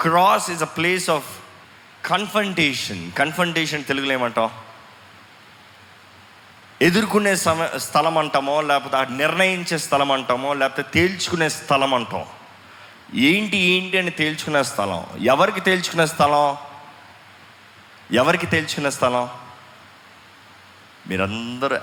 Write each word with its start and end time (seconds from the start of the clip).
Cross 0.00 0.50
is 0.50 0.62
a 0.62 0.64
place 0.64 1.10
of 1.10 1.28
confrontation 2.04 3.12
confrontation 3.12 3.84
తెలుగులో 3.84 4.12
ఏమంటాం? 4.12 4.50
ఎదుర్కొనే 6.82 7.36
సమ 7.36 7.66
స్థలం 7.66 8.18
అంటామో 8.18 8.60
లేకపోతే 8.60 9.16
నిర్ణయించే 9.16 9.78
స్థలం 9.78 10.12
అంటామో 10.12 10.54
లేకపోతే 10.54 10.82
తేల్చుకునే 10.94 11.48
స్థలం 11.48 11.94
అంటాం 11.94 12.26
ఏంటి 13.14 13.56
ఏంటి 13.56 13.98
అని 13.98 14.10
తేల్చుకునే 14.10 14.62
స్థలం? 14.62 15.06
ఎవరికి 15.20 15.60
తేల్చుకునే 15.60 16.06
స్థలం? 16.06 16.56
ఎవరికి 18.12 18.46
తేల్చుకునే 18.46 18.90
స్థలం? 18.90 19.28
మీరందరూ 21.06 21.76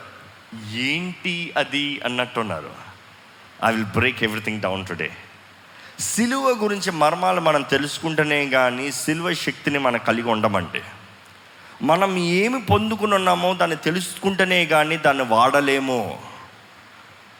ఏంటి 0.71 1.53
అది 1.57 2.01
అన్నట్టున్నారు. 2.05 2.75
I 3.65 3.71
will 3.71 3.85
break 3.85 4.23
everything 4.23 4.61
down 4.61 4.87
today 4.87 5.11
సిలువ 5.99 6.49
గురించి 6.49 6.91
మర్మాలు 6.91 7.41
మనం 7.41 7.61
తెలుసుకుంటేనే 7.61 8.49
కానీ 8.49 8.91
సిలువ 8.91 9.33
శక్తిని 9.33 9.79
మనం 9.79 9.97
కలిగి 9.97 10.29
ఉండమంటే 10.29 10.83
మనం 11.81 12.17
ఏమి 12.17 12.61
పొందుకుని 12.61 13.15
ఉన్నామో 13.15 13.53
దాన్ని 13.53 13.77
తెలుసుకుంటేనే 13.77 14.65
కానీ 14.65 14.97
దాన్ని 14.97 15.23
వాడలేము. 15.23 16.21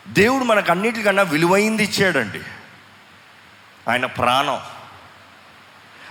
దేవుడు 0.07 0.43
మనకు 0.43 0.71
అన్నిటికన్నా 0.71 1.23
విలువైంది 1.23 1.84
ఇచ్చాడండి. 1.84 2.41
ఆయన 3.89 4.05
ప్రాణం. 4.05 4.62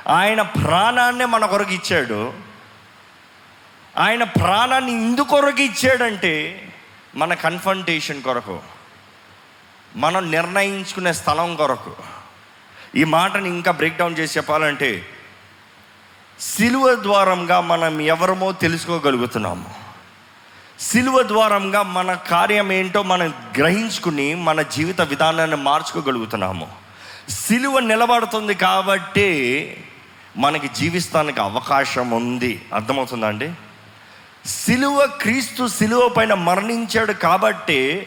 ఆయన 0.08 0.42
ప్రాణాన్నే 0.42 1.24
మన 1.24 1.46
కొరకు 1.46 1.70
ఇచ్చాడు. 1.70 2.34
ఆయన 3.98 4.24
ప్రాణాన్ని 4.24 4.92
ఇందుకొరకు 4.92 5.60
ఇచ్చాడంటే 5.60 6.68
మన 7.14 7.34
కన్ఫంటేషన్ 7.34 8.22
కొరకు 8.22 8.60
మనం 9.96 10.30
నిర్ణయించుకునే 10.30 11.12
స్థలం 11.12 11.56
కొరకు. 11.56 11.96
ఈ 12.94 13.04
మాటని 13.04 13.48
ఇంకా 13.48 13.70
బ్రేక్ 13.70 13.98
డౌన్ 13.98 14.18
చేసి 14.18 14.38
చెప్పాలంటే 14.38 15.06
సిలువ 16.40 16.94
ద్వారంగా 17.02 17.60
మనం 17.60 18.00
ఎవరమో 18.00 18.52
తెలుసుకోగలుగుతున్నాము. 18.52 19.74
సిలువ 20.80 21.22
ద్వారంగా 21.22 21.82
మన 21.82 22.14
కార్యం 22.14 22.72
ఏంటో 22.72 23.02
మనం 23.02 23.34
గ్రహించుకుని 23.58 24.34
మన 24.34 24.62
జీవిత 24.62 25.00
విధానాన్ని 25.00 25.56
మార్చుకోగలుగుతున్నాము. 25.56 26.68
సిలువ 27.30 27.78
నిలబడుతుంది 27.78 28.54
కాబట్టి 28.54 29.28
మనకి 30.36 30.68
జీవిస్తానికి 30.68 31.40
అవకాశం 31.40 32.10
ఉంది. 32.10 32.66
అర్థమవుతుందండి 32.74 33.52
సిలువ 34.46 35.06
క్రీస్తు 35.06 35.66
సిలువ 35.66 36.08
పైన 36.08 36.34
మరణించాడు 36.34 37.12
కాబట్టి 37.12 38.06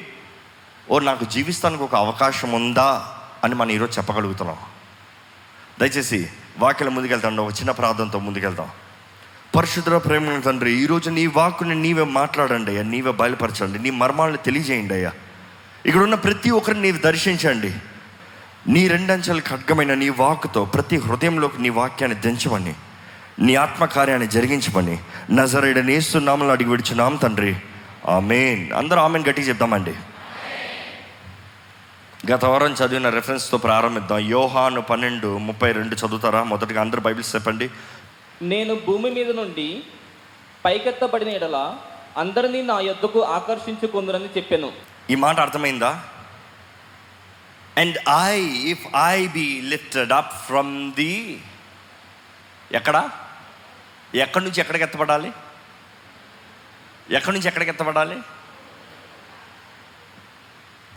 ఓ 0.89 1.00
నాకు 1.00 1.25
జీవిస్తానికి 1.25 1.83
ఒక 1.83 1.95
అవకాశం 1.95 2.52
ఉందా 2.52 3.08
అని 3.44 3.56
మనం 3.56 3.72
ఈరోజు 3.72 3.97
చెప్పగలుగుతున్నాం. 3.97 4.58
దయచేసి 5.80 6.30
వాక్యం 6.59 6.95
ముందుకెళ్తాం 6.95 7.38
ఒక 7.38 7.52
చిన్న 7.52 7.72
ప్రార్థనతో 7.72 8.20
ముందుకెళ్తాం. 8.20 8.68
పరిశుద్ధ 9.56 9.90
ప్రేమ 9.90 10.40
తండ్రి 10.40 10.72
ఈరోజు 10.72 11.09
నీ 11.09 11.28
వాక్కుని 11.28 11.76
నీవే 11.76 12.04
మాట్లాడండి 12.04 12.72
అయ్యా. 12.72 12.84
నీవే 12.84 13.12
బయలుపరచండి. 13.12 13.80
నీ 13.80 13.90
మర్మాలను 13.90 14.38
తెలియజేయండి 14.38 14.94
అయ్యా. 14.94 15.12
ఇక్కడ 15.86 16.02
ఉన్న 16.02 16.16
ప్రతి 16.16 16.50
ఒక్కరిని 16.50 16.81
నీవు 16.81 16.98
దర్శించండి. 16.98 17.73
నీ 18.68 18.88
రెండంచెల 18.88 19.40
ఖడ్గమైన 19.40 19.94
నీ 19.94 20.09
వాక్కుతో 20.09 20.66
ప్రతి 20.66 20.98
హృదయంలోకి 20.98 21.62
నీ 21.62 21.70
వాక్యాన్ని 21.70 22.20
దించమని 22.20 22.73
నీ 23.40 23.56
ఆత్మకార్యాన్ని 23.56 24.28
జరిగించమని 24.28 25.00
నజరేడ 25.31 25.80
నేస్తున్నామని 25.80 26.52
అడిగి 26.52 26.70
విడిచున్నాం 26.70 27.16
తండ్రి. 27.16 27.56
ఆమెన్. 28.09 28.73
అందరూ 28.73 29.02
ఆమెన్ 29.02 29.23
గట్టిగా 29.30 29.48
చెప్దామండి. 29.48 29.94
గత 32.31 32.45
వారం 32.45 32.73
చదివిన 32.73 33.09
రెఫరెన్స్తో 33.09 33.58
ప్రారంభిద్దాం. 33.58 34.20
యోహాను 34.20 34.81
పన్నెండు 34.81 35.38
ముప్పై 35.38 35.72
రెండు 35.72 35.95
చదువుతారా? 35.95 36.44
మొదటిగా 36.44 36.81
అందరు 36.81 37.00
బైబిల్స్ 37.00 37.36
చెప్పండి. 37.36 37.70
నేను 38.42 38.76
భూమి 38.76 39.09
మీద 39.12 39.31
నుండి 39.31 39.84
పైకెత్తబడిన 40.66 41.30
ఎడల 41.30 41.78
అందరినీ 42.18 42.62
నా 42.62 42.80
యొద్దకు 42.80 43.22
ఆకర్షించుకుందునని 43.23 44.26
చెప్పాను. 44.26 44.72
ఈ 45.09 45.16
మాట 45.16 45.40
అర్థమైందా? 45.40 46.03
And 47.78 47.97
I 48.25 48.40
if 48.74 48.85
I 49.06 49.28
be 49.28 49.62
lifted 49.66 50.12
up 50.12 50.34
from 50.34 50.94
the 50.94 51.44
ఎక్కడ? 52.72 53.09
ఎక్కడి 54.16 54.46
నుంచి 54.46 54.59
ఎక్కడికి 54.59 54.84
ఎత్తబడాలి? 54.84 55.31
ఎక్కడి 57.12 57.35
నుంచి 57.35 57.47
ఎక్కడికి 57.47 57.72
ఎత్తబడాలి? 57.72 58.18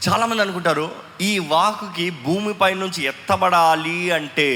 చాలామంది 0.02 0.42
అనుకుంటారు 0.42 0.90
ఈ 1.20 1.38
వాకుకి 1.38 2.10
భూమిపై 2.10 2.74
నుంచి 2.74 3.04
ఎత్తబడాలి 3.04 4.10
అంటే 4.10 4.50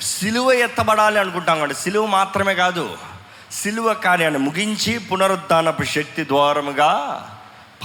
సిలువ 0.00 0.52
ఎత్తబడాలి 0.52 1.18
అనుకుంటాం 1.18 1.60
కండి 1.60 1.74
సిలువ 1.74 2.06
మాత్రమే 2.06 2.54
కాదు 2.54 2.98
సిలువ 3.50 3.94
కార్యాన్ని 3.94 4.38
ముగించి 4.38 4.98
పునరుద్ధానపు 4.98 5.82
శక్తి 5.82 6.24
ద్వారముగా 6.24 6.90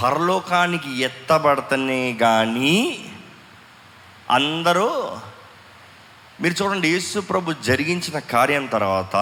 పరలోకానికి 0.02 0.98
ఎత్తబడతనే 0.98 2.12
కానీ 2.20 3.04
అందరూ 4.30 5.10
మీరు 6.40 6.54
చూడండి 6.62 6.88
యేసు 6.88 7.18
ప్రభు 7.20 7.52
జరిగించిన 7.52 8.18
కార్యం 8.18 8.66
తర్వాత 8.66 9.16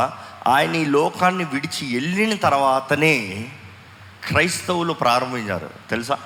ఆయన 0.46 0.74
ఈ 0.76 0.84
లోకాన్ని 0.84 1.44
విడిచి 1.44 1.94
వెళ్ళిన 1.94 2.34
తర్వాతనే 2.34 3.48
క్రైస్తవులు 4.28 4.92
ప్రారంభించారు. 4.92 5.70
తెలుసా? 5.90 6.18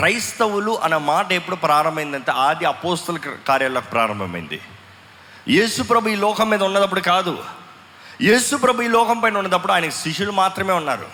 క్రైస్తవులు 0.00 0.78
అన్న 0.82 0.96
మాట 0.96 1.32
ఎప్పుడు 1.32 1.56
ప్రారంభమైందంటే 1.56 2.30
ఆది 2.30 2.64
అపోస్తుల 2.64 3.18
కార్యాలకు 3.48 3.90
ప్రారంభమైంది. 3.90 4.60
యేసుప్రభు 5.48 6.08
ఈ 6.08 6.14
లోకం 6.16 6.50
మీద 6.50 6.62
ఉన్నదప్పుడు 6.62 7.00
కాదు. 7.00 7.38
యేసు 8.22 8.56
ప్రభు 8.56 8.82
ఈ 8.82 8.88
లోకం 8.88 9.20
పైన 9.20 9.38
ఉన్నదప్పుడు 9.38 9.72
ఆయనకి 9.72 9.92
శిష్యులు 9.92 10.30
మాత్రమే 10.30 10.72
ఉన్నారు. 10.72 11.06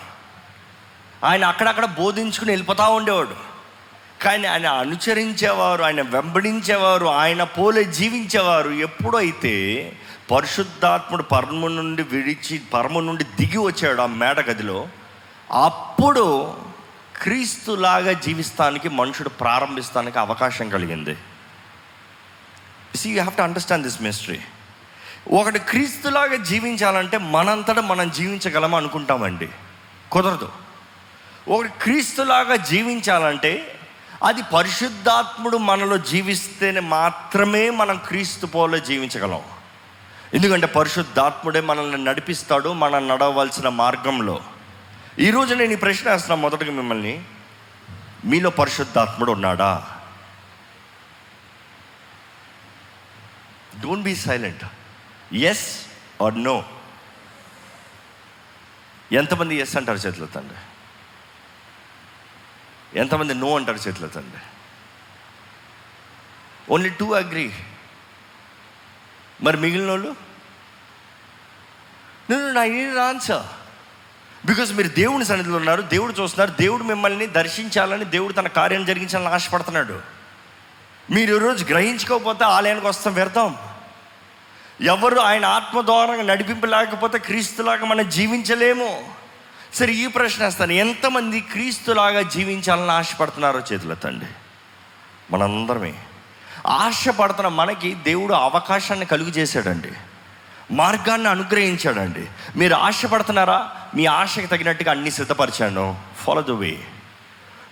ఆయన 1.23 1.45
అక్కడక్కడ 1.45 1.85
బోధించుకుని 1.85 2.51
వెళ్ళిపోతూ 2.51 2.89
ఉండేవాడు. 2.89 3.35
కానీ 4.23 4.47
ఆయన 4.47 4.67
అనుచరించేవారు 4.67 5.83
ఆయన 5.83 6.01
వెంబడించేవారు 6.01 7.05
ఆయన 7.05 7.43
పోలే 7.43 7.83
జీవించేవారు 7.83 8.69
ఎప్పుడైతే 8.69 9.93
పరిశుద్ధాత్ముడు 10.31 11.23
పరము 11.23 11.67
నుండి 11.67 12.03
విడిచి 12.03 12.59
పరము 12.59 12.99
నుండి 12.99 13.23
దిగి 13.23 13.57
వచ్చాడు 13.57 14.01
ఆ 14.01 14.05
మేడ 14.05 14.39
గదిలో 14.39 14.87
అప్పుడు 15.51 16.57
క్రీస్తులాగా 17.21 18.11
జీవిస్తానికి 18.11 18.89
మనుషుడు 18.89 19.29
ప్రారంభిస్తానికి 19.29 20.19
అవకాశం 20.19 20.69
కలిగింది. 20.69 21.17
See 22.95 23.09
you 23.09 23.21
have 23.21 23.37
to 23.37 23.41
understand 23.41 23.87
this 23.87 24.01
mystery 24.01 24.39
ఒకటి 25.31 25.59
క్రీస్తులాగా 25.59 26.35
జీవించాలంటే 26.35 27.17
మనంతటా 27.17 27.81
మనం 27.81 28.09
జీవించగలం 28.09 28.75
అనుకుంటామండి. 28.75 29.49
కుదరదు. 30.11 30.51
ఒకటి 31.47 31.69
క్రీస్తులాగా 31.81 32.55
జీవించాలంటే 32.55 33.79
అది 34.23 34.41
పరిశుద్ధాత్ముడు 34.53 35.57
మనలో 35.57 35.97
జీవిస్తేనే 35.97 36.79
మాత్రమే 36.79 37.69
మనం 37.69 38.01
క్రీస్తు 38.07 38.45
పోలో 38.45 38.77
జీవించగలం. 38.77 39.41
ఎందుకంటే 40.33 40.67
పరిశుద్ధాత్ముడే 40.67 41.61
మనల్ని 41.61 42.03
నడిపిస్తాడు 42.03 42.73
మనం 42.73 43.07
నడవలసిన 43.07 43.69
మార్గంలో. 43.69 44.41
ఈరోజు 45.19 45.53
నేను 45.53 45.71
ఈ 45.71 45.75
ప్రశ్న 45.75 46.11
వేస్తున్నాను 46.11 46.41
మొదటగా 46.41 46.71
మిమ్మల్ని. 46.71 47.25
మీలో 48.25 48.49
పరిశుద్ధాత్ముడు 48.49 49.31
ఉన్నాడా? 49.31 49.99
Don't 53.81 54.03
be 54.03 54.15
silent 54.15 54.63
yes 55.35 55.85
or 56.23 56.43
no 56.43 56.65
ఎంతమంది 59.11 59.55
ఎస్ 59.55 59.77
అంటారు 59.77 59.97
చేతులు 59.97 60.25
తండ్రి? 60.25 60.57
ఎంతమంది 62.99 63.33
నో 63.33 63.55
అంటారు 63.55 63.77
చేతులు 63.77 64.07
తండ్రి? 64.07 64.41
ఓన్లీ 66.69 66.89
టూ 66.89 67.13
అగ్రీ 67.13 67.53
మరి 69.41 69.57
మిగిలిన 69.57 69.89
వాళ్ళు 69.89 70.15
నేను 72.29 72.51
నా 72.51 72.61
ఆన్సర్ 73.03 73.56
బికాజ్ 74.47 74.73
మీరు 74.73 74.87
దేవుని 74.87 75.25
సన్నిధిలో 75.25 75.55
ఉన్నారు 75.55 75.81
దేవుడు 75.81 76.13
చూస్తున్నారు 76.21 76.61
దేవుడు 76.61 76.83
మిమ్మల్ని 76.83 77.25
దర్శించాలని 77.25 78.05
దేవుడు 78.05 78.33
తన 78.33 78.47
కార్యం 78.47 78.85
జరిగించాలని 78.85 79.27
ఆశపడుతున్నాడు. 79.27 79.99
మీరు 81.11 81.35
ఈరోజు 81.35 81.65
గ్రహించుకోకపోతే 81.65 82.45
ఆలయానికి 82.45 82.87
వస్తాం 82.87 83.13
వ్యర్థం. 83.13 83.55
ఎవరు 84.81 85.19
ఆయన 85.19 85.45
ఆత్మ 85.45 85.81
ద్వారా 85.81 86.15
నడిపింపలేకపోతే 86.15 87.17
క్రీస్తులాగా 87.17 87.85
మనం 87.85 88.09
జీవించలేము. 88.09 89.09
సరే 89.73 89.93
ఈ 89.93 90.07
ప్రశ్న 90.07 90.43
వేస్తాను. 90.43 90.71
ఎంతమంది 90.71 91.41
క్రీస్తులాగా 91.41 92.21
జీవించాలని 92.21 92.91
ఆశపడుతున్నారో 92.91 93.59
చేతులెత్తండి 93.59 94.25
మనందరమే. 95.31 95.93
ఆశపడుతున్న 96.67 97.47
మనకి 97.47 97.93
దేవుడు 97.93 98.33
అవకాశాన్ని 98.33 99.05
కలుగు 99.05 99.29
చేశాడండి. 99.29 99.91
మార్గాన్ని 100.71 101.29
అనుగ్రహించాడండి. 101.29 102.25
మీరు 102.55 102.75
ఆశపడుతున్నారా? 102.75 103.71
మీ 103.97 104.05
ఆశకి 104.05 104.47
తగినట్టుగా 104.47 104.91
అన్ని 104.91 105.11
సిద్ధపరిచాను. 105.11 106.01
ఫాలో 106.17 106.41
ద 106.41 106.49
వే 106.49 106.83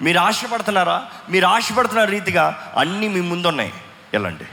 మీరు 0.02 0.20
ఆశపడుతున్నారా? 0.20 1.12
మీరు 1.30 1.46
ఆశపడుతున్న 1.46 2.04
రీతిగా 2.04 2.74
అన్నీ 2.78 3.08
మీ 3.08 3.22
ముందున్నాయి. 3.22 3.74
వెళ్ళండి. 4.14 4.46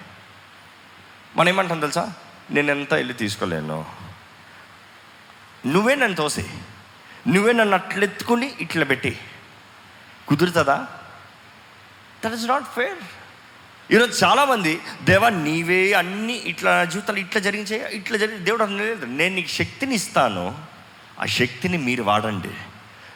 మనం 1.36 1.48
ఏమంటాం 1.48 1.80
తెలుసా? 1.80 2.12
నేను 2.50 2.70
ఎంత 2.70 2.94
వెళ్ళి 2.94 3.14
తీసుకోలేను. 3.14 3.86
నువ్వే 5.66 5.94
నన్ను 5.94 6.16
తోసి 6.16 6.44
నువ్వే 7.28 7.52
నన్ను 7.52 7.74
అట్లెత్తుకుని 7.74 8.52
ఇట్లా 8.60 8.84
పెట్టి. 8.84 9.18
కుదురుతుందా? 10.28 10.86
దట్ 12.24 12.34
ఇస్ 12.34 12.46
నాట్ 12.46 12.64
ఫేర్ 12.64 12.98
ఈరోజు 13.92 14.24
చాలామంది 14.24 14.80
దేవా 15.02 15.28
నీవే 15.28 15.92
అన్ని 15.92 16.34
ఇట్లా 16.34 16.84
జీవితాలు 16.84 17.18
ఇట్లా 17.18 17.40
జరిగించే 17.40 17.90
ఇట్లా 17.92 18.18
జరిగి 18.18 18.38
దేవుడు 18.38 18.64
లేదు. 18.64 19.06
నేను 19.06 19.34
నీకు 19.34 19.48
శక్తిని 19.48 19.94
ఇస్తాను. 19.94 20.71
ఆ 21.22 21.26
శక్తిని 21.26 21.78
మీరు 21.78 22.02
వాడండి. 22.02 22.50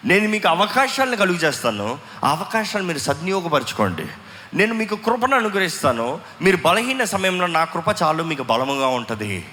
నేను 0.04 0.28
మీకు 0.28 0.48
అవకాశాలను 0.48 1.16
కలుగు 1.16 1.36
చేస్తాను 1.36 1.98
ఆ 2.24 2.30
అవకాశాలు 2.30 2.84
మీరు 2.84 2.98
సద్వినియోగపరచుకోండి. 2.98 4.06
నేను 4.54 4.74
మీకు 4.74 4.96
కృపను 4.96 5.36
అనుగ్రహిస్తాను. 5.36 6.20
మీరు 6.42 6.56
బలహీన 6.56 7.04
సమయంలో 7.04 7.46
నా 7.46 7.64
కృప 7.64 8.02
చాలు 8.02 8.22
మీకు 8.22 8.42
బలముగా 8.42 8.86
ఉంటుంది. 8.86 9.44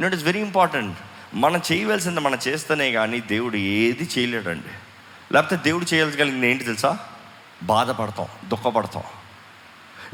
నోట్ 0.00 0.14
ఇస్ 0.14 0.24
వెరీ 0.24 0.40
ఇంపార్టెంట్ 0.40 0.98
మనం 1.34 1.60
చేయవలసింది 1.72 2.20
మనం 2.20 2.38
చేస్తేనే 2.48 2.92
కానీ 2.92 3.20
దేవుడు 3.20 3.56
ఏది 3.56 4.08
చేయలేడండి. 4.18 4.68
లేకపోతే 5.34 5.62
దేవుడు 5.64 5.94
చేయగలిగింది 5.94 6.50
ఏంటి 6.50 6.64
తెలుసా? 6.64 6.98
బాధపడతాం 7.62 8.26
దుఃఖపడతాం. 8.48 9.02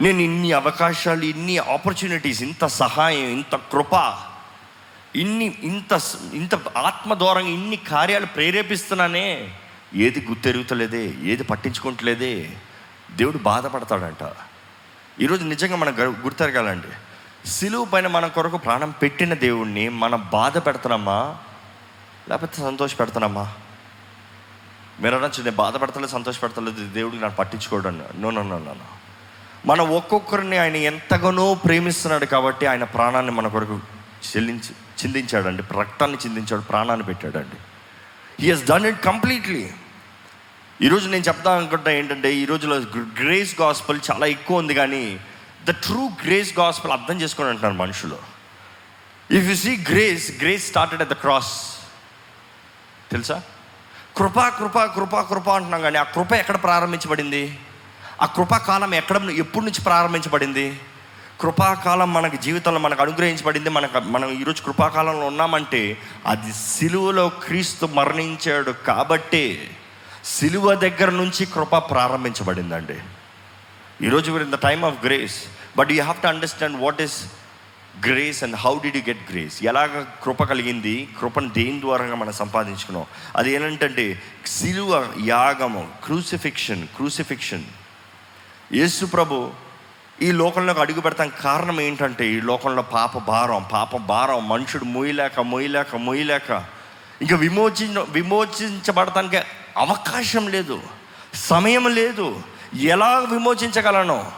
నేను 0.01 0.19
ఇన్ని 0.19 0.53
అవకాశాలు 0.53 1.25
ఇన్ని 1.25 1.59
ఆపర్చునిటీస్ 1.59 2.43
ఇంత 2.43 2.67
సహాయం 2.67 3.29
ఇంత 3.29 3.57
కృప 3.57 4.19
ఇన్ని 5.17 5.59
ఇంత 5.63 6.01
ఇంత 6.35 6.55
ఆత్మ 6.69 7.39
ఇన్ని 7.39 7.77
కార్యాలు 7.77 8.27
ప్రేరేపిస్తున్నానే. 8.27 9.55
ఏది 9.95 10.27
గుర్తెరుగుతలేదే 10.29 11.15
ఏది 11.23 11.45
పట్టించుకుంటలేదే. 11.45 12.57
దేవుడు 13.17 13.39
బాధపడతాడంట. 13.39 14.33
ఈరోజు 15.21 15.45
నిజంగా 15.45 15.77
మనం 15.77 15.97
గుర్తెరగాలండి. 16.25 16.89
సిలువు 17.49 17.85
పైన 17.85 18.07
మన 18.07 18.27
కొరకు 18.27 18.57
ప్రాణం 18.57 18.91
పెట్టిన 18.91 19.35
దేవుణ్ణి 19.35 19.89
మనం 19.89 20.29
బాధ 20.33 20.59
పెడుతున్నామా? 20.59 21.37
లేకపోతే 22.29 22.63
సంతోష 22.63 22.99
పెడుతున్నామా? 23.01 23.53
మీరు 25.01 25.17
అనొచ్చు 25.17 25.43
నేను 25.43 25.57
బాధపడతలేదు 25.57 26.11
సంతోష 26.11 26.43
పెడతలేదు 26.43 26.93
దేవుడికి 26.93 27.23
నన్ను 27.23 27.37
పట్టించుకోవడం 27.37 28.05
నో 28.19 28.31
నో 28.31 28.43
నో 28.43 28.59
నో. 28.59 28.77
మన 29.67 29.81
ఒక్కొక్కరిని 29.81 30.59
ఆయన 30.59 30.77
ఎంతగానో 30.77 31.55
ప్రేమిస్తున్నాడు 31.55 32.25
కాబట్టి 32.25 32.67
ఆయన 32.67 32.85
ప్రాణాన్ని 32.85 33.33
మన 33.33 33.49
కొరకు 33.49 33.81
చెల్లించి 34.27 34.73
చిందించాడండి. 35.01 35.63
రక్తాన్ని 35.75 36.19
చిందించాడు 36.27 36.61
ప్రాణాన్ని 36.61 37.07
పెట్టాడండి. 37.07 37.59
He 38.41 38.47
has 38.51 38.65
done 38.67 38.87
it 38.87 39.01
completely 39.01 39.71
ఈరోజు 40.83 41.09
నేను 41.09 41.25
చెప్తా 41.25 41.57
అనుకుంటా 41.57 41.91
ఏంటంటే 41.91 42.35
ఈ 42.35 42.45
రోజులో 42.45 42.77
గ్రేస్ 43.23 43.61
గాస్పల్ 43.61 44.01
చాలా 44.11 44.27
ఎక్కువ 44.27 44.59
ఉంది 44.59 44.75
కానీ 44.75 45.21
ద 45.69 45.71
ట్రూ 45.71 46.11
గ్రేస్ 46.25 46.59
గాస్పల్ 46.59 46.93
అర్థం 46.93 47.21
చేసుకొని 47.21 47.49
అంటున్నారు 47.49 47.75
మనుషులు. 47.75 48.19
If 49.31 49.47
you 49.47 49.55
see 49.55 49.73
grace 49.77 50.27
grace 50.43 50.69
started 50.69 51.03
at 51.03 51.11
the 51.11 51.13
cross 51.13 51.53
తెలుసా? 53.11 53.43
కృప 54.17 54.41
కృప 54.59 54.85
కృప 54.85 55.21
కృప 55.21 55.49
అంటున్నాం 55.51 55.81
కానీ 55.81 55.99
ఆ 55.99 56.03
కృప 56.03 56.33
ఎక్కడ 56.33 56.63
ప్రారంభించబడింది? 56.63 57.59
ఆ 58.23 58.27
కృపాకాలం 58.27 58.95
ఎక్కడ 58.95 59.17
ఎప్పటి 59.17 59.65
నుంచి 59.65 59.81
ప్రారంభించబడింది? 59.81 60.81
కృపాకాలం 61.41 62.13
మనకు 62.13 62.37
జీవితంలో 62.37 62.81
మనకు 62.81 63.03
అనుగ్రహించబడింది. 63.03 63.69
మనకు 63.69 63.99
మనం 63.99 64.31
ఈరోజు 64.31 64.63
కృపాకాలంలో 64.63 65.27
ఉన్నామంటే 65.27 65.99
అది 66.27 66.53
సిలువలో 66.53 67.29
క్రీస్తు 67.29 67.87
మరణించాడు 67.87 68.71
కాబట్టే 68.71 69.71
సిలువ 70.25 70.75
దగ్గర 70.75 71.11
నుంచి 71.11 71.47
కృప 71.47 71.77
ప్రారంభించబడిందండి. 71.77 72.99
ఈరోజు 74.07 74.33
we're 74.33 74.43
in 74.43 74.53
the 74.53 74.55
time 74.55 74.85
of 74.85 75.05
grace 75.05 75.45
but 75.79 75.91
you 75.91 76.03
have 76.03 76.23
to 76.23 76.27
understand 76.27 76.81
what 76.81 77.03
is 77.03 77.27
grace 78.07 78.45
and 78.45 78.57
how 78.57 78.79
did 78.79 78.97
you 78.97 79.03
get 79.09 79.31
grace 79.31 79.65
ఎలాగ 79.65 80.05
కృప 80.23 80.43
కలిగింది? 80.43 81.09
కృపను 81.21 81.49
దేని 81.49 81.81
ద్వారా 81.81 82.15
మనం 82.15 82.33
సంపాదించుకున్నాం? 82.33 83.07
అది 83.37 83.53
ఏంటంటే 83.53 84.23
సిలువ 84.47 85.15
యాగము 85.25 85.89
క్రూసిఫిక్షన్ 86.05 86.87
క్రూసిఫిక్షన్ 86.87 87.65
యేసు 88.73 89.07
ప్రభు 89.07 89.68
ఈ 90.23 90.33
లోకంలోకి 90.33 90.81
అడుగు 90.81 91.01
పెడతాం 91.01 91.33
కారణం 91.45 91.81
ఏంటంటే 91.81 92.27
ఈ 92.27 92.41
లోకంలో 92.41 92.83
పాప 92.83 93.19
భారం 93.19 93.67
పాప 93.73 93.97
భారం 93.97 94.49
మనుషుడు 94.49 94.85
మొయ్యలేక 94.85 95.41
మొయ్యలేక 95.41 95.97
మొయ్యలేక 95.97 96.65
ఇంకా 97.23 97.37
విమోచించ 97.37 98.05
విమోచించబడటానికి 98.09 99.37
అవకాశం 99.77 100.49
లేదు 100.49 100.83
సమయం 101.35 101.89
లేదు. 101.89 102.43
ఎలా 102.75 103.19
విమోచించగలను? 103.19 104.33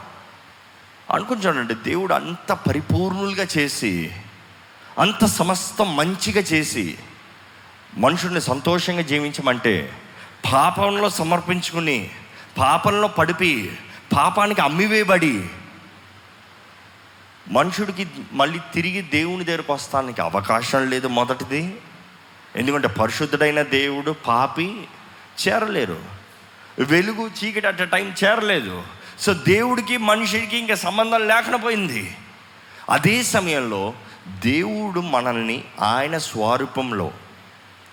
అనుకుంటానండి 1.10 1.74
దేవుడు 1.74 2.14
అంత 2.14 2.52
పరిపూర్ణులుగా 2.52 3.46
చేసి 3.58 4.10
అంత 4.98 5.24
సమస్తం 5.24 5.96
మంచిగా 5.96 6.40
చేసి 6.40 6.98
మనుషుల్ని 7.98 8.40
సంతోషంగా 8.40 9.02
జీవించమంటే 9.02 9.92
పాపంలో 10.52 11.10
సమర్పించుకుని 11.10 12.10
పాపంలో 12.58 13.08
పడిపి 13.08 13.78
పాపానికి 14.16 14.60
అమ్మివేయబడి 14.60 15.48
మనుషుడికి 17.50 18.06
మళ్ళీ 18.32 18.58
తిరిగి 18.74 19.02
దేవుని 19.02 19.44
దగ్గరకు 19.44 19.72
వస్తానికి 19.72 20.20
అవకాశం 20.20 20.90
లేదు 20.90 21.06
మొదటిది. 21.06 21.76
ఎందుకంటే 22.56 22.88
పరిశుద్ధుడైన 22.88 23.62
దేవుడు 23.62 24.10
పాపి 24.10 24.84
చేరలేరు. 25.48 26.00
వెలుగు 26.80 27.30
చీకటి 27.44 27.66
అట్ 27.66 27.90
టైం 27.90 28.14
చేరలేదు. 28.24 28.82
సో 29.20 29.34
దేవుడికి 29.34 29.96
మనిషికి 29.96 30.58
ఇంకా 30.58 30.74
సంబంధం 30.74 31.28
లేకుండా 31.28 31.58
పోయింది 31.58 32.16
అదే 32.90 33.22
సమయంలో 33.22 33.94
దేవుడు 34.28 35.00
మనల్ని 35.00 35.64
ఆయన 35.80 36.18
స్వరూపంలో 36.18 37.10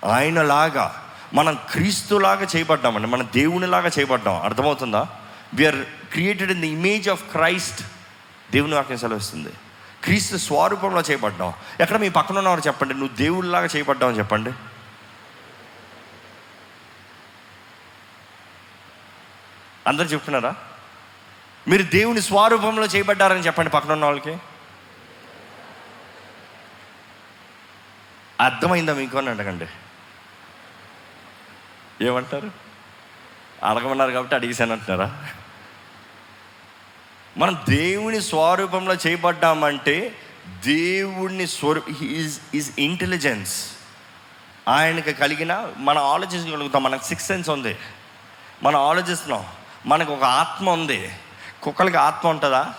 ఆయనలాగా 0.04 1.12
మనం 1.34 1.58
క్రీస్తులాగా 1.70 2.46
చేయబడ్డామండి 2.56 3.08
మన 3.08 3.22
దేవునిలాగా 3.22 3.90
చేయబడ్డాం. 3.98 4.42
అర్థమవుతుందా? 4.42 5.06
We are 5.54 5.76
created 6.12 6.50
in 6.50 6.60
the 6.60 6.68
image 6.68 7.08
of 7.08 7.22
Christ 7.22 7.82
దేవుని 8.50 8.74
వాక్యం 8.74 8.98
సెలవిస్తుంది. 8.98 9.52
క్రీస్తు 10.04 10.36
స్వరూపంలో 10.36 11.00
చేయబడ్డావు. 11.00 11.52
ఎక్కడ 11.80 11.96
మీ 11.96 12.08
పక్కన 12.08 12.38
ఉన్నవారు 12.38 12.60
చెప్పండి 12.66 12.94
నువ్వు 12.94 13.16
దేవుడిలాగా 13.16 13.66
చేయబడ్డావు 13.66 14.10
అని 14.10 14.18
చెప్పండి. 14.18 14.52
అందరు 19.86 20.04
చెప్తున్నారా? 20.04 20.54
మీరు 21.68 21.82
దేవుని 21.82 22.20
స్వరూపంలో 22.20 22.86
చేయబడ్డారని 22.86 23.40
చెప్పండి 23.40 23.70
పక్కన 23.70 23.92
ఉన్న 23.92 24.04
వాళ్ళకి. 24.04 24.38
అర్థమైందా 28.40 28.94
మీకు 28.94 29.18
అని 29.18 29.30
అడగండి. 29.30 29.66
ఏమంటారు? 32.04 32.50
అడగమన్నారు 33.64 34.10
కాబట్టి 34.10 34.34
అడిగేశాను 34.34 34.72
అంటున్నారా 34.72 35.28
మనం 37.38 37.58
దేవుని 37.68 38.22
స్వరూపంలో 38.22 38.94
చేయబడ్డామంటే 38.94 40.18
దేవుడిని 40.64 41.46
స్వరూ 41.46 41.82
ఈజ్ 42.02 42.40
ఈజ్ 42.54 42.72
ఇంటెలిజెన్స్ 42.78 43.70
ఆయనకి 44.68 45.12
కలిగిన 45.12 45.72
మనం 45.76 46.02
ఆలోచించగలుగుతాం 46.02 46.82
మనకు 46.82 47.04
సిక్స్ 47.04 47.26
సెన్స్ 47.26 47.50
ఉంది. 47.50 47.78
మనం 48.62 48.80
ఆలోచిస్తున్నాం 48.80 49.46
మనకు 49.86 50.12
ఒక 50.12 50.24
ఆత్మ 50.24 50.70
ఉంది. 50.70 51.10
కుక్కలకి 51.62 51.96
ఆత్మ 51.96 52.28
ఉంటుందా? 52.28 52.74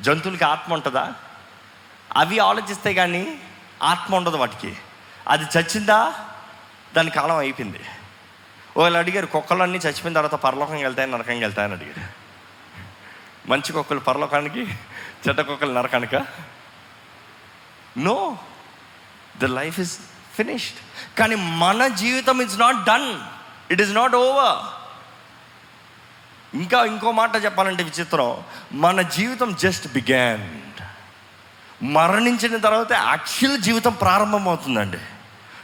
జంతువులకి 0.00 0.44
ఆత్మ 0.44 0.74
ఉంటుందా? 0.74 1.14
అవి 2.16 2.38
ఆలోచిస్తే 2.38 2.94
కానీ 2.94 3.38
ఆత్మ 3.82 4.14
ఉండదు 4.14 4.36
వాటికి. 4.36 4.76
అది 5.28 5.58
చచ్చిందా? 5.58 6.14
దాని 6.96 7.10
కాలం 7.10 7.36
అయిపోయింది. 7.36 7.80
వాళ్ళు 8.76 8.98
అడిగారు 8.98 9.26
కుక్కలన్నీ 9.26 9.78
చచ్చిపోయిన 9.78 10.16
తర్వాత 10.16 10.34
పరలోకంకి 10.34 10.82
వెళ్తాయని 10.82 11.12
నరకంకి 11.12 11.40
వెళ్తాయని 11.40 11.72
అడిగారు. 11.72 12.17
మంచి 13.48 13.72
కుక్కలు 13.72 14.00
పరలోకానికి 14.00 14.60
చెడ్డ 15.28 15.40
కుక్కలు 15.40 15.72
నరకానిక? 15.72 16.14
No 17.98 18.38
the 19.38 19.44
life 19.44 19.80
is 19.80 19.98
finished 20.36 20.78
కానీ 21.18 21.34
మన 21.34 21.86
జీవితం 21.86 22.42
is 22.42 22.58
not 22.58 22.84
done 22.84 23.20
it 23.72 23.82
is 23.82 23.90
not 23.90 24.14
over 24.14 24.78
ఇంకా 26.56 26.84
ఇంకో 26.84 27.10
మాట 27.10 27.30
చెప్పాలంటే 27.44 27.82
విచిత్రం. 27.82 28.44
మన 28.72 29.02
జీవితం 29.02 29.54
జస్ట్ 29.54 29.92
బిగాన్ 29.92 30.60
మరణించిన 31.84 32.56
తర్వాత 32.56 32.92
యాక్చువల్ 32.92 33.58
జీవితం 33.58 33.92
ప్రారంభమవుతుందండి. 33.92 34.98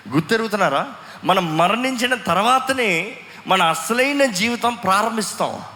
గుర్తెరుగుతున్నారా? 0.08 0.92
మనం 1.24 1.56
మరణించిన 1.56 2.14
తర్వాతనే 2.14 3.20
మన 3.46 3.62
అసలైన 3.62 4.24
జీవితం 4.24 4.74
ప్రారంభిస్తాం. 4.74 5.73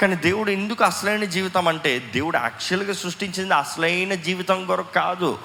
కానీ 0.00 0.16
దేవుడు 0.16 0.50
ఎందుకు 0.50 0.84
అసలైన 0.84 1.24
జీవితం 1.24 1.68
అంటే 1.68 1.98
దేవుడు 1.98 2.36
యాక్చువల్గా 2.36 2.92
సృష్టించింది 2.92 3.54
అసలైన 3.54 4.14
జీవితం 4.14 4.66
కొరకు 4.66 4.92
కాదు. 4.92 5.38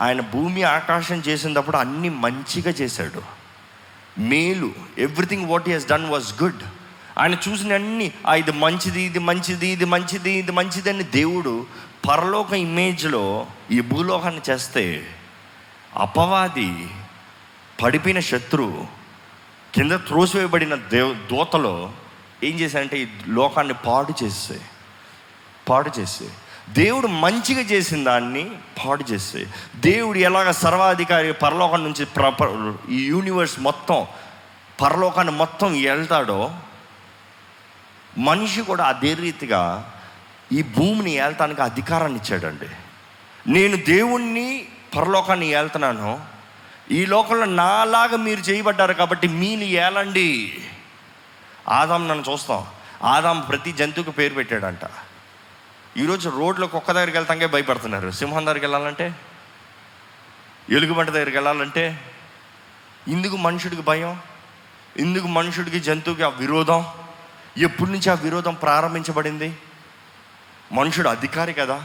ఆయన 0.00 0.20
భూమి 0.20 0.62
ఆకాశం 0.62 1.18
చేసినప్పుడు 1.18 1.76
అన్ని 1.76 2.08
మంచిగా 2.08 2.70
చేశాడు. 2.70 3.22
మేలు 4.18 4.72
everything 4.98 5.48
what 5.50 5.68
he's 5.68 5.88
done 5.88 6.10
was 6.10 6.42
good 6.42 6.62
ఆయన 7.18 7.36
చూసిన 7.48 7.74
అన్ని 7.74 8.12
ఇది 8.38 8.50
మంచిది 8.50 9.02
ఇది 9.02 9.18
మంచిది 9.18 9.68
ఇది 9.68 9.84
మంచిది 9.84 10.32
ఇది 10.32 10.52
మంచిది 10.52 10.90
అని 10.90 11.04
దేవుడు 11.04 11.66
పరలోక 12.08 12.52
ఇమేజ్లో 12.52 13.46
ఈ 13.70 13.80
భూలోకాన్ని 13.80 14.40
చేస్తే 14.50 15.06
అపవాది 15.96 16.88
పడిపోయిన 17.82 18.20
శత్రువు 18.20 18.86
కింద 19.74 19.92
త్రోసివేయబడిన 19.92 20.74
దేవ 20.74 21.12
దూతలో 21.12 21.92
ఏం 22.44 22.60
చేశాయంటే 22.60 22.98
ఈ 22.98 23.06
లోకాన్ని 23.28 23.74
పాడు 23.74 24.24
చేస్తాయి 24.24 24.60
పాడు 25.68 25.90
చేస్తాయి 25.98 26.30
దేవుడు 26.68 27.06
మంచిగా 27.06 27.60
చేసిన 27.60 28.04
దాన్ని 28.04 28.50
పాడు 28.84 29.04
చేస్తాయి 29.12 29.46
దేవుడు 29.76 30.18
ఎలాగ 30.18 30.50
సర్వాధికారి 30.50 31.32
పరలోకం 31.32 31.84
నుంచి 31.84 32.06
ఈ 32.94 33.06
యూనివర్స్ 33.06 33.60
మొత్తం 33.60 34.06
పరలోకాన్ని 34.82 35.34
మొత్తం 35.34 35.72
వెళ్తాడో 35.72 36.50
మనిషి 38.18 38.60
కూడా 38.60 38.84
అదే 38.84 39.14
రీతిగా 39.14 39.92
ఈ 40.52 40.62
భూమిని 40.62 41.12
ఏళ్తానికి 41.12 41.62
అధికారాన్ని 41.62 42.18
ఇచ్చాడండి. 42.18 42.66
నేను 43.50 43.76
దేవుణ్ణి 43.76 44.68
పరలోకాన్ని 44.96 45.48
ఏళ్తున్నాను. 45.48 46.20
ఈ 46.90 47.06
లోకంలో 47.06 47.44
నాలాగా 47.44 48.16
మీరు 48.16 48.40
చేయబడ్డారు 48.40 48.92
కాబట్టి 48.92 49.28
మీని 49.28 49.66
ఏలండి. 49.66 50.54
ఆదాం 51.68 52.08
నన్ను 52.08 52.32
చూస్తాం. 52.32 52.66
ఆదాం 53.02 53.40
ప్రతి 53.40 53.72
జంతువుకి 53.72 54.10
పేరు 54.10 54.34
పెట్టాడంట. 54.34 54.90
ఈరోజు 55.96 56.28
రోడ్లో 56.28 56.66
కుక్క 56.66 56.92
దగ్గరికి 56.92 57.16
వెళ్తాకే 57.16 57.46
భయపడుతున్నారు. 57.46 58.10
సింహం 58.10 58.46
దగ్గరికి 58.46 58.66
వెళ్ళాలంటే? 58.66 59.14
ఎలుగుబంట 60.70 61.10
దగ్గరికి 61.10 61.36
వెళ్ళాలంటే? 61.36 62.12
ఇందుకు 63.08 63.36
మనుషుడికి 63.36 63.82
భయం? 63.82 64.20
ఇందుకు 64.96 65.26
మనుషుడికి 65.26 65.80
జంతువుకి 65.80 66.22
ఆ 66.22 66.28
విరోధం? 66.28 66.86
ఎప్పటి 67.58 67.90
నుంచి 67.90 68.10
ఆ 68.10 68.14
విరోధం 68.14 68.54
ప్రారంభించబడింది? 68.54 69.56
మనుషుడు 70.72 71.08
అధికారి 71.08 71.52
కదా. 71.52 71.84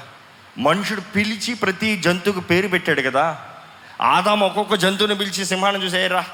మనుషుడు 0.57 1.01
పిలిచి 1.01 1.53
ప్రతి 1.53 1.97
జంతువుకు 1.97 2.39
పేరు 2.39 2.67
పెట్టాడు 2.67 3.01
కదా. 3.01 3.45
ఆదాం 4.01 4.39
ఒక్కొక్క 4.39 4.75
జంతువుని 4.75 5.15
పిలిచి 5.15 5.45
సింహాన్ని 5.45 5.85
చూసేయరా 5.85 6.25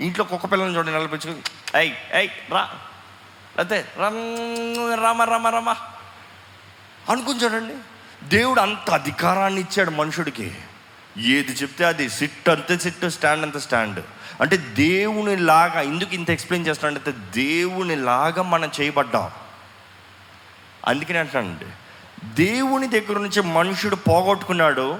ఇంట్లో 0.00 0.24
కుక్క 0.24 0.52
పిల్లల్ని 0.52 0.76
చూడండి 0.76 0.92
నిలబెచ్చుకుని 0.92 1.42
ఐ 1.76 1.90
ఐ 2.14 2.28
రా 2.50 2.70
అదే 3.58 3.84
రమ 3.98 5.22
రమ 5.22 5.46
రమ 5.46 5.70
అనుకుని 7.08 7.40
చూడండి 7.40 7.74
దేవుడు 8.28 8.60
అంత 8.60 8.90
అధికారాన్ని 8.90 9.60
ఇచ్చాడు 9.60 9.90
మనుషుడికి. 9.90 10.54
ఏది 11.18 11.52
చెప్తే 11.52 11.84
అది 11.84 12.10
సిట్ 12.10 12.48
అంతే 12.48 12.78
సిట్ 12.78 13.10
స్టాండ్ 13.10 13.42
అంత 13.42 13.58
స్టాండ్. 13.58 14.04
అంటే 14.40 14.56
దేవుని 14.56 15.36
లాగా 15.36 15.80
ఎందుకు 15.80 16.14
ఇంత 16.14 16.30
ఎక్స్ప్లెయిన్ 16.30 16.68
చేస్తున్నాడంటే 16.68 17.40
దేవుని 17.40 17.96
లాగా 17.96 18.42
మనం 18.42 18.70
చేయబడ్డాం. 18.80 19.30
అందుకని 20.86 21.18
అంటానండి. 21.18 21.66
దేవుని 22.24 22.88
దగ్గర 22.88 23.18
నుంచి 23.18 23.42
మనుషుడు 23.42 23.96
పోగొట్టుకున్నాడు 23.96 24.98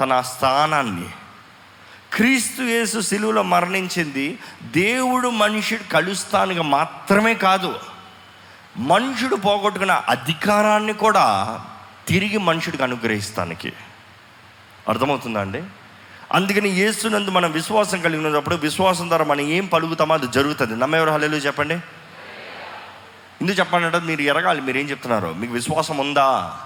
తన 0.00 0.20
స్థానాన్ని. 0.20 1.08
క్రీస్తు 2.14 2.62
యేసు 2.62 3.00
సిలువలో 3.00 3.42
మరణించింది. 3.42 4.38
దేవుడు 4.62 5.28
మనుషుడు 5.28 5.92
కలుస్తానికి 5.92 6.60
మాత్రమే 6.60 7.34
కాదు 7.34 7.78
మనుషుడు 8.76 9.36
పోగొట్టుకున్న 9.36 9.92
అధికారాన్ని 9.92 10.92
కూడా 10.92 11.60
తిరిగి 12.08 12.38
మనుషుడికి 12.38 12.82
అనుగ్రహిస్తానికి. 12.82 13.72
అర్థమవుతుందా 14.88 15.40
అండి? 15.40 15.62
అందుకని 16.32 16.68
యేసునందు 16.68 17.30
మనం 17.30 17.52
విశ్వాసం 17.52 18.00
కలిగినప్పుడు 18.00 18.54
విశ్వాసం 18.54 19.08
ద్వారా 19.08 19.24
మనం 19.24 19.40
ఏం 19.40 19.66
పలుకుతామో 19.66 20.14
అది 20.14 20.26
జరుగుతుంది. 20.26 20.76
నమ్మెవరు 20.76 21.10
హల్లెలూయా 21.10 21.40
చెప్పండి? 21.40 21.74
ఎందుకు 23.42 23.58
చెప్పండి 23.58 24.06
మీరు 24.06 24.20
ఎరగాలి 24.20 24.60
మీరు 24.60 24.78
ఏం 24.78 24.90
చెప్తున్నారు? 24.90 25.34
మీకు 25.38 25.52
విశ్వాసం 25.52 25.98
ఉందా? 25.98 26.58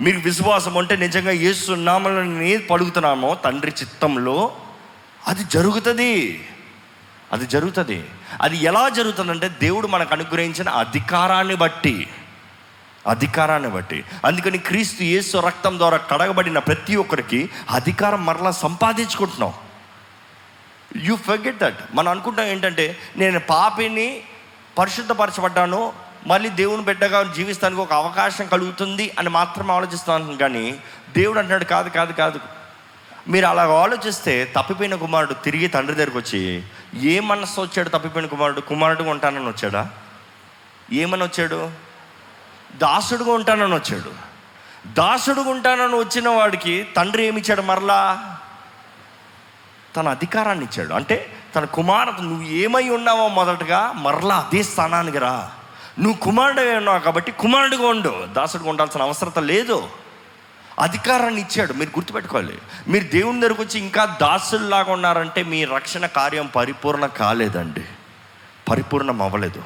మీకు 0.00 0.18
విశ్వాసం 0.18 0.74
ఉంటే 0.74 0.96
నిజంగా 0.96 1.30
యేసు 1.30 1.72
నామలను 1.72 2.22
నేను 2.22 2.42
ఏది 2.42 2.66
పలుకుతున్నామో 2.66 3.34
తండ్రి 3.34 3.72
చిత్తంలో 3.80 4.56
అది 5.28 5.44
జరుగుతుంది. 5.44 6.48
అది 7.32 7.46
జరుగుతుంది. 7.46 8.10
అది 8.42 8.56
ఎలా 8.56 8.88
జరుగుతుందంటే 8.88 9.48
దేవుడు 9.48 9.86
మనకు 9.86 10.14
అనుగ్రహించిన 10.14 10.68
అధికారాన్ని 10.68 11.54
బట్టి. 11.54 12.08
అధికారాన్ని 13.06 13.70
బట్టి. 13.70 14.04
అందుకని 14.24 14.58
క్రీస్తు 14.58 15.02
యేసు 15.02 15.38
రక్తం 15.38 15.78
ద్వారా 15.78 15.96
కడగబడిన 15.96 16.58
ప్రతి 16.58 16.96
ఒక్కరికి 16.96 17.50
అధికారం 17.70 18.26
మరలా 18.26 18.50
సంపాదించుకుంటున్నాం. 18.50 19.52
యూ 20.96 21.16
ఫర్గెట్ 21.16 21.58
దట్ 21.58 21.78
మనం 21.94 22.08
అనుకుంటాం 22.08 22.46
ఏంటంటే 22.46 22.98
నేను 23.16 23.40
పాపిని 23.40 24.22
పరిశుద్ధపరచబడ్డాను 24.78 25.92
మళ్ళీ 26.26 26.48
దేవుని 26.48 26.82
బిడ్డగా 26.82 27.22
జీవిస్తానికి 27.22 27.80
ఒక 27.80 27.92
అవకాశం 27.92 28.46
కలుగుతుంది 28.46 29.14
అని 29.18 29.28
మాత్రం 29.28 29.70
ఆలోచిస్తాను 29.70 30.36
కానీ 30.36 30.80
దేవుడు 31.16 31.38
అంటున్నాడు 31.38 31.64
కాదు 31.64 31.88
కాదు 31.88 32.12
కాదు 32.12 32.40
మీరు 33.28 33.46
అలా 33.46 33.66
ఆలోచిస్తే 33.82 34.52
తప్పిపోయిన 34.56 34.94
కుమారుడు 34.94 35.34
తిరిగి 35.34 35.66
తండ్రి 35.66 35.94
దగ్గరకు 35.96 36.18
వచ్చి 36.18 36.62
ఏ 36.94 37.20
మనస్సు 37.20 37.60
వచ్చాడు 37.60 37.88
తప్పిపోయిన 37.88 38.28
కుమారుడు? 38.28 38.60
కుమారుడుగా 38.60 39.10
ఉంటానని 39.10 39.48
వచ్చాడా? 39.48 39.88
ఏమని 40.92 41.22
వచ్చాడు? 41.22 41.70
దాసుడుగా 42.76 43.32
ఉంటానని 43.32 43.74
వచ్చాడు. 43.74 44.12
దాసుడుగా 44.86 45.50
ఉంటానని 45.50 45.94
వచ్చిన 45.94 46.28
వాడికి 46.28 46.86
తండ్రి 46.96 47.24
ఏమి 47.24 47.40
ఇచ్చాడు 47.40 47.62
మరలా? 47.62 48.30
తన 49.96 50.08
అధికారాన్ని 50.08 50.64
ఇచ్చాడు. 50.64 50.94
అంటే 50.94 51.36
తన 51.54 51.64
కుమారుడు 51.64 52.20
నువ్వు 52.20 52.48
ఏమై 52.48 52.88
ఉన్నావో 52.88 53.28
మొదటగా 53.28 53.92
మరలా 53.92 54.36
అదే 54.36 54.62
స్థానానికి 54.62 55.18
రా. 55.18 55.50
నువ్వు 55.98 56.20
కుమారుడు 56.20 56.60
ఉన్నావు 56.60 56.98
కాబట్టి 56.98 57.32
కుమారుడుగా 57.32 57.86
ఉండు. 57.86 58.26
దాసుడుగా 58.32 58.70
ఉండాల్సిన 58.70 59.02
అవసరత 59.02 59.38
లేదు. 59.38 59.88
అధికారాన్ని 60.78 61.40
ఇచ్చాడు. 61.40 61.72
మీరు 61.72 61.90
గుర్తుపెట్టుకోవాలి. 61.90 62.58
మీరు 62.88 63.04
దేవుని 63.04 63.40
దగ్గరకు 63.40 63.62
వచ్చి 63.62 63.80
ఇంకా 63.80 64.18
దాసుల్లాగా 64.20 64.92
ఉన్నారంటే 64.92 65.42
మీ 65.42 65.64
రక్షణ 65.64 66.06
కార్యం 66.06 66.46
పరిపూర్ణ 66.46 67.06
కాలేదండి. 67.06 67.82
పరిపూర్ణం 68.70 69.22
అవ్వలేదు. 69.22 69.62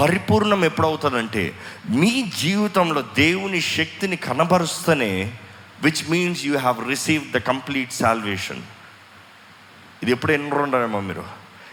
పరిపూర్ణం 0.00 0.64
ఎప్పుడవుతుందంటే 0.64 1.58
మీ 1.90 2.30
జీవితంలో 2.38 3.02
దేవుని 3.02 3.60
శక్తిని 3.60 4.16
కనబరుస్తూనే 4.16 5.36
which 5.82 6.10
means 6.10 6.44
you 6.44 6.58
have 6.58 6.88
receive 6.88 7.32
the 7.32 7.38
complete 7.38 7.92
salvation 7.92 8.62
ఇది 10.02 10.12
ఎప్పుడు 10.12 10.32
ఎన్నుండరేమో 10.32 11.00
మీరు? 11.00 11.24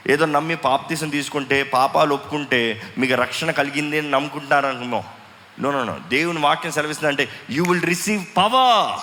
ఏదో 0.08 0.26
నమ్మి 0.26 0.56
పాప్తీసం 0.56 1.10
తీసుకుంటే 1.10 1.64
పాపాలు 1.64 2.14
ఒప్పుకుంటే 2.14 2.94
మీకు 2.98 3.14
రక్షణ 3.14 3.52
కలిగింది 3.52 4.00
అని 4.00 4.12
నమ్ముకుంటున్నారనుమో 4.12 5.04
నో 5.60 5.72
నో 5.72 5.84
నో 5.84 5.98
దేవుని 6.10 6.40
వాక్యం 6.40 6.72
సెలవిస్తుంది 6.72 7.08
అంటే 7.08 7.30
యూ 7.50 7.64
విల్ 7.64 7.84
రిసీవ్ 7.84 8.24
పవర్ 8.38 9.00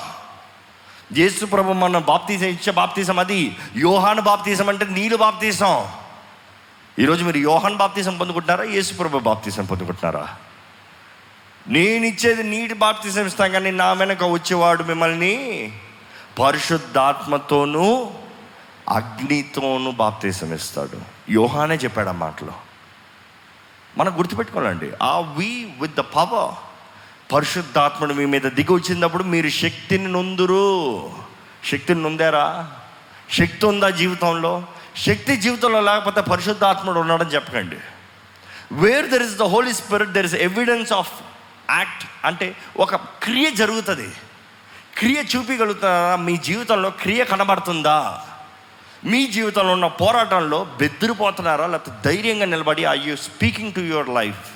యేసు 1.18 1.44
ప్రభు 1.44 1.72
మన 1.72 1.98
బాప్తీసం 1.98 2.46
ఇచ్చే 2.46 2.72
బాప్తీసం 2.72 3.18
అది. 3.18 3.56
యోహాను 3.76 4.22
బాప్తీసం 4.22 4.68
అంటే 4.68 4.84
నీళ్ళు 4.84 5.16
బాప్తీసం. 5.16 5.88
ఈరోజు 6.98 7.24
మీరు 7.24 7.36
యోహాన్ 7.36 7.76
బాప్తీసం 7.76 8.18
పొందుకుంటున్నారా? 8.18 8.64
యేసు 8.64 8.94
ప్రభు 8.94 9.18
బాప్తీసం 9.18 9.64
పొందుకుంటున్నారా? 9.64 10.36
నేను 11.68 12.06
ఇచ్చేది 12.06 12.42
నీటి 12.42 12.74
బాప్తీసం 12.74 13.26
ఇస్తాను 13.26 13.52
కానీ 13.52 13.70
నా 13.70 13.92
వెనక 13.92 14.24
వచ్చేవాడు 14.24 14.82
మిమ్మల్ని 14.84 15.72
పరిశుద్ధాత్మతోనూ 16.38 18.10
అగ్నితోనూ 18.88 19.90
బాప్తీసం 19.90 20.54
ఇస్తాడు. 20.54 20.98
యోహానే 21.30 21.74
చెప్పాడు 21.74 22.08
ఆ 22.08 22.12
మాటలో. 22.12 22.52
మనం 23.98 24.18
గుర్తుపెట్టుకోవాలండి. 24.18 24.92
ఆ 25.02 25.20
వి 25.20 25.74
విత్ 25.80 25.96
ద 25.96 26.00
పవర్ 26.00 26.54
పరిశుద్ధాత్ముడు 27.32 28.14
మీ 28.14 28.24
మీద 28.24 28.42
దిగి 28.42 28.72
వచ్చినప్పుడు 28.72 29.24
మీరు 29.24 29.48
శక్తిని 29.48 30.12
నొందురు. 30.12 31.10
శక్తిని 31.64 32.02
నొందారా? 32.02 32.70
శక్తి 33.32 33.66
ఉందా 33.66 33.90
జీవితంలో? 33.90 34.64
శక్తి 34.96 35.36
జీవితంలో 35.36 35.80
లేకపోతే 35.80 36.20
పరిశుద్ధాత్ముడు 36.20 37.00
ఉన్నాడని 37.00 37.30
చెప్పకండి. 37.30 37.76
Where 38.72 39.06
there 39.06 39.22
is 39.22 39.38
the 39.38 39.42
Holy 39.42 39.72
Spirit 39.72 40.10
there 40.10 40.26
is 40.26 40.34
evidence 40.34 40.92
of 40.92 41.12
act 41.70 42.26
అంటే 42.26 42.56
ఒక 42.76 42.94
క్రియ 42.96 43.50
జరుగుతుంది. 43.50 44.12
క్రియ 44.98 45.22
చూపించగలుగుతారా 45.36 46.16
మీ 46.16 46.36
జీవితంలో 46.36 46.90
క్రియ 46.90 47.24
కనబడుతుందా? 47.24 48.24
మీ 49.04 49.26
జీవితంలో 49.26 49.72
ఉన్న 49.72 49.86
పోరాటంలో 49.86 50.64
బెదిరిపోతున్నారా? 50.64 51.66
లేకపోతే 51.66 52.10
ధైర్యంగా 52.10 52.46
నిలబడి 52.46 52.84
I 52.84 52.98
you 52.98 53.16
speaking 53.16 53.72
to 53.72 53.80
your 53.80 54.08
life 54.08 54.50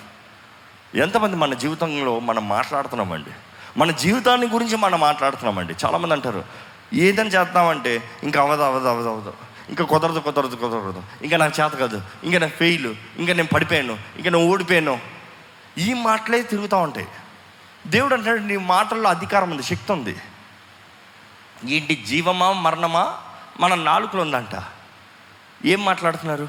ఎంతమంది 0.95 1.37
మన 1.37 1.55
జీవితంలో 1.55 2.19
మనం 2.19 2.49
మాట్లాడుతున్నామండి. 2.49 3.31
మన 3.77 3.91
జీవితాన్ని 3.91 4.49
గురించి 4.49 4.77
మనం 4.77 5.01
మాట్లాడుతున్నామండి. 5.01 5.75
చాలామంది 5.85 6.15
అంటారు 6.15 6.45
ఏదని 6.95 7.31
చేద్దామంటే 7.31 8.03
ఇంకా 8.23 8.41
అవ్వదు 8.41 8.63
అవ్వదు 8.63 8.89
అవదు 8.89 9.09
అవదు. 9.09 9.33
ఇంకా 9.69 9.85
కుదరదు 9.85 10.19
కుదరదు 10.19 10.57
కుదరదు. 10.57 11.03
ఇంకా 11.23 11.37
నాకు 11.37 11.63
చేత 11.63 11.73
కాదు. 11.73 12.03
ఇంకా 12.25 12.39
నేను 12.39 12.53
ఫెయిల్ 12.53 12.95
ఇంకా 13.19 13.33
నేను 13.33 13.49
పడిపోయాను. 13.49 13.93
ఇంకా 13.93 14.31
నేను 14.31 14.47
ఓడిపోయాను. 14.47 14.99
ఈ 15.79 15.95
మాటలే 15.95 16.43
తిరుగుతూ 16.43 16.77
ఉంటాయి. 16.77 17.07
దేవుడు 17.87 18.15
అంటాడు 18.15 18.41
నీ 18.41 18.57
మాటల్లో 18.57 19.11
అధికారం 19.11 19.51
ఉంది 19.51 19.63
శక్తి 19.63 19.93
ఉంది. 19.93 20.17
ఏంటి 21.69 22.05
జీవమా 22.07 22.53
మరణమా? 22.53 23.17
మన 23.61 23.75
నాలుకలు 23.75 24.21
ఉందంట. 24.21 24.63
ఏం 25.65 25.85
మాట్లాడుతున్నారు? 25.85 26.49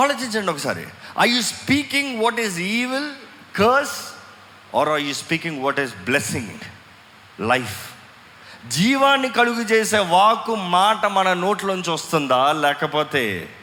ఆలోచించండి 0.00 0.50
ఒకసారి. 0.50 0.86
I 1.20 1.30
you 1.30 1.40
speaking 1.40 2.22
what 2.22 2.40
is 2.40 2.58
evil 2.58 3.12
curse 3.56 4.00
or 4.76 4.88
I 4.88 5.04
you 5.04 5.14
speaking 5.14 5.62
what 5.62 5.80
is 5.80 5.94
blessing 5.94 6.58
life 7.40 7.90
జీవాన్ని 8.68 9.28
కలుగు 9.28 9.62
చేసే 9.62 9.98
వాకు 9.98 10.54
మాట 10.54 11.06
మన 11.06 11.32
నోట్లోంచి 11.32 11.90
వస్తుందా? 11.90 12.52
లేకపోతే 12.52 13.54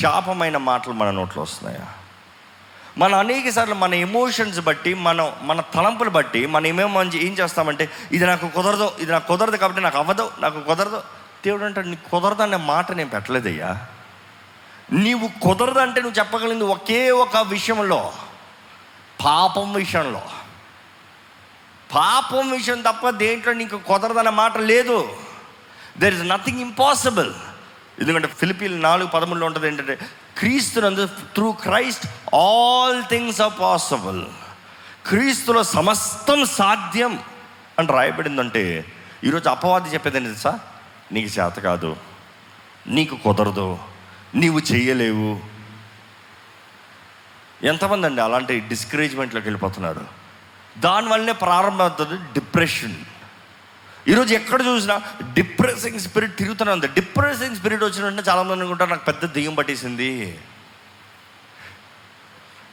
శాపమైన 0.00 0.56
మాటలు 0.56 0.92
మన 0.92 1.10
నోట్లో 1.10 1.42
వస్తున్నాయా? 1.42 1.86
మన 2.98 3.14
అనేక 3.14 3.50
సార్లు 3.50 3.74
మన 3.74 3.94
ఎమోషన్స్ 3.94 4.60
బట్టి 4.60 4.94
మనం 4.94 5.32
మన 5.42 5.60
తలంపులు 5.60 6.10
బట్టి 6.10 6.46
మనం 6.46 6.66
ఏమేమో 6.66 7.02
ఏం 7.02 7.32
చేస్తామంటే 7.32 7.90
ఇది 8.12 8.26
నాకు 8.26 8.48
కుదరదు 8.48 8.92
ఇది 8.98 9.12
నాకు 9.12 9.28
కుదరదు 9.28 9.56
కాబట్టి 9.56 9.80
నాకు 9.80 9.98
అవ్వదు 9.98 10.30
నాకు 10.40 10.60
కుదరదు. 10.60 11.02
దేవుడు 11.44 11.64
అంటే 11.64 11.82
నీకు 11.82 12.10
కుదరదు 12.10 12.42
అనే 12.42 12.56
మాట 12.56 12.92
నేను 12.92 13.10
పెట్టలేదయ్యా. 13.10 13.86
నీవు 14.92 15.30
కుదరదు 15.42 15.78
అంటే 15.78 16.00
నువ్వు 16.00 16.18
చెప్పగలిగింది 16.18 16.64
ఒకే 16.64 17.10
ఒక 17.10 17.36
విషయంలో 17.36 18.12
పాపం 19.24 19.72
విషయంలో. 19.72 20.22
పాపం 21.94 22.50
విషయం 22.50 22.80
తప్ప 22.80 23.10
దేంట్లో 23.10 23.52
నీకు 23.52 23.76
కుదరదనే 23.76 24.30
మాట 24.30 24.58
లేదు. 24.58 25.16
దెర్ 25.98 26.14
ఇస్ 26.14 26.28
నథింగ్ 26.28 26.60
ఇంపాసిబుల్ 26.60 27.32
ఎందుకంటే 28.00 28.28
ఫిలిపీన్ 28.28 28.82
నాలుగు 28.82 29.08
పదమూడులో 29.08 29.46
ఉంటుంది 29.46 29.66
ఏంటంటే 29.66 29.98
క్రీస్తునందు 30.38 31.06
through 31.06 31.52
Christ 31.52 32.06
all 32.34 33.02
things 33.10 33.40
are 33.40 33.52
possible 33.60 34.24
క్రీస్తులో 35.06 35.62
సమస్తం 35.62 36.44
సాధ్యం 36.44 37.18
అని 37.78 37.88
రాయబడిందంటే 37.88 38.84
ఈరోజు 39.24 39.48
అపవాది 39.48 39.88
చెప్పేది 39.88 40.16
ఏంటి 40.16 40.28
తెలుసా? 40.28 40.60
నీకు 41.12 41.40
చేత 41.40 41.52
కాదు 41.52 41.96
నీకు 42.86 43.16
కుదరదు 43.16 43.78
నీవు 44.34 44.58
చేయలేవు. 44.58 45.40
ఎంతమంది 47.66 48.06
అండి 48.06 48.20
అలాంటి 48.20 48.60
డిస్కరేజ్మెంట్లోకి 48.60 49.46
వెళ్ళిపోతున్నారు. 49.46 50.06
దానివల్లనే 50.78 51.32
ప్రారంభమవుతుంది 51.32 52.16
డిప్రెషన్ 52.16 52.96
ఈరోజు 54.08 54.34
ఎక్కడ 54.34 54.62
చూసినా 54.66 55.02
డిప్రెసింగ్ 55.32 56.00
స్పిరిట్ 56.00 56.36
తిరుగుతూనే 56.36 56.72
ఉంది. 56.72 56.88
డిప్రెసింగ్ 56.88 57.56
స్పిరిట్ 57.56 57.84
వచ్చినట్టు 57.84 58.30
చాలామంది 58.30 58.52
అనుకుంటారు 58.52 58.90
నాకు 58.90 59.04
పెద్ద 59.04 59.24
దెయ్యం 59.24 59.54
పట్టేసింది. 59.54 60.38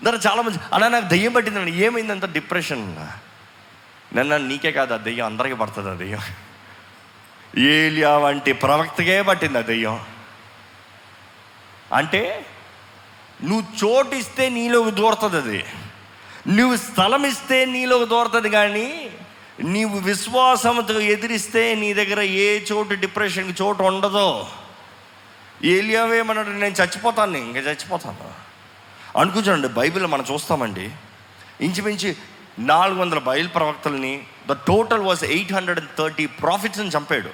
దాని 0.04 0.18
చాలామంది 0.18 0.58
అలా 0.74 0.88
నాకు 0.88 1.08
దెయ్యం 1.08 1.34
పట్టింది 1.34 1.72
ఏమైందంత 1.72 2.26
డిప్రెషన్? 2.26 2.96
నిన్న 4.16 4.38
నీకే 4.38 4.72
కాదు 4.72 4.94
ఆ 4.94 4.98
దెయ్యం 4.98 5.26
అందరికీ 5.26 5.56
పడుతుంది 5.56 5.90
ఆ 5.90 5.94
దెయ్యం. 5.94 6.20
ఏలియా 7.64 8.18
వంటి 8.18 8.54
ప్రవక్తకే 8.54 9.22
పట్టింది 9.22 9.58
ఆ 9.58 9.62
దెయ్యం. 9.62 10.06
అంటే 11.94 12.46
నువ్వు 13.44 13.86
చోటు 13.86 14.16
ఇస్తే 14.16 14.50
నీలోకి 14.50 14.92
దూరుతుంది 14.92 15.38
అది. 15.38 15.66
నువ్వు 16.48 16.78
స్థలం 16.78 17.26
ఇస్తే 17.26 17.66
నీలోకి 17.66 18.06
దూరుతుంది 18.06 18.50
కానీ 18.50 19.10
నీవు 19.64 20.00
విశ్వాసంతో 20.00 21.00
ఎదిరిస్తే 21.00 21.76
నీ 21.76 21.94
దగ్గర 21.94 22.22
ఏ 22.22 22.60
చోటు 22.60 22.94
డిప్రెషన్కి 22.94 23.64
చోటు 23.64 23.84
ఉండదు. 23.84 24.46
ఏలియావేమన్నాడు 25.64 26.50
నేను 26.50 26.74
చచ్చిపోతాను 26.74 27.38
ఇంకా 27.38 27.60
చచ్చిపోతాను. 27.60 28.48
అనుకుంటానండి 29.20 29.68
బైబిల్ 29.68 30.08
మనం 30.08 30.26
చూస్తామండి. 30.34 30.90
ఇంచుమించి 31.62 32.18
నాలుగు 32.60 33.00
వందల 33.00 33.20
బయలు 33.20 33.48
ప్రవక్తలని 33.48 34.24
the 34.48 34.52
total 34.52 35.02
was 35.02 35.24
eight 35.24 35.54
hundred 35.54 35.80
and 35.80 35.90
thirty 35.98 36.26
ప్రాఫిట్స్ని 36.26 36.88
చంపాడు. 36.88 37.30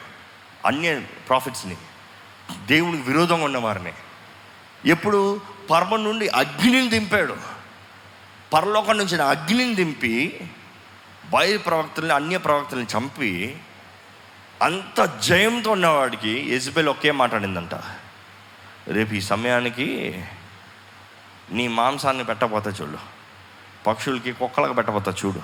అన్య 0.65 0.99
ప్రాఫిట్స్ని. 0.99 1.77
దేవునికి 2.65 3.03
విరోధంగా 3.03 3.45
ఉన్నవారిని. 3.45 3.93
ఎప్పుడు? 4.85 5.41
పర్వం 5.71 6.03
నుండి 6.03 6.27
అగ్నిని 6.27 6.89
దింపాడు. 6.89 7.37
పరలోకం 8.53 8.97
నుంచి 8.97 9.23
అగ్నిని 9.23 9.75
దింపి 9.75 10.39
బయలు 11.33 11.57
ప్రవక్తల్ని 11.57 12.13
అన్య 12.13 12.37
ప్రవక్తల్ని 12.37 12.87
చంపి 12.97 13.57
అంత 14.61 15.19
జయంతో 15.23 15.71
ఉన్నవాడికి 15.71 16.55
యజ్బెల్ 16.55 16.87
ఒకే 16.87 17.11
మాట్లాడిందంట 17.11 17.75
రేపు 18.87 19.13
ఈ 19.13 19.21
సమయానికి 19.21 19.87
నీ 21.51 21.67
మాంసాన్ని 21.67 22.23
పెట్టబోతా 22.23 22.71
చూడు. 22.71 22.97
పక్షులకి 23.87 24.31
కుక్కలకు 24.31 24.73
పెట్టబోతా 24.73 25.13
చూడు. 25.25 25.41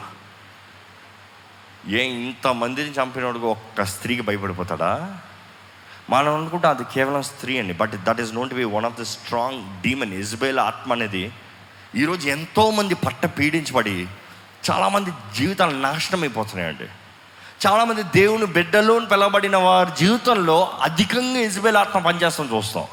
ఏ 1.90 2.04
ఇంతమందిని 2.04 2.92
చంపినోడు 2.92 3.40
ఒక్క 3.40 3.84
స్త్రీకి 3.84 4.22
భయపడిపోతాడా? 4.22 5.22
మనం 6.10 6.36
అనుకుంటే 6.36 6.68
అది 6.68 6.84
కేవలం 6.84 7.22
స్త్రీ 7.22 7.60
అండి. 7.60 7.74
But 7.74 7.92
that 7.92 8.22
is 8.22 8.34
not 8.34 8.54
be 8.54 8.64
one 8.64 8.86
of 8.86 9.00
the 9.00 9.04
strong 9.04 9.82
demon. 9.82 10.14
Jezebel 10.14 10.60
ఆత్మ 10.60 10.94
అనేది 10.94 11.32
ఈరోజు 11.96 12.28
ఎంతోమంది 12.28 12.96
పట్ట 12.96 13.26
పీడించబడి 13.26 14.08
చాలామంది 14.72 15.12
జీవితాలు 15.36 15.72
నాశనం 15.72 16.22
అయిపోతున్నాయండి. 16.22 16.86
చాలామంది 17.68 18.04
దేవుని 18.04 18.46
బిడ్డలో 18.46 19.00
పిలవబడిన 19.00 19.58
వారి 19.58 19.90
జీవితంలో 20.00 20.74
అధికంగా 20.82 21.40
ఇజ్బేల్ 21.40 21.78
ఆత్మ 21.78 22.00
పనిచేస్తాం 22.00 22.50
చూస్తాం. 22.56 22.84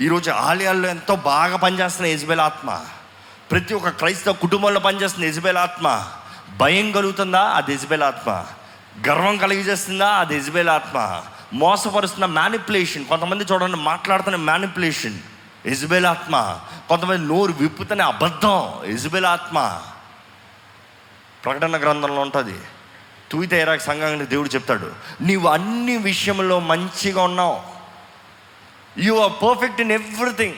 ఈరోజు 0.00 0.30
ఆలయాల్లో 0.30 0.88
ఎంతో 0.88 1.16
బాగా 1.16 1.56
పనిచేస్తున్న 1.56 2.08
ఇజ్బేల్ 2.08 2.40
ఆత్మ. 2.40 2.80
ప్రతి 3.50 3.74
ఒక్క 3.74 3.88
క్రైస్తవ 3.88 4.32
కుటుంబంలో 4.32 4.80
పనిచేస్తున్న 4.80 5.26
ఇజ్బేల్ 5.26 5.56
ఆత్మ. 5.56 6.06
భయం 6.56 6.92
కలుగుతుందా? 6.92 7.40
అది 7.40 7.74
ఇజ్బేల్ 7.74 8.02
ఆత్మ. 8.02 8.44
గర్వం 9.08 9.36
కలిగజేస్తుందా? 9.36 10.08
అది 10.08 10.36
ఇజ్బేల్ 10.36 10.68
ఆత్మ. 10.68 11.22
మోసపరుస్తున్న 11.52 12.26
మ్యానిపులేషన్ 12.26 13.04
కొంతమంది 13.04 13.44
చూడండి 13.44 13.76
మాట్లాడుతున్న 13.76 14.36
మ్యానిపులేషన్ 14.36 15.18
ఇజ్బేల్ 15.66 16.06
ఆత్మ. 16.06 16.58
కొంతమంది 16.88 17.34
నోరు 17.34 17.52
విప్పుతున్న 17.52 18.02
అబద్ధం. 18.02 18.72
ఇజ్బేల్ 18.84 19.26
ఆత్మ. 19.26 19.80
ప్రకటన 21.44 21.80
గ్రంథంలో 21.80 22.20
ఉంటుంది. 22.20 22.58
తూయితేరాకు 23.30 23.82
సంఘానికి 23.82 24.24
దేవుడు 24.24 24.48
చెప్తాడు 24.48 24.92
నీవు 25.20 25.48
అన్ని 25.48 25.96
విషయంలో 25.96 26.60
మంచిగా 26.60 27.22
ఉన్నావు. 27.22 27.62
You 28.98 29.18
are 29.18 29.32
perfect 29.32 29.80
in 29.80 29.92
everything 29.92 30.54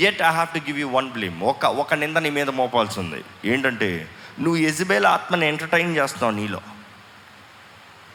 at 0.00 0.22
I 0.22 0.30
have 0.30 0.48
to 0.48 0.58
give 0.58 0.78
you 0.78 0.88
one 0.88 1.10
blame 1.10 1.42
ఒక 1.42 1.64
ఒక 1.64 1.94
నింద 1.94 2.16
నీ 2.16 2.30
మీద 2.30 2.48
మోపాల్సి 2.48 3.00
ఉంది 3.00 3.24
ఏంటంటే 3.44 4.08
నువ్వు 4.40 4.56
ఎజిబేల్ 4.56 5.06
ఆత్మని 5.06 5.48
ఎంటర్టైన్ 5.48 5.96
చేస్తున్నావు 5.96 6.34
నీలో. 6.34 6.60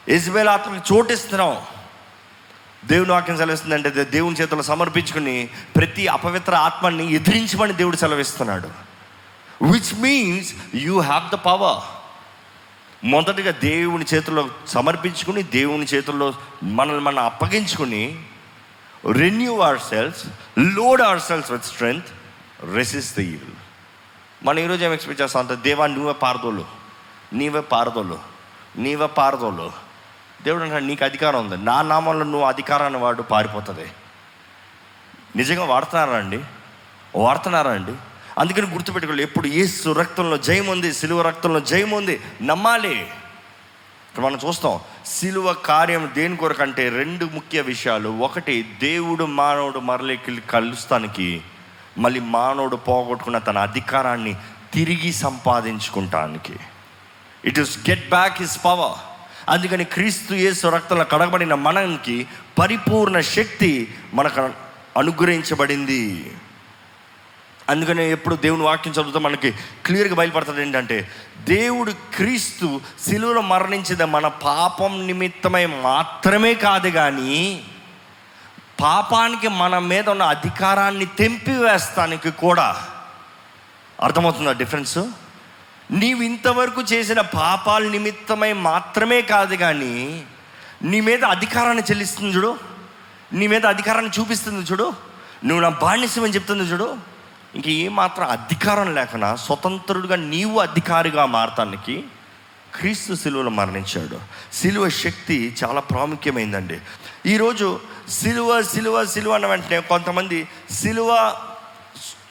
ఎజిబేల్ 0.09 0.47
ఆత్మకి 0.47 0.93
చోటిస్తున్నావు. 0.93 1.61
దేవుని 2.85 3.11
వాక్యం 3.11 3.37
సెలవిస్తుందంటే 3.37 3.89
దేవుని 3.89 4.35
చేతుల్లో 4.35 4.63
సమర్పించుకుని 4.63 5.49
ప్రతి 5.75 6.07
అపవిత్ర 6.07 6.55
ఆత్మని 6.55 7.13
ఎదిరించమని 7.13 7.73
దేవుడు 7.73 7.95
సెలవిస్తున్నాడు. 7.95 8.86
Which 9.61 9.99
means 9.99 10.53
you 10.75 10.99
have 10.99 11.31
the 11.31 11.35
power 11.35 11.83
మొదటిగా 13.05 13.51
దేవుని 13.51 14.05
చేతుల్లో 14.13 14.49
సమర్పించుకుని 14.67 15.43
దేవుని 15.43 15.85
చేతుల్లో 15.85 16.33
మనల్ని 16.63 17.01
మనం 17.01 17.23
అప్పగించుకుని 17.23 18.25
renew 19.11 19.57
our 19.59 19.79
selves 19.79 20.25
load 20.59 21.01
our 21.01 21.19
selves 21.19 21.51
with 21.51 21.63
strength 21.63 22.07
resist 22.75 23.17
the 23.17 23.19
evil 23.19 23.55
మనం 24.43 24.59
ఈరోజు 24.59 24.85
ఏం 24.85 24.93
ఎక్స్పెక్ట్ 24.93 25.21
చేస్తాం 25.21 25.47
అంటే 25.47 25.55
దేవా 25.55 25.87
నువ్వే 25.87 26.13
పారదోలు. 26.13 26.65
నీవే 27.33 27.59
పారదోలు. 27.59 28.19
నీవే 28.77 29.07
పారదోలు. 29.07 29.71
దేవుడు 30.43 30.63
అంటే 30.63 30.79
నీకు 30.79 31.05
అధికారం 31.05 31.49
ఉంది. 31.49 31.65
నా 31.65 31.81
నామంలో 31.81 32.25
నువ్వు 32.25 32.47
అధికారాన్ని 32.47 32.99
వాడు 32.99 33.21
పారిపోతుంది. 33.21 33.91
నిజంగా 35.35 35.63
వాడుతున్నారా 35.63 36.17
అండి? 36.17 36.39
వాడుతున్నారా 37.15 37.71
అండి? 37.71 37.93
అందుకని 38.37 38.67
గుర్తుపెట్టుకోవాలి 38.67 39.23
ఎప్పుడు 39.23 39.47
ఏసు 39.47 39.89
రక్తంలో 39.89 40.37
జయం 40.37 40.67
ఉంది 40.67 40.93
సిలువ 40.93 41.21
రక్తంలో 41.21 41.59
జయం 41.59 41.91
ఉంది 41.91 42.21
నమ్మాలి. 42.41 43.01
ఇక్కడ 44.09 44.23
మనం 44.23 44.39
చూస్తాం 44.45 44.79
సిలువ 45.05 45.53
కార్యం 45.53 46.11
దేని 46.15 46.37
కొరకంటే 46.37 46.89
రెండు 46.89 47.25
ముఖ్య 47.25 47.61
విషయాలు. 47.61 48.09
ఒకటి 48.09 48.65
దేవుడు 48.81 49.23
మానవుడు 49.23 49.79
మరలికి 49.79 50.41
కలుస్తానికి 50.41 51.41
మళ్ళీ 51.97 52.19
మానవుడు 52.19 52.75
పోగొట్టుకున్న 52.75 53.37
తన 53.37 53.57
అధికారాన్ని 53.57 54.35
తిరిగి 54.73 55.13
సంపాదించుకుంటానికి. 55.13 56.53
It 57.45 57.59
is 57.59 57.89
get 57.89 58.09
back 58.09 58.41
his 58.41 58.65
power 58.65 58.97
అందుకని 59.49 59.83
క్రీస్తు 59.83 60.33
యేసు 60.33 60.67
రక్తంలో 60.67 61.03
కడగబడిన 61.03 61.53
మనకి 61.53 62.27
పరిపూర్ణ 62.59 63.19
శక్తి 63.19 63.95
మనకు 64.13 64.49
అనుగ్రహించబడింది. 64.97 66.33
అందుకనే 67.69 68.11
ఎప్పుడు 68.11 68.35
దేవుని 68.35 68.63
వాక్యం 68.63 68.93
చదువుతా 68.93 69.19
మనకి 69.19 69.51
క్లియర్గా 69.85 70.15
బయలుపడుతుంది 70.15 70.61
ఏంటంటే 70.61 71.11
దేవుడు 71.39 71.91
క్రీస్తు 71.91 72.81
సిలువలో 73.07 73.41
మరణించిన 73.41 74.05
మన 74.05 74.27
పాపం 74.27 75.07
నిమిత్తమై 75.07 75.65
మాత్రమే 75.65 76.53
కాదు 76.53 76.89
కానీ 76.89 77.63
పాపానికి 78.81 79.47
మన 79.47 79.79
మీద 79.79 80.09
ఉన్న 80.09 80.23
అధికారాన్ని 80.23 81.05
తెంపివేస్తానికి 81.05 82.31
కూడా 82.31 82.87
అర్థమవుతుందా 84.03 84.51
డిఫరెన్స్? 84.51 84.97
నీవు 85.91 86.21
ఇంతవరకు 86.21 86.81
చేసిన 86.81 87.21
పాపాల 87.21 87.83
నిమిత్తమై 87.83 88.53
మాత్రమే 88.53 89.21
కాదు 89.21 89.55
కానీ 89.55 90.23
నీ 90.83 91.01
మీద 91.01 91.25
అధికారాన్ని 91.25 91.83
చెల్లిస్తుంది 91.83 92.35
చూడు. 92.35 92.57
నీ 93.33 93.47
మీద 93.47 93.65
అధికారాన్ని 93.65 94.11
చూపిస్తుంది 94.19 94.65
చూడు. 94.71 94.93
నువ్వు 95.45 95.63
నా 95.63 95.69
బాణ్యసం 95.69 96.23
అని 96.23 96.33
చెప్తుంది 96.33 96.63
చూడు. 96.63 97.16
ఇంక 97.57 97.67
ఏమాత్రం 97.67 98.27
అధికారం 98.29 98.95
లేకుండా 98.95 99.35
స్వతంత్రుడుగా 99.35 100.15
నీవు 100.15 100.59
అధికారిగా 100.59 101.25
మారటానికి 101.25 102.03
క్రీస్తు 102.75 103.13
సిలువలో 103.13 103.49
మరణించాడు. 103.49 104.19
సిలువ 104.53 104.89
శక్తి 104.89 105.55
చాలా 105.63 105.81
ప్రాముఖ్యమైందండి. 105.81 106.79
ఈరోజు 107.25 107.79
సిలువ 108.09 108.61
సిలువ 108.61 109.05
సిలువ 109.05 109.33
అన్న 109.33 109.45
వెంటనే 109.45 109.79
కొంతమంది 109.79 110.47
సిలువ 110.71 111.37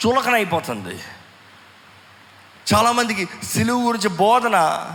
చులకనైపోతుంది. 0.07 1.01
చాలామందికి 2.75 3.29
సిలువు 3.47 3.87
గురించి 3.87 4.09
బోధన 4.09 4.87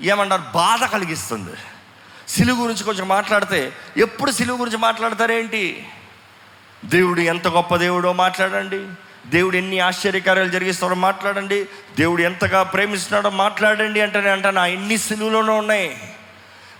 ఏమంటారు? 0.00 0.42
బాధ 0.54 0.84
కలిగిస్తుంది. 0.84 1.56
సిలువు 2.28 2.62
గురించి 2.62 2.84
కొంచెం 2.84 3.08
మాట్లాడితే 3.08 3.72
ఎప్పుడు 3.96 4.30
సిలువు 4.30 4.58
గురించి 4.58 4.76
మాట్లాడతారేంటి? 4.76 5.88
దేవుడు 6.84 7.20
ఎంత 7.20 7.48
గొప్ప 7.48 7.76
దేవుడో 7.76 8.12
మాట్లాడండి. 8.12 8.88
దేవుడు 9.30 9.56
ఎన్ని 9.56 9.80
ఆశ్చర్యకార్యాలు 9.80 10.48
జరిగిస్తాడో 10.48 10.94
మాట్లాడండి. 10.94 11.64
దేవుడు 11.98 12.22
ఎంతగా 12.22 12.62
ప్రేమిస్తున్నాడో 12.62 13.30
మాట్లాడండి 13.30 14.00
అంటే 14.00 14.18
నేను 14.18 14.32
అంటాను. 14.32 14.60
ఆ 14.60 14.66
ఎన్ని 14.66 14.98
సిలువలోనూ 14.98 15.54
ఉన్నాయి. 15.54 16.14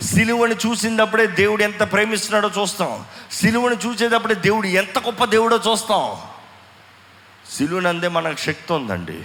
సిలువని 0.03 0.55
చూసినప్పుడే 0.55 1.27
దేవుడు 1.27 1.63
ఎంత 1.63 1.93
ప్రేమిస్తున్నాడో 1.93 2.61
చూస్తాం. 2.61 3.05
సిలువను 3.33 3.75
చూసేటప్పుడే 3.75 4.35
దేవుడు 4.35 4.67
ఎంత 4.67 4.99
గొప్ప 4.99 5.25
దేవుడో 5.25 5.61
చూస్తాం. 5.71 6.17
సిలువనందే 7.51 8.09
మనకు 8.09 8.39
శక్తి 8.39 8.73
ఉందండి. 8.73 9.23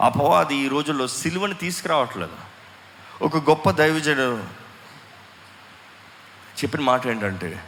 అపవాది 0.00 0.56
ఈ 0.56 0.68
రోజుల్లో 0.68 1.08
సిలువను 1.08 1.54
తీసుకురావట్లేదు. 1.54 2.36
ఒక 3.22 3.36
గొప్ప 3.36 3.70
దైవజనుడు 3.70 4.42
చెప్పిన 6.58 6.80
మాట 6.80 7.06
ఏంటంటే 7.06 7.64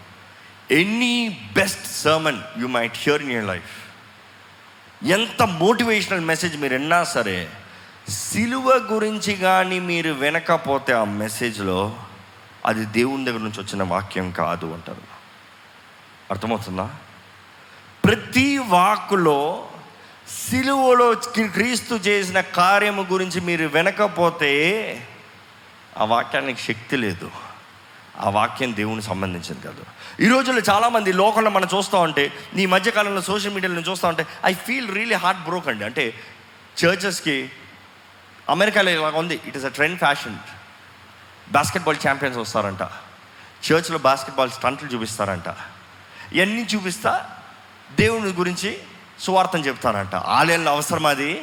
any 0.72 1.50
best 1.52 1.86
sermon 1.86 2.42
you 2.58 2.66
might 2.66 2.92
hear 2.96 3.22
in 3.22 3.32
your 3.32 3.44
life. 3.44 3.92
ఎంత 5.04 5.42
మోటివేషనల్ 5.42 6.20
మెసేజ్ 6.20 6.56
మీరు 6.56 6.72
విన్నా 6.72 7.04
సరే 7.04 7.50
సిలువ 8.08 8.88
గురించి 8.92 9.34
కానీ 9.34 9.80
మీరు 9.80 10.12
వినకపోతే 10.12 10.92
ఆ 10.92 11.04
మెసేజ్లో 11.04 11.96
అది 12.66 12.84
దేవుని 12.84 13.24
దగ్గర 13.24 13.38
నుంచి 13.38 13.60
వచ్చిన 13.60 13.82
వాక్యం 13.82 14.30
కాదు 14.30 14.66
అంటారు. 14.66 15.02
అర్థమవుతుందా? 16.30 16.90
ప్రతి 18.04 18.58
వాక్కులో 18.58 19.68
సిలువలో 20.50 21.14
క్రీస్తు 21.46 21.94
చేసిన 21.94 22.40
కార్యము 22.40 23.02
గురించి 23.02 23.40
మీరు 23.40 23.66
వినకపోతే 23.66 24.52
ఆ 25.98 26.04
వాక్యానికి 26.04 26.60
శక్తి 26.60 26.96
లేదు. 26.96 27.30
ఆ 28.18 28.28
వాక్యం 28.28 28.76
దేవునికి 28.76 29.06
సంబంధించింది 29.06 29.62
కాదు. 29.62 29.84
ఈ 30.20 30.28
రోజుల్లో 30.28 30.74
చాలామంది 30.74 31.12
లోకంలో 31.12 31.50
మనం 31.50 31.68
చూస్తూ 31.74 31.98
ఉంటే 31.98 32.32
ఈ 32.56 32.66
మధ్యకాలంలో 32.66 33.20
సోషల్ 33.20 33.54
మీడియాలో 33.54 33.80
చూస్తూ 33.80 34.08
ఉంటే 34.08 34.26
I 34.44 34.54
feel 34.54 34.94
really 34.94 35.14
heart 35.14 35.42
broke 35.42 35.68
అండి. 35.68 35.84
అంటే 35.84 36.14
చర్చెస్కి 36.84 37.50
అమెరికాలో 38.48 38.90
ఇలాగ 38.90 39.18
ఉంది. 39.18 39.40
It 39.46 39.56
is 39.56 39.64
a 39.64 39.68
trend 39.68 39.98
fashion 39.98 40.36
basketball 41.52 41.96
champions 42.06 42.38
వస్తారంట. 42.38 42.82
చర్చ్లో 43.72 43.98
బాస్కెట్బాల్ 43.98 44.50
స్టంట్లు 44.50 44.88
చూపిస్తారంట. 44.88 45.54
ఇవన్నీ 46.32 46.66
చూపిస్తా 46.74 47.30
దేవుని 48.00 48.32
గురించి 48.32 48.78
సువార్థం 49.20 49.60
చెప్తారంట. 49.60 50.14
ఆలయంలో 50.14 50.70
అవసరం 50.70 51.06
అది. 51.06 51.42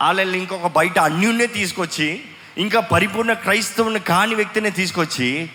ఆలయాల్లో 0.00 0.36
ఇంకొక 0.36 0.66
బయట 0.66 0.98
అన్యున్నే 0.98 1.46
తీసుకొచ్చి 1.46 2.24
ఇంకా 2.58 2.80
పరిపూర్ణ 2.80 3.32
క్రైస్తవుని 3.32 4.00
కాని 4.00 4.34
వ్యక్తినే 4.34 4.70
తీసుకొచ్చి 4.70 5.50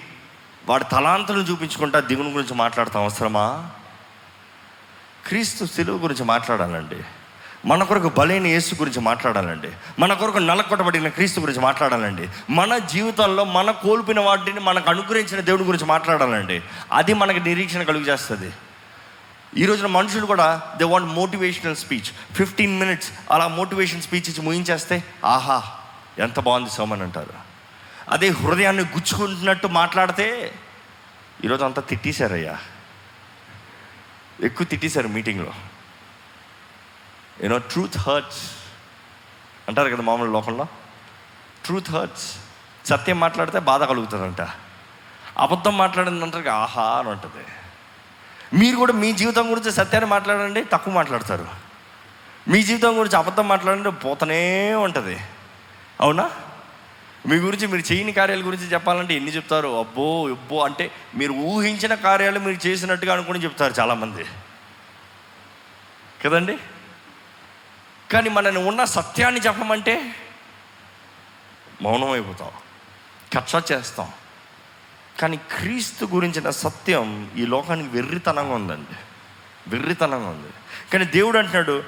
వాడు 0.69 0.83
తలాంతలను 0.83 1.41
చూపించుకుంటా 1.41 1.99
దేవుని 1.99 2.31
గురించి 2.31 2.53
మాట్లాడతాం 2.53 3.03
అవసరమా? 3.03 3.69
క్రీస్తు 5.27 5.65
సెలువు 5.65 5.97
గురించి 5.97 6.23
మాట్లాడాలండి. 6.23 6.95
మన 7.65 7.83
కొరకు 7.83 8.09
బలైన 8.09 8.47
యేసు 8.47 8.75
గురించి 8.75 8.99
మాట్లాడాలండి. 8.99 9.69
మన 9.99 10.13
కొరకు 10.13 10.37
నలకొట్టబడిన 10.37 11.07
క్రీస్తు 11.07 11.39
గురించి 11.39 11.59
మాట్లాడాలండి. 11.59 12.29
మన 12.49 12.77
జీవితంలో 12.77 13.43
మన 13.43 13.71
కోల్పోయిన 13.71 14.19
వాటిని 14.19 14.59
మనకు 14.59 14.89
అనుగ్రహించిన 14.89 15.39
దేవుడి 15.39 15.63
గురించి 15.63 15.85
మాట్లాడాలండి. 15.85 16.61
అది 16.91 17.13
మనకి 17.13 17.39
నిరీక్షణ 17.39 17.83
కలుగు 17.83 18.03
చేస్తుంది 18.03 18.51
ఈ 19.57 19.65
రోజున 19.65 19.87
మనుషులు 19.87 20.25
కూడా 20.25 20.61
they 20.77 20.83
want 20.83 21.07
motivational 21.07 21.75
speech 21.75 22.35
fifteen 22.35 22.79
minutes 22.79 23.11
అలా 23.31 23.47
మోటివేషన్ 23.47 24.01
స్పీచ్ 24.01 24.29
ఇచ్చి 24.29 24.41
ముగించేస్తే 24.41 25.03
ఆహా 25.25 25.63
ఎంత 26.19 26.39
బాగుంది 26.39 26.69
సోమన్ 26.69 27.01
అంటారు. 27.01 27.44
అదే 28.09 28.29
హృదయాన్ని 28.29 28.83
గుచ్చుకుంటున్నట్టు 28.83 29.67
మాట్లాడితే 29.67 30.55
ఈరోజు 31.43 31.63
అంతా 31.63 31.81
తిట్టేశారయ్యా. 31.81 32.57
ఎక్కువ 34.43 34.67
తిట్టేశారు 34.67 35.07
మీటింగ్లో. 35.07 35.53
యూనో 37.43 37.57
ట్రూత్ 37.57 37.97
హర్ట్స్ 37.97 38.51
అంటారు 39.67 39.89
కదా 39.89 40.03
మామూలు 40.03 40.31
లోకంలో? 40.31 40.67
ట్రూత్ 41.65 41.91
హర్ట్స్ 41.91 42.37
సత్యం 42.85 43.19
మాట్లాడితే 43.19 43.59
బాధ 43.59 43.83
కలుగుతుందంట. 43.83 44.47
అబద్ధం 45.37 45.77
మాట్లాడింది 45.77 46.23
అంటారు 46.23 46.49
ఆహా 46.49 46.83
అని 46.83 47.09
ఉంటుంది. 47.09 47.45
మీరు 48.59 48.75
కూడా 48.75 48.93
మీ 48.93 49.13
జీవితం 49.13 49.51
గురించి 49.51 49.71
సత్యాన్ని 49.71 50.09
మాట్లాడండి 50.09 50.63
తక్కువ 50.63 50.93
మాట్లాడతారు. 50.93 51.47
మీ 52.47 52.63
జీవితం 52.63 52.99
గురించి 52.99 53.17
అబద్ధం 53.17 53.47
మాట్లాడండి 53.47 53.91
పోతనే 53.91 54.73
ఉంటుంది. 54.73 55.19
అవునా? 56.01 56.29
మీ 57.25 57.35
గురించి 57.35 57.67
మీరు 57.67 57.93
చేయని 57.93 58.11
కార్యాల 58.11 58.45
గురించి 58.45 58.63
చెప్పాలంటే 58.63 59.13
ఎన్ని 59.13 59.31
చెప్తారు? 59.31 59.79
అబ్బో 59.79 60.29
అబ్బో 60.29 60.65
అంటే 60.65 60.91
మీరు 61.15 61.33
ఊహించిన 61.33 61.95
కార్యాలు 61.95 62.39
మీరు 62.39 62.67
చేసినట్టుగా 62.67 63.13
అనుకుని 63.13 63.43
చెప్తారు 63.43 63.73
చాలామంది. 63.79 64.25
కదండి? 66.25 66.57
కానీ 68.11 68.29
మనని 68.29 68.57
ఉన్న 68.57 68.83
సత్యాన్ని 68.83 69.41
చెప్పమంటే 69.41 70.15
మౌనం 71.81 72.11
అయిపోతాం. 72.11 72.51
కచ్చ 73.33 73.61
చేస్తాం. 73.71 74.11
కానీ 75.19 75.37
క్రీస్తు 75.37 76.05
గురించిన 76.05 76.49
సత్యం 76.49 77.31
ఈ 77.37 77.45
లోకానికి 77.45 77.89
వెర్రితనంగా 77.89 78.55
ఉందండి. 78.55 78.95
వెర్రితనంగా 79.67 80.29
ఉంది. 80.29 80.53
కానీ 80.93 81.05
దేవుడు 81.05 81.37
అంటున్నాడు 81.37 81.83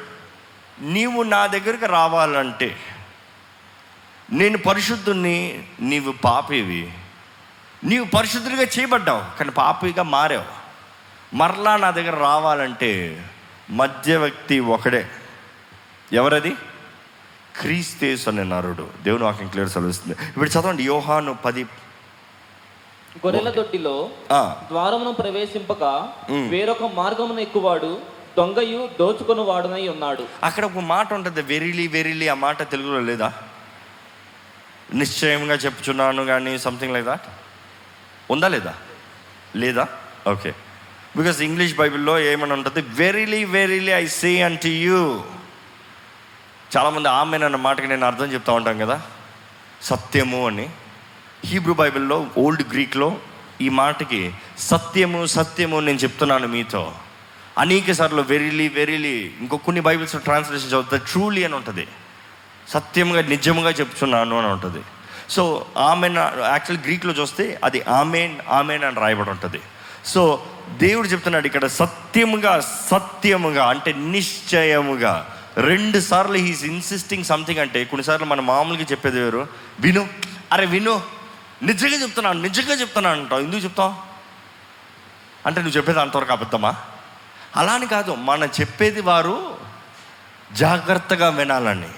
నీవు 0.80 1.24
నా 1.24 1.48
దగ్గరికి 1.48 1.86
రావాలంటే 1.86 2.80
నేను 4.32 4.58
పరిశుద్ధుణ్ణి 4.58 5.64
నీవు 5.82 6.12
పాపివి. 6.12 6.92
నీవు 7.84 8.06
పరిశుద్ధుడిగా 8.06 8.64
చేయబడ్డావు 8.64 9.38
కానీ 9.38 9.52
పాపిగా 9.52 10.04
మారావు. 10.04 10.46
మరలా 11.36 11.76
నా 11.76 11.92
దగ్గర 11.92 12.16
రావాలంటే 12.16 13.26
మధ్య 13.70 14.18
వ్యక్తి 14.18 14.60
ఒకడే. 14.60 15.10
ఎవరది? 16.14 16.52
క్రీస్తేసు 17.60 18.30
అనే 18.30 18.44
నరుడు. 18.44 18.88
దేవుని 19.04 19.24
వాక్యం 19.24 19.48
క్లియర్ 19.48 19.70
సెలవుస్తుంది 19.70 20.18
ఇప్పుడు 20.28 20.50
చదవండి 20.50 20.84
యోహాను 20.84 21.34
పది. 21.34 21.64
గొర్రెల 23.26 23.50
దొడ్డిలో 23.50 24.10
ద్వారమును 24.72 25.12
ప్రవేశింపక. 25.12 25.84
వేరొక 26.50 26.84
మార్గమును 26.94 27.40
ఎక్కువాడు 27.40 28.00
దొంగయు 28.38 28.90
దోచుకొని 29.00 29.42
వాడునై 29.42 29.88
ఉన్నాడు. 29.88 30.28
అక్కడ 30.44 30.66
ఒక 30.66 30.78
మాట 30.78 31.14
ఉంటుంది 31.14 31.42
వెరిలీ 31.42 31.88
వెరిలీ 31.88 32.28
ఆ 32.28 32.34
మాట 32.34 32.72
తెలుగులో 32.72 33.00
లేదా? 33.00 33.34
నిశ్చయంగా 34.94 35.56
చెప్తున్నాను 35.56 36.26
కానీ 36.26 36.60
సంథింగ్ 36.60 36.94
లైక్ 36.94 37.06
దాట్ 37.06 37.22
ఉందా 38.32 38.48
లేదా? 38.48 38.74
లేదా? 39.56 39.88
ఓకే 40.28 40.54
బికాస్ 41.18 41.42
ఇంగ్లీష్ 41.42 41.76
బైబిల్లో 41.76 42.20
ఏమని 42.20 42.54
ఉంటుంది? 42.54 42.82
Verily 42.90 43.44
verily 43.44 43.92
I 43.92 44.08
say 44.08 44.42
unto 44.42 44.68
you 44.68 45.24
చాలామంది 46.78 47.10
ఆమె 47.10 47.38
అన్న 47.38 47.56
మాటకి 47.56 47.88
నేను 47.88 48.06
అర్థం 48.06 48.26
చెప్తా 48.26 48.54
ఉంటాం 48.54 48.78
కదా? 48.78 49.02
సత్యము 49.82 50.48
అని. 50.48 50.70
హీబ్రూ 51.46 51.74
బైబిల్లో 51.74 52.28
ఓల్డ్ 52.38 52.74
గ్రీక్లో 52.74 53.18
ఈ 53.62 53.70
మాటకి 53.70 54.34
సత్యము 54.58 55.26
సత్యము 55.26 55.80
నేను 55.80 55.98
చెప్తున్నాను 55.98 56.48
మీతో. 56.48 56.96
అనేక 57.58 57.92
సార్లు 57.92 58.22
వెరీలీ 58.22 58.68
వెరీలీ 58.68 59.32
ఇంకో 59.40 59.58
కొన్ని 59.58 59.82
బైబిల్స్ 59.82 60.16
ట్రాన్స్లేషన్ 60.16 60.70
చదువుతా 60.70 60.98
ట్రూలీ 60.98 61.44
అని 61.44 61.56
ఉంటుంది. 61.56 61.88
సత్యంగా 62.68 63.22
నిజంగా 63.22 63.70
చెప్తున్నాను 63.70 64.40
అని 64.40 64.48
ఉంటుంది. 64.48 64.82
సో 65.30 65.66
ఆమె 65.78 66.08
యాక్చువల్ 66.08 66.82
గ్రీక్లో 66.84 67.14
చూస్తే 67.14 67.60
అది 67.64 67.82
ఆమెన్ 67.82 68.36
ఆమెన్ 68.50 68.84
అని 68.84 68.96
రాయబడి 68.96 69.30
ఉంటుంది. 69.30 69.62
సో 70.06 70.46
దేవుడు 70.70 71.08
చెప్తున్నాడు 71.08 71.46
ఇక్కడ 71.46 71.66
సత్యముగా 71.66 72.60
సత్యముగా 72.92 73.70
అంటే 73.70 73.94
నిశ్చయముగా 73.94 75.34
రెండు 75.58 76.00
సార్లు 76.00 76.38
హీస్ 76.38 76.64
ఇన్సిస్టింగ్ 76.64 77.24
సంథింగ్ 77.24 77.60
అంటే 77.60 77.84
కొన్నిసార్లు 77.84 78.26
మనం 78.26 78.46
మామూలుగా 78.46 78.84
చెప్పేది 78.84 79.20
వేరు. 79.20 79.48
విను 79.80 80.08
అరే 80.54 80.66
విను 80.66 81.02
నిజంగా 81.64 82.02
చెప్తున్నాను 82.02 82.42
నిజంగా 82.42 82.74
చెప్తున్నాను 82.74 83.22
అంటావు. 83.22 83.42
ఎందుకు 83.42 83.62
చెప్తావు? 83.62 83.94
అంటే 85.46 85.62
నువ్వు 85.62 85.78
చెప్పేది 85.78 86.00
అంతవరకు 86.00 86.32
అబద్ధమా? 86.32 86.76
అలా 87.56 87.74
అని 87.74 87.88
కాదు 87.88 88.12
మనం 88.12 88.50
చెప్పేది 88.60 89.02
వారు 89.02 89.58
జాగ్రత్తగా 90.54 91.30
వినాలని. 91.30 91.90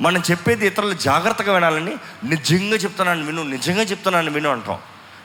మనం 0.00 0.22
చెప్పేది 0.30 0.66
ఇతరులు 0.66 0.94
జాగ్రత్తగా 0.94 1.52
వినాలని 1.54 1.94
నిజంగా 2.24 2.76
చెప్తున్నాను 2.76 3.24
విను 3.26 3.42
నిజంగా 3.42 3.82
చెప్తున్నాను 3.82 4.30
విను 4.30 4.50
అంటాం. 4.50 4.78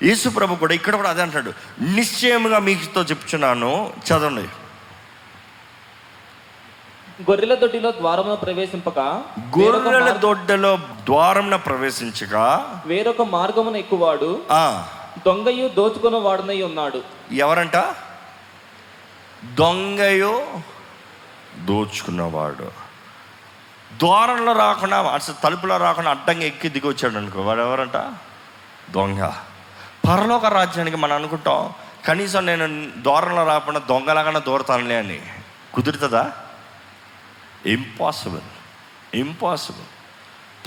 యేసు 0.03 0.29
ప్రభు 0.29 0.55
కూడా 0.55 0.73
ఇక్కడ 0.73 0.95
కూడా 0.95 1.09
అదే 1.09 1.21
అంటాడు. 1.21 1.51
నిశ్చయముగా 1.81 2.59
మీతో 2.59 3.01
చెప్తున్నాను 3.01 3.71
చదవండి. 4.07 4.47
గొర్రెల 7.29 7.53
దొడ్డిలో 7.55 7.91
ద్వారమును 7.91 8.35
ప్రవేశింపక 8.35 8.99
గొర్రెల 9.57 10.09
దొడ్డలో 10.11 10.77
ద్వారంన 10.77 11.55
ప్రవేశించగా 11.55 12.45
వేరొక 12.85 13.21
మార్గమున 13.21 13.75
ఎక్కువాడు 13.75 14.31
దొంగయు 15.25 15.67
దోచుకున్న 15.67 16.17
వాడునై 16.17 16.61
ఉన్నాడు. 16.61 16.99
ఎవరంట? 17.31 17.77
దొంగయో 19.59 20.47
దోచుకున్నవాడు. 21.69 22.84
ద్వారంలో 23.97 24.51
రాకుండా 24.51 24.97
అసలు 24.97 25.35
తలుపులో 25.43 25.77
రాకుండా 25.77 26.09
అడ్డంగా 26.09 26.43
ఎక్కి 26.43 26.69
దిగి 26.69 26.87
వచ్చాడు 26.87 27.17
అనుకో. 27.17 27.41
వాడు 27.41 27.59
ఎవరంట? 27.59 28.13
దొంగ. 28.91 29.31
పరలోక 30.07 30.45
రాజ్యానికి 30.45 30.97
మనం 30.97 31.13
అనుకుంటాం 31.15 31.73
కనీసం 32.07 32.45
నేను 32.45 32.89
ద్వారంలో 32.97 33.43
రాకుండా 33.47 33.79
దొంగలాగానే 33.79 34.39
దూరతానులే 34.39 34.97
అని. 34.97 35.21
కుదురుతుందా? 35.73 36.31
ఇంపాసిబుల్ 37.65 38.41
ఇంపాసిబుల్ 39.15 39.85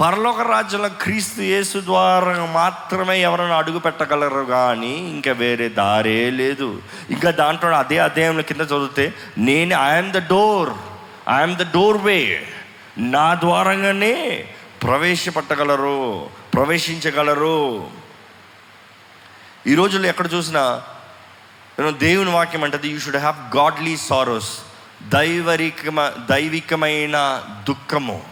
పరలోక 0.00 0.40
రాజ్యంలో 0.40 0.88
క్రీస్తు 0.88 1.40
యేసు 1.40 1.80
ద్వారా 1.84 2.44
మాత్రమే 2.44 3.20
ఎవరైనా 3.20 3.56
అడుగు 3.56 3.78
పెట్టగలరు 3.78 4.40
కానీ 4.40 4.90
ఇంకా 4.90 5.32
వేరే 5.32 5.68
దారే 5.68 6.30
లేదు. 6.30 6.82
ఇంకా 7.10 7.30
దాంట్లో 7.30 7.70
అదే 7.70 7.98
అధ్యాయంలో 7.98 8.42
కింద 8.42 8.60
చదివితే 8.60 9.14
నేను 9.38 9.74
I'm 9.74 10.12
the 10.12 10.18
door 10.18 10.70
I'm 11.30 11.56
the 11.56 11.72
door 11.72 11.96
way 11.96 12.48
నా 12.98 13.34
ద్వారంగానే 13.34 14.48
ప్రవేశపెట్టగలరు 14.82 16.30
ప్రవేశించగలరు. 16.54 17.90
ఈ 19.66 19.74
రోజుల్లో 19.74 20.08
ఎక్కడ 20.08 20.28
చూసినా 20.34 20.82
నేను 21.78 21.90
దేవుని 21.90 22.30
వాక్యం 22.30 22.64
అంటది 22.64 22.88
you 22.88 22.98
should 22.98 23.16
have 23.16 23.56
godly 23.56 23.96
sorrows 23.96 24.58
దైవరికమ 25.08 26.08
దైవికమైన 26.08 27.42
దుఃఖము 27.68 28.22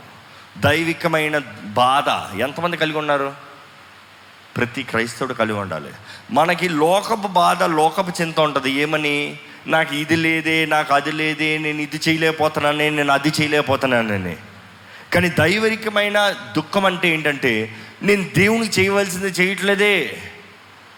దైవికమైన 0.58 1.38
బాధ. 1.64 2.36
ఎంతమంది 2.40 2.76
కలిగి 2.76 2.98
ఉన్నారు? 2.98 3.32
ప్రతి 4.56 4.82
క్రైస్తవుడు 4.82 5.34
కలిగి 5.34 5.58
ఉండాలి. 5.58 5.90
మనకి 6.30 6.68
లోకపు 6.68 7.28
బాధ 7.28 7.62
లోకపు 7.62 8.20
చింత 8.20 8.40
ఉంటుంది. 8.40 8.70
ఏమని? 8.70 9.38
నాకు 9.66 9.94
ఇది 9.94 10.16
లేదే 10.16 10.66
నాకు 10.66 10.94
అది 10.94 11.12
లేదే 11.12 11.58
నేను 11.58 11.80
ఇది 11.80 12.00
చేయలేకపోతున్నానే 12.08 12.90
నేను 12.90 13.12
అది 13.12 13.28
చేయలేకపోతున్నానని. 13.28 14.36
కానీ 15.14 15.28
దైవరికమైన 15.28 16.34
దుఃఖం 16.56 16.84
అంటే 16.86 17.08
ఏంటంటే 17.08 17.76
నేను 18.02 18.24
దేవునికి 18.36 18.80
చేయవలసింది 18.80 19.26
చేయట్లేదే. 19.26 20.22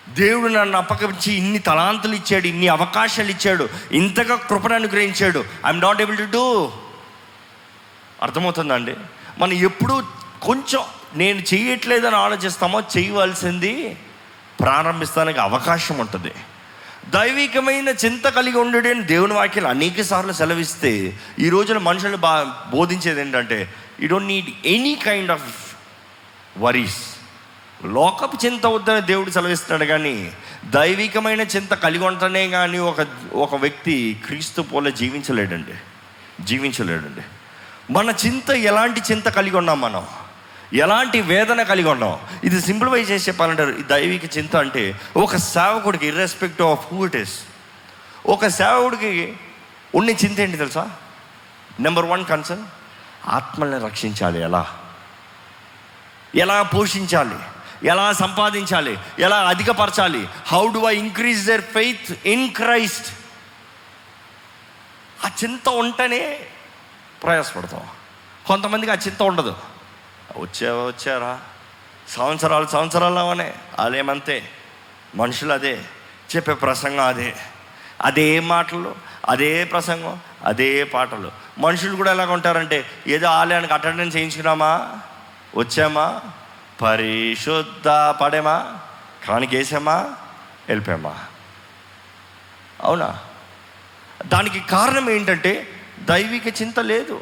దేవుడు 0.08 0.52
నన్ను 0.52 0.78
అప్పగించి 0.78 1.32
ఇన్ని 1.34 1.58
తలాంతులు 1.58 2.14
ఇచ్చాడు 2.14 2.46
ఇన్ని 2.46 2.68
అవకాశాలు 2.68 3.30
ఇచ్చాడు 3.30 3.68
ఇంతగా 3.92 4.36
కృపను 4.36 4.74
అనుగ్రహించాడు. 4.74 5.44
I'm 5.66 5.80
not 5.80 6.02
able 6.02 6.18
to 6.18 6.22
do 6.22 6.72
అర్థమవుతుందండి 8.22 8.94
మనం 9.38 9.52
ఎప్పుడు 9.52 10.02
కొంచెం 10.42 10.80
నేను 11.16 11.42
చేయట్లేదని 11.54 12.16
ఆలోచిస్తామో 12.16 12.82
చేయవలసింది 12.98 13.96
ప్రారంభిస్తానికి 14.60 15.40
అవకాశం 15.40 15.98
ఉంటుంది. 15.98 16.32
దైవికమైన 17.08 17.88
చింత 17.88 18.24
కలిగి 18.28 18.58
ఉండడు 18.58 19.02
దేవుని 19.02 19.32
వాక్యాలు 19.32 19.68
అనేక 19.68 20.00
సార్లు 20.00 20.32
సెలవిస్తే 20.32 21.18
ఈ 21.38 21.48
రోజున 21.48 21.78
మనుషులు 21.78 22.16
బా 22.16 22.54
బోధించేది 22.70 23.20
ఏంటంటే 23.20 23.74
you 24.00 24.08
don't 24.08 24.26
need 24.26 24.66
any 24.66 24.94
kind 24.94 25.30
of 25.30 25.76
worries 26.58 27.18
లోకపు 27.84 28.46
చింత 28.46 28.66
వద్దని 28.66 29.00
దేవుడు 29.00 29.30
సెలవిస్తున్నాడు 29.30 29.88
కానీ 29.88 30.32
దైవికమైన 30.64 31.40
చింత 31.40 31.74
కలిగి 31.74 32.04
ఉంటనే 32.04 32.48
కానీ 32.48 32.78
ఒక 32.78 33.06
ఒక 33.34 33.54
వ్యక్తి 33.54 34.22
క్రీస్తు 34.26 34.62
పోలే 34.62 34.90
జీవించలేడండి. 34.90 35.74
జీవించలేడండి. 36.44 37.20
మన 37.92 38.14
చింత 38.26 38.50
ఎలాంటి 38.50 39.00
చింత 39.00 39.28
కలిగి 39.28 39.56
ఉన్నాం 39.56 39.80
మనం? 39.80 40.06
ఎలాంటి 40.74 41.20
వేదన 41.20 41.62
కలిగి 41.62 41.88
ఉన్నాం? 41.88 42.18
ఇది 42.44 42.60
సింప్లిఫై 42.62 43.00
చేసి 43.00 43.30
చెప్పాలంటారు 43.30 43.70
ఈ 43.70 43.82
దైవిక 43.82 44.38
చింత 44.38 44.56
అంటే 44.56 45.00
ఒక 45.16 45.36
సేవకుడికి 45.36 46.06
irrespective 46.06 46.68
of 46.68 46.94
who 46.94 47.06
it 47.06 47.16
is 47.16 47.40
ఒక 48.26 48.46
సేవకుడికి 48.46 49.36
ఉన్న 49.94 50.10
చింత 50.10 50.40
ఏంటి 50.40 50.56
తెలుసా? 50.56 50.90
నెంబర్ 51.80 52.04
వన్ 52.04 52.24
కన్సర్న్ 52.24 52.64
ఆత్మల్ని 53.26 53.78
రక్షించాలి. 53.78 54.40
ఎలా? 54.40 54.78
ఎలా 56.34 56.62
పోషించాలి? 56.62 57.38
ఎలా 57.88 58.12
సంపాదించాలి? 58.12 58.98
ఎలా 59.18 59.36
అధికపరచాలి? 59.36 60.28
How 60.46 60.68
do 60.72 60.78
I 60.78 60.96
increase 60.96 61.46
their 61.46 61.60
faith 61.60 62.26
in 62.26 62.54
Christ 62.54 63.06
ఆ 65.26 65.30
చింత 65.44 65.68
ఉంటేనే 65.68 66.46
ప్రయాసపడతాం. 67.22 67.82
కొంతమందికి 68.46 68.92
ఆ 68.92 68.94
చింత 68.94 69.22
ఉండదు. 69.22 69.56
వచ్చావా 70.36 70.86
వచ్చారా? 70.86 71.40
సంవత్సరాలు 72.08 72.66
సంవత్సరాలు 72.66 73.18
అవనే 73.18 73.54
అదేమంతే? 73.78 74.50
మనుషులు 75.14 75.52
అదే. 75.52 75.84
చెప్పే 76.36 76.54
ప్రసంగం 76.54 77.06
అదే. 77.06 77.36
అదే 78.00 78.40
మాటలు 78.40 78.94
అదే 79.28 79.64
ప్రసంగం 79.64 80.20
అదే 80.44 80.84
పాటలు. 80.84 81.30
మనుషులు 81.58 81.96
కూడా 81.96 82.10
ఎలాగ 82.10 82.32
ఉంటారంటే 82.32 82.84
ఏదో 83.06 83.26
ఆలయానికి 83.26 83.72
అటెండెన్స్ 83.72 84.16
చేయించుకున్నామా? 84.16 84.98
వచ్చామా? 85.56 86.20
పరిశుద్ధ 86.82 87.88
పడేమా? 87.88 88.78
కానికి 89.28 89.56
వేసామా? 89.56 90.14
వెళ్ళిపోయామా? 90.68 91.16
అవునా? 92.82 93.18
దానికి 94.26 94.60
కారణం 94.60 95.10
ఏంటంటే 95.10 95.68
దైవిక 95.98 96.62
చింత 96.62 96.80
లేదు. 96.80 97.20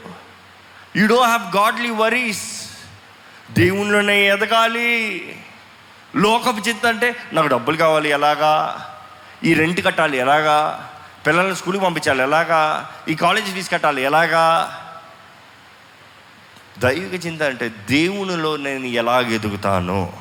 You 0.97 1.07
do 1.07 1.23
have 1.23 1.57
godly 1.57 1.91
worries 1.91 2.71
దేవుళ్ళనే 3.51 4.29
ఎదగాలి. 4.29 5.23
లోకపు 6.17 6.69
చింత 6.69 6.87
అంటే 6.87 7.17
నాకు 7.33 7.47
డబ్బులు 7.47 7.77
కావాలి 7.77 8.09
ఎలాగా? 8.09 8.83
ఈ 9.45 9.55
రెంట్ 9.55 9.85
కట్టాలి 9.85 10.19
ఎలాగా? 10.19 10.91
పిల్లల్ని 11.27 11.57
స్కూల్కి 11.57 11.85
పంపించాలి 11.85 12.23
ఎలాగా? 12.23 12.91
ఈ 13.09 13.15
కాలేజ్ 13.15 13.55
ఫీజు 13.55 13.71
కట్టాలి 13.71 14.03
ఎలాగా? 14.03 14.73
దైవిక 16.79 17.27
చింత 17.27 17.43
అంటే 17.43 17.69
దేవునిలో 17.69 18.57
నేను 18.57 18.87
ఎలాగ 18.87 19.29
ఎదుగుతాను? 19.29 20.13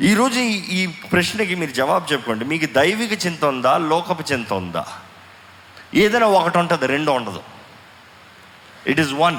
ఈరోజు 0.00 0.38
ఈ- 0.40 0.86
ప్రశ్నకి 0.86 1.54
మీరు 1.54 1.70
జవాబు 1.70 2.12
చెప్పుకోండి. 2.12 2.44
మీకు 2.44 2.66
దైవిక 2.66 3.26
చింత 3.26 3.44
ఉందా? 3.44 3.78
లోకపు 3.78 4.32
చింత 4.32 4.52
ఉందా? 4.52 4.86
ఏదైనా 5.94 6.26
ఒకటి 6.26 6.58
ఉంటుంది 6.58 6.86
రెండు 6.86 7.10
ఉండదు. 7.10 7.42
ఇట్ 8.86 9.00
ఈస్ 9.00 9.12
వన్ 9.12 9.36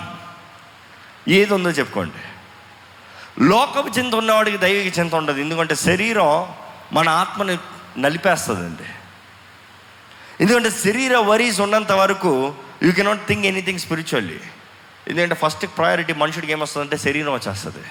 ఏది 1.27 1.53
ఉందో 1.53 1.69
చెప్పుకోండి. 1.69 2.13
లోకపు 3.43 3.99
చింత 3.99 4.15
ఉన్నవాడికి 4.15 4.57
దైవిక 4.57 4.99
చింత 4.99 5.15
ఉండదు. 5.15 5.39
ఎందుకంటే 5.39 5.75
శరీరం 5.75 6.47
మన 6.93 7.09
ఆత్మని 7.09 7.57
నలిపేస్తుందండి. 7.97 8.89
ఎందుకంటే 10.41 10.69
శరీర 10.69 11.17
వరీస్ 11.17 11.61
ఉన్నంత 11.61 11.91
వరకు 11.91 12.55
you 12.83 12.91
cannot 12.91 13.27
think 13.27 13.45
anything 13.45 13.79
spiritually 13.79 14.39
ఎందుకంటే 15.07 15.35
ఫస్ట్ 15.35 15.65
ప్రయారిటీ 15.65 16.13
మనుషుడికి 16.13 16.51
ఏమొస్తుందంటే 16.51 16.97
శరీరం 16.97 17.33
వచ్చేస్తుంది. 17.33 17.85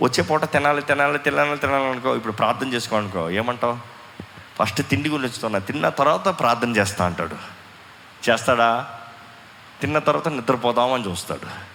వచ్చే 0.00 0.22
పూట 0.22 0.44
తినాలి 0.44 0.82
తినాలి 0.82 1.18
తినాలి 1.18 1.56
తినాలనుకో 1.56 2.16
ఇప్పుడు 2.16 2.32
ప్రార్థన 2.32 2.72
చేసుకోనుకో 2.72 3.30
ఏమంటావు? 3.30 3.78
ఫస్ట్ 4.58 4.88
తిండి 4.90 5.08
గురించి 5.08 5.28
వస్తున్నా 5.28 5.58
తిన్న 5.58 5.88
తర్వాత 5.88 6.28
ప్రార్థన 6.28 6.76
చేస్తా 6.76 7.06
అంటాడు. 7.06 7.36
చేస్తాడా? 8.30 8.90
తిన్న 9.80 9.98
తర్వాత 9.98 10.28
నిద్రపోదామని 10.28 11.10
చూస్తాడు. 11.10 11.70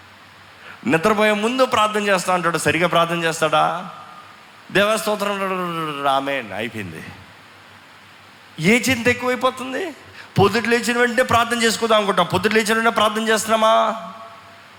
నిద్రపోయే 0.90 1.32
ముందు 1.32 1.66
ప్రార్థన 1.66 2.08
చేస్తా 2.08 2.34
అంటాడు 2.34 2.58
సరిగా 2.58 2.88
ప్రార్థన 2.88 3.24
చేస్తాడా? 3.24 3.90
దేవస్తోత్రం 4.72 5.40
రామే 6.04 6.44
అయిపోయింది. 6.56 7.04
ఏ 8.60 8.80
చింత 8.80 9.08
ఎక్కువైపోతుంది? 9.08 9.96
పొద్దుట 10.40 10.68
లేచిన 10.68 10.98
వెంటనే 10.98 11.24
ప్రార్థన 11.24 11.64
చేసుకుందాం 11.64 11.98
అనుకుంటాం 11.98 12.26
పొద్దుట 12.34 12.54
లేచిన 12.54 12.74
వెంటనే 12.74 12.92
ప్రార్థన 12.92 13.28
చేస్తున్నామా? 13.28 14.04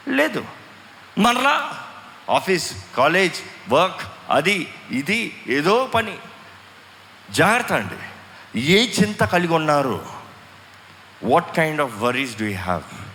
లేదు. 0.08 0.44
మరలా 1.18 1.84
ఆఫీస్ 2.30 2.74
కాలేజ్ 2.96 3.34
వర్క్ 3.68 4.00
అది 4.30 4.74
ఇది 4.90 5.42
ఏదో 5.46 5.86
పని. 5.94 6.18
జాగ్రత్త 7.30 7.72
అండి. 7.72 8.60
ఏ 8.60 8.86
చింత 8.86 9.24
కలిగి 9.24 9.54
ఉన్నారు? 9.54 10.06
What 11.24 11.56
kind 11.56 11.80
of 11.80 11.92
worries 11.98 12.38
do 12.38 12.44
have 12.44 13.05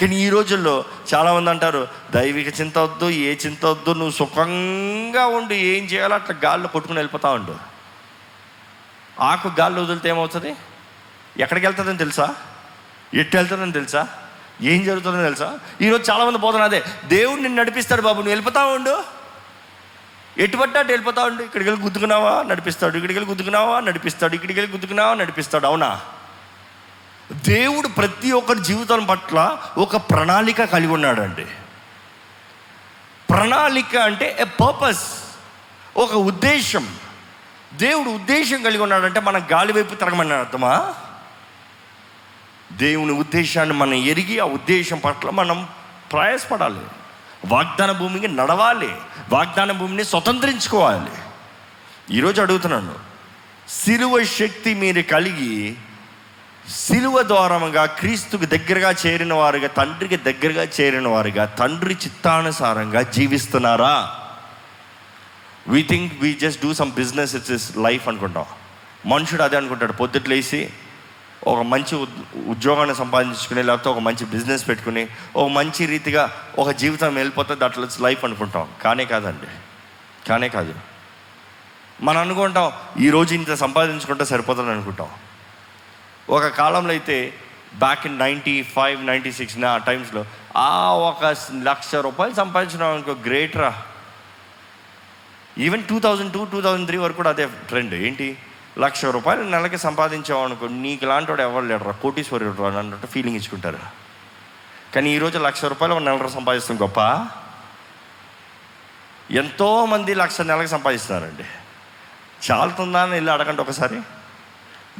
కానీ 0.00 0.16
ఈ 0.16 0.28
రోజుల్లో 0.28 0.84
చాలామంది 1.14 1.50
అంటారు 1.50 1.88
దైవిక 2.10 2.60
చింత 2.60 2.78
వద్దు 2.78 3.10
ఏ 3.10 3.34
చింత 3.34 3.66
వద్దు 3.66 3.90
నువ్వు 3.90 4.10
సుఖంగా 4.10 5.26
ఉండు 5.26 5.52
ఏం 5.52 5.84
చేయాలో 5.84 6.14
అట్లా 6.14 6.36
గాల్లో 6.44 6.68
కొట్టుకుని 6.68 6.98
వెళ్ళిపోతా 6.98 7.30
ఉండు. 7.30 7.56
ఆకు 9.20 9.50
గాల్లో 9.60 9.82
వదిలితే 9.82 10.08
ఏమవుతుంది? 10.08 10.56
ఎక్కడికి 11.38 11.66
వెళ్తుందని 11.66 11.98
తెలుసా? 11.98 12.34
ఎట్టు 13.14 13.36
వెళ్తుందని 13.36 13.72
తెలుసా? 13.72 14.08
ఏం 14.62 14.84
జరుగుతుందో 14.84 15.22
తెలుసా? 15.22 15.58
ఈరోజు 15.80 16.10
చాలామంది 16.10 16.38
పోతున్నా 16.38 16.64
అదే 16.64 16.84
దేవుడు 17.04 17.40
నిన్ను 17.40 17.62
నడిపిస్తాడు 17.62 18.02
బాబు 18.02 18.16
నువ్వు 18.16 18.30
వెళ్ళిపోతా 18.30 18.66
ఉండు. 18.66 19.04
ఎటు 20.38 20.56
పట్టా 20.56 20.78
అటు 20.78 20.88
వెళ్ళిపోతా 20.88 21.24
ఉండు 21.24 21.42
ఇక్కడికి 21.42 21.70
వెళ్ళి 21.70 21.84
గుద్దుకున్నావా? 21.84 22.42
నడిపిస్తాడు 22.42 22.96
ఇక్కడికి 22.96 23.18
వెళ్ళి 23.18 23.30
గుద్దుకున్నావా? 23.30 23.80
నడిపిస్తాడు 23.80 24.34
ఇక్కడికి 24.34 24.60
వెళ్ళి 24.60 24.72
గుద్దుకున్నావా? 24.72 25.14
నడిపిస్తాడు. 25.14 25.66
అవునా? 25.66 26.00
దేవుడు 27.32 27.88
ప్రతి 27.88 28.32
ఒక్కరి 28.32 28.60
జీవితం 28.60 29.06
పట్ల 29.06 29.58
ఒక 29.78 29.96
ప్రణాళిక 29.96 30.64
కలిగి 30.64 30.92
ఉన్నాడండి. 30.92 31.46
ప్రణాళిక 33.30 33.96
అంటే 33.96 34.36
ఏ 34.40 34.44
పర్పస్ 34.44 35.06
ఒక 35.96 36.12
ఉద్దేశం. 36.12 36.96
దేవుడు 37.74 38.10
ఉద్దేశం 38.10 38.62
కలిగి 38.62 38.82
ఉన్నాడంటే 38.82 39.20
మన 39.20 39.42
గాలి 39.52 39.72
వైపు 39.72 39.94
తిరగమని 39.94 40.32
అర్థమా? 40.32 40.94
దేవుని 42.72 43.12
ఉద్దేశాన్ని 43.12 43.74
మనం 43.74 43.94
ఎరిగి 43.94 44.38
ఆ 44.38 44.44
ఉద్దేశం 44.44 44.98
పట్ల 44.98 45.30
మనం 45.30 45.68
ప్రయాసపడాలి. 46.12 46.80
వాగ్దాన 47.46 47.92
భూమికి 47.92 48.28
నడవాలి. 48.28 48.96
వాగ్దాన 49.30 49.72
భూమిని 49.72 50.04
స్వతంత్రించుకోవాలి. 50.04 51.10
ఈరోజు 52.10 52.42
అడుగుతున్నాను 52.42 52.94
సిలువ 53.68 54.24
శక్తి 54.24 54.74
మీరు 54.74 55.02
కలిగి 55.02 55.76
సిలువ 56.70 57.22
ద్వారముగా 57.22 57.86
క్రీస్తుకు 57.86 58.44
దగ్గరగా 58.44 58.94
చేరిన 59.06 59.34
వారుగా 59.34 59.68
తండ్రికి 59.68 60.16
దగ్గరగా 60.16 60.68
చేరిన 60.80 61.08
వారుగా 61.08 61.44
తండ్రి 61.44 61.94
చిత్తానుసారంగా 61.94 63.02
జీవిస్తున్నారా? 63.02 64.14
We 65.68 65.82
think 65.82 66.22
we 66.22 66.32
just 66.32 66.62
do 66.62 66.74
some 66.74 66.92
business 66.92 67.34
it's 67.34 67.50
is 67.50 67.76
life 67.76 68.08
అనుకుంటాం. 68.08 68.44
మనుషుడు 69.06 69.42
అదే 69.42 69.56
అనుకుంటాడు 69.56 69.92
పొద్దుట్లేసి 69.92 70.70
ఒక 71.46 71.62
మంచి 71.62 71.96
ఉద్- 71.96 72.48
ఉద్యోగాన్ని 72.48 72.94
సంపాదించుకుని 72.94 73.62
లేకపోతే 73.62 73.88
ఒక 73.88 73.98
మంచి 73.98 74.26
బిజినెస్ 74.26 74.68
పెట్టుకుని 74.68 75.06
ఒక 75.36 75.48
మంచి 75.48 75.86
రీతిగా 75.86 76.32
ఒక 76.58 76.70
జీవితం 76.70 77.14
వెళ్ళిపోతుంది 77.14 77.64
అట్లా 77.64 77.88
లైఫ్ 78.00 78.24
అనుకుంటాం. 78.24 78.68
కానే 78.82 79.04
కాదండి. 79.04 79.46
కానే 80.28 80.48
కాదు. 80.48 80.74
మనం 82.02 82.20
అనుకుంటాం 82.20 82.72
ఈరోజు 83.00 83.34
ఇంత 83.34 83.54
సంపాదించుకుంటే 83.54 84.24
సరిపోతుంది 84.24 84.70
అనుకుంటాం. 84.70 85.08
ఒక 86.30 86.46
కాలంలో 86.46 86.90
అయితే 86.90 87.34
back 87.74 88.06
in 88.06 88.18
ninety 88.18 88.62
five 88.62 89.06
ninety 89.06 89.32
six 89.32 89.64
ఆ 89.64 89.76
టైమ్స్లో 89.76 90.24
ఆ 90.56 90.90
ఒక 90.90 91.36
లక్ష 91.62 91.94
రూపాయలు 91.94 92.34
సంపాదించడం 92.34 92.92
అనుకో 92.92 93.12
గ్రేటరా 93.12 93.82
even 95.58 95.84
two 95.84 96.00
thousand 96.00 96.32
two 96.32 96.44
two 96.44 96.60
thousand 96.60 96.86
three 96.86 96.98
వరకు 96.98 97.16
కూడా 97.16 97.30
అదే 97.30 97.46
ట్రెండ్ 97.46 97.94
ఏంటి? 97.94 98.38
లక్ష 98.78 99.04
రూపాయలు 99.04 99.42
నెలకి 99.42 99.78
సంపాదించావు 99.78 100.44
అనుకో 100.44 100.68
నీకు 100.68 101.04
లాంటి 101.04 101.30
వాడు 101.30 101.42
ఎవరు 101.42 101.64
లేడరా? 101.64 101.92
కోటీశ్వరుడు 101.92 102.62
రా 102.62 102.78
అన్నట్టు 102.78 103.06
ఫీలింగ్ 103.06 103.36
ఇచ్చుకుంటారు. 103.36 103.78
కానీ 104.94 105.14
ఈరోజు 105.14 105.38
లక్ష 105.38 105.64
రూపాయలు 105.64 105.94
ఒక 105.94 106.02
నెల 106.02 106.26
సంపాదిస్తాం 106.26 106.82
గొప్ప? 106.82 106.98
ఎంతోమంది 109.30 110.14
లక్ష 110.14 110.40
నెలకు 110.40 110.66
సంపాదిస్తున్నారండి. 110.66 111.44
చాలుతుందా 112.50 113.02
అని 113.02 113.12
వెళ్ళి 113.12 113.32
అడగండి 113.32 113.60
ఒకసారి. 113.60 114.00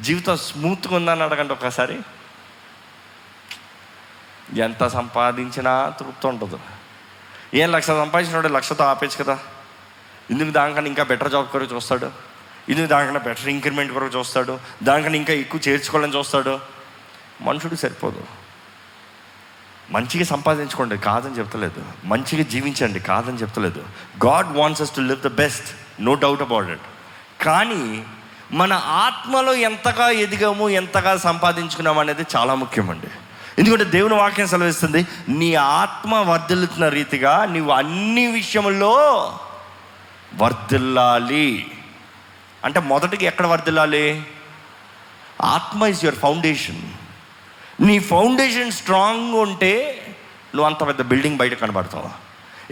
జీవితం 0.00 0.36
స్మూత్గా 0.36 0.96
ఉందని 0.96 1.22
అడగండి 1.22 1.52
ఒకసారి. 1.52 2.00
ఎంత 4.60 4.88
సంపాదించినా 4.88 5.88
తృప్తి 5.88 6.26
ఉండదు. 6.26 6.60
ఏం 7.54 7.72
లక్ష 7.72 7.86
సంపాదించినాడు 7.86 8.48
లక్షతో 8.48 8.84
ఆపేచ్చు 8.84 9.24
కదా. 9.24 9.38
ఎందుకు 10.30 10.50
దానికన్నా 10.50 10.88
ఇంకా 10.88 11.02
బెటర్ 11.02 11.30
జాబ్ 11.30 11.48
కొరకు 11.48 11.74
చూస్తాడు. 11.74 12.10
ఎందుకు 12.68 12.86
దానికన్నా 12.86 13.20
బెటర్ 13.20 13.48
ఇంక్రిమెంట్ 13.48 13.92
కొరకు 13.92 14.18
చూస్తాడు. 14.18 14.60
దానికన్నా 14.82 15.16
ఇంకా 15.16 15.32
ఎక్కువ 15.32 15.60
చేర్చుకోవాలని 15.68 16.16
చూస్తాడు. 16.16 16.60
మనుషుడు 17.40 17.74
సరిపోదు. 17.74 18.24
మంచిగా 19.90 20.24
సంపాదించుకోండి 20.24 20.98
కాదని 20.98 21.38
చెప్తలేదు. 21.38 21.84
మంచిగా 22.04 22.42
జీవించండి 22.42 23.00
కాదని 23.00 23.36
చెప్తలేదు. 23.36 23.84
God 24.26 24.46
wants 24.46 24.82
us 24.82 24.96
to 24.96 25.00
live 25.00 25.20
the 25.20 25.26
best 25.26 25.66
no 26.00 26.14
doubt 26.14 26.42
about 26.42 26.68
it 26.68 26.80
కానీ 27.44 28.06
మన 28.52 28.72
ఆత్మలో 28.72 29.54
ఎంతగా 29.54 30.10
ఎదిగాము 30.10 30.68
ఎంతగా 30.68 31.16
సంపాదించుకున్నాము 31.16 32.00
అనేది 32.00 32.26
చాలా 32.36 32.54
ముఖ్యమండి. 32.54 33.06
ఎందుకంటే 33.58 33.84
దేవుని 33.84 34.14
వాక్యం 34.14 34.46
సెలవిస్తుంది 34.46 35.06
నీ 35.28 35.54
ఆత్మ 35.54 36.14
వర్ధిల్లుతున్న 36.14 36.88
రీతిగా 36.88 37.44
నీవు 37.44 37.70
అన్ని 37.70 38.26
విషయంలో 38.26 38.92
వర్ధిల్లాలి. 40.36 41.70
అంటే 42.64 42.80
మొదటికి 42.80 43.26
ఎక్కడ 43.26 43.46
వర్ధిల్లాలి? 43.46 44.22
ఆత్మ 45.42 45.84
ఇస్ 45.84 46.04
యువర్ 46.04 46.18
ఫౌండేషన్ 46.18 46.82
నీ 47.80 47.98
ఫౌండేషన్ 47.98 48.72
స్ట్రాంగ్ 48.72 49.34
ఉంటే 49.34 50.02
నువ్వు 50.54 50.66
అంత 50.66 50.86
పెద్ద 50.86 51.02
బిల్డింగ్ 51.02 51.36
బయట 51.36 51.54
కనబడతావు. 51.54 52.10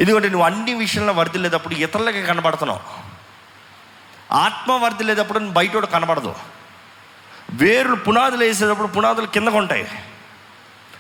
ఎందుకంటే 0.00 0.28
నువ్వు 0.28 0.46
అన్ని 0.46 0.74
విషయంలో 0.74 1.12
వర్ధిల్లేటప్పుడు 1.12 1.74
ఇతరులకి 1.74 2.22
కనబడుతున్నావు. 2.22 3.03
ఆత్మ 4.34 4.90
లేదప్పుడు 5.02 5.38
బయట 5.38 5.72
కూడా 5.72 5.86
కనబడదు. 5.86 6.34
వేర్లు 7.50 7.96
పునాదులు 7.96 8.44
వేసేటప్పుడు 8.44 8.86
పునాదులు 8.86 9.26
కిందకు 9.26 9.56
ఉంటాయి. 9.56 9.88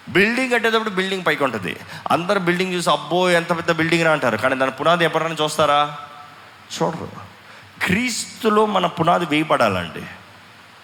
బిల్డింగ్ 0.08 0.52
కట్టేటప్పుడు 0.52 0.90
బిల్డింగ్ 0.90 1.24
పైకి 1.26 1.44
ఉంటుంది. 1.44 1.76
అందరు 2.10 2.38
బిల్డింగ్ 2.38 2.74
చూసి 2.74 2.90
అబ్బో 2.90 3.30
ఎంత 3.30 3.56
పెద్ద 3.56 3.72
బిల్డింగ్ 3.72 4.04
రా 4.04 4.12
అంటారు. 4.12 4.36
కానీ 4.36 4.54
దాని 4.54 4.70
పునాది 4.70 5.04
ఎప్పుడైనా 5.04 5.36
చూస్తారా? 5.44 5.96
చూడరు. 6.82 7.10
క్రీస్తులో 7.84 8.66
మన 8.66 8.86
పునాది 8.86 9.26
వేయబడాలండి. 9.26 10.02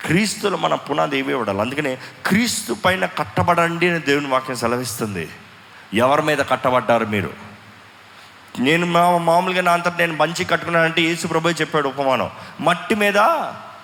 క్రీస్తులో 0.07 0.57
మన 0.57 0.75
పునాది 0.75 1.23
వేయబడాలి 1.23 1.61
అందుకనే 1.61 1.99
క్రీస్తు 2.27 2.73
పైన 2.73 3.07
కట్టబడండి 3.07 3.91
అని 3.91 3.99
దేవుని 3.99 4.29
వాక్యం 4.29 4.57
సెలవిస్తుంది. 4.57 5.29
ఎవరి 5.95 6.23
మీద 6.23 6.39
కట్టబడ్డారు 6.39 7.05
మీరు? 7.05 7.50
నేను 8.59 8.87
మా 8.87 9.19
మామూలుగా 9.19 9.63
నా 9.63 9.73
అంతటి 9.73 9.99
నేను 9.99 10.13
మంచి 10.13 10.45
కట్టుకున్నానంటే 10.45 11.03
యేసు 11.03 11.27
ప్రభు 11.27 11.49
చెప్పాడు 11.49 11.89
ఉపమానం. 11.89 12.31
మట్టి 12.61 12.95
మీద 12.95 13.17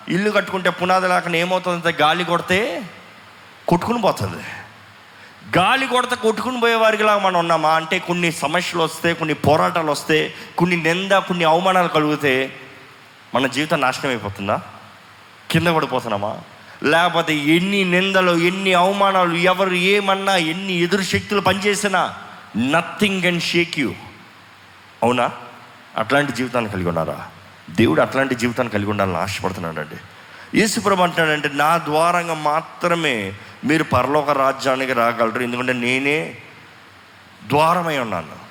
ఇల్లు 0.09 0.31
కట్టుకుంటే 0.31 0.69
పునాది 0.69 1.07
లేకుండా 1.07 1.37
ఏమవుతుందంటే 1.37 1.97
గాలి 2.01 2.25
కొడితే 2.25 2.83
కొట్టుకుని 3.67 4.01
పోతుంది. 4.01 4.43
గాలి 5.57 5.87
కొడత 5.87 6.13
కొట్టుకుని 6.13 6.59
పోయేవారికిలా 6.59 7.17
మనం 7.17 7.39
ఉన్నామా? 7.39 7.69
అంటే 7.69 7.99
కొన్ని 7.99 8.31
సమస్యలు 8.31 8.83
వస్తే 8.83 9.13
కొన్ని 9.13 9.33
పోరాటాలు 9.33 9.91
వస్తే 9.91 10.33
కొన్ని 10.57 10.77
నింద 10.77 11.11
కొన్ని 11.11 11.43
అవమానాలు 11.43 11.87
కలిగితే 11.87 12.55
మన 13.35 13.47
జీవితం 13.47 13.81
నాశనం 13.81 14.09
అయిపోతుందా? 14.09 14.61
కింద 15.51 15.67
పడిపోతున్నామా? 15.67 16.37
లేకపోతే 16.83 17.35
ఎన్ని 17.35 17.83
నిందలు 17.83 18.31
ఎన్ని 18.31 18.73
అవమానాలు 18.73 19.33
ఎవరు 19.33 19.73
ఏమన్నా 19.73 20.35
ఎన్ని 20.35 20.73
ఎదురు 20.73 21.01
శక్తులు 21.01 21.41
పనిచేసినా 21.41 22.15
నథింగ్ 22.57 23.25
అండ్ 23.25 23.43
షేక్ 23.43 23.79
యూ 23.79 23.93
అవునా? 25.03 25.31
అట్లాంటి 25.95 26.31
జీవితాన్ని 26.31 26.71
కలిగి 26.71 26.87
ఉన్నారా? 26.87 27.27
దేవుడు 27.69 28.01
అట్లాంటి 28.01 28.35
జీవితాన్ని 28.35 28.73
కలిగి 28.73 28.89
ఉండాలని 28.89 29.17
ఆశపడుతున్నాడండి 29.17 29.95
యేసుప్రభు 30.55 31.01
అంటున్నాడంటే 31.01 31.49
నా 31.53 31.77
ద్వారంగా 31.77 32.33
మాత్రమే 32.33 33.33
మీరు 33.65 33.83
పరలోక 33.83 34.29
రాజ్యానికి 34.29 34.93
రాగలరు. 34.93 35.41
ఎందుకంటే 35.41 35.73
నేనే 35.73 36.37
ద్వారమై 37.47 37.97
ఉన్నాను. 37.97 38.47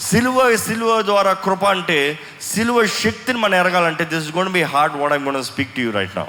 సిలువ 0.00 0.56
సిలువ 0.56 1.02
ద్వారా 1.02 1.32
కృప 1.32 1.64
అంటే 1.64 2.18
సిలువ 2.40 2.86
శక్తిని 2.86 3.38
మనం 3.38 3.54
ఎరగాలంటే 3.54 4.04
this 4.04 4.26
is 4.26 4.36
gonna 4.36 4.48
be 4.48 4.62
hard 4.62 4.96
what 4.96 5.12
I'm 5.12 5.24
gonna 5.24 5.44
speak 5.44 5.74
to 5.74 5.80
you 5.80 5.90
right 5.90 6.16
now 6.16 6.24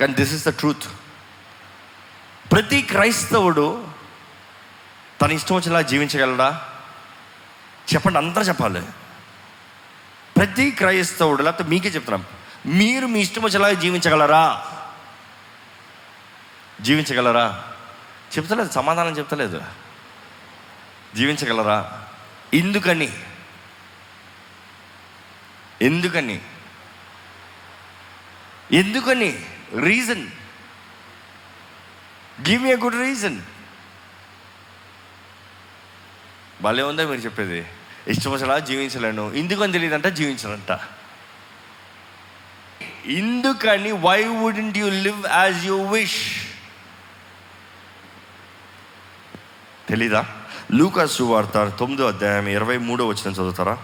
కానీ 0.00 0.14
దిస్ 0.14 0.34
ఇస్ 0.34 0.46
ద 0.46 0.48
ట్రూత్ 0.48 0.88
ప్రతి 2.52 2.82
క్రైస్తవుడు 2.82 3.84
తన 5.22 5.30
ఇష్టం 5.30 5.54
వచ్చేలా 5.56 5.80
జీవించగలడా? 5.80 6.69
చెప్పండి 7.94 8.18
అందరూ 8.18 8.42
చెప్పాలి. 8.42 8.82
ప్రతి 10.36 10.70
క్రైస్తవుడు 10.70 11.42
లేకపోతే 11.42 11.70
మీకే 11.70 11.88
చెప్తున్నాం. 11.88 12.24
మీరు 12.66 13.06
మీ 13.06 13.20
ఇష్టం 13.20 13.42
వచ్చేలాగా 13.42 13.72
జీవించగలరా? 13.72 14.72
జీవించగలరా? 16.80 17.72
చెప్తలేదు 18.38 18.70
సమాధానం 18.70 19.12
చెప్తలేదు. 19.18 19.62
జీవించగలరా? 21.16 22.08
ఎందుకని? 22.54 23.12
ఎందుకని? 25.82 26.40
ఎందుకని? 28.72 29.46
Reason. 29.82 30.30
Give 32.48 32.62
me 32.62 32.74
good 32.74 33.00
reason. 33.00 33.42
భలే 36.62 36.82
ఉందా 36.82 37.06
మీరు 37.06 37.20
చెప్పేది? 37.20 37.66
ఇష్టం 38.06 38.30
వచ్చేలా 38.30 38.58
జీవించలేను. 38.58 39.32
ఎందుకని 39.34 39.72
తెలియదంట? 39.72 40.06
జీవించడంట 40.06 40.70
ఎందుకని? 43.16 43.92
Why 44.04 44.24
wouldn't 44.24 44.78
you 44.78 44.86
live 44.86 45.26
as 45.32 45.66
you 45.66 45.82
wish 45.86 46.20
తెలీదా? 49.88 50.22
లూకాస్ 50.70 51.12
సువార్త 51.12 51.68
తొమ్మిదో 51.78 52.06
అధ్యాయం 52.06 52.48
ఇరవై 52.48 52.78
మూడో 52.78 53.06
వచ్చిన 53.06 53.34
చదువుతారా? 53.34 53.76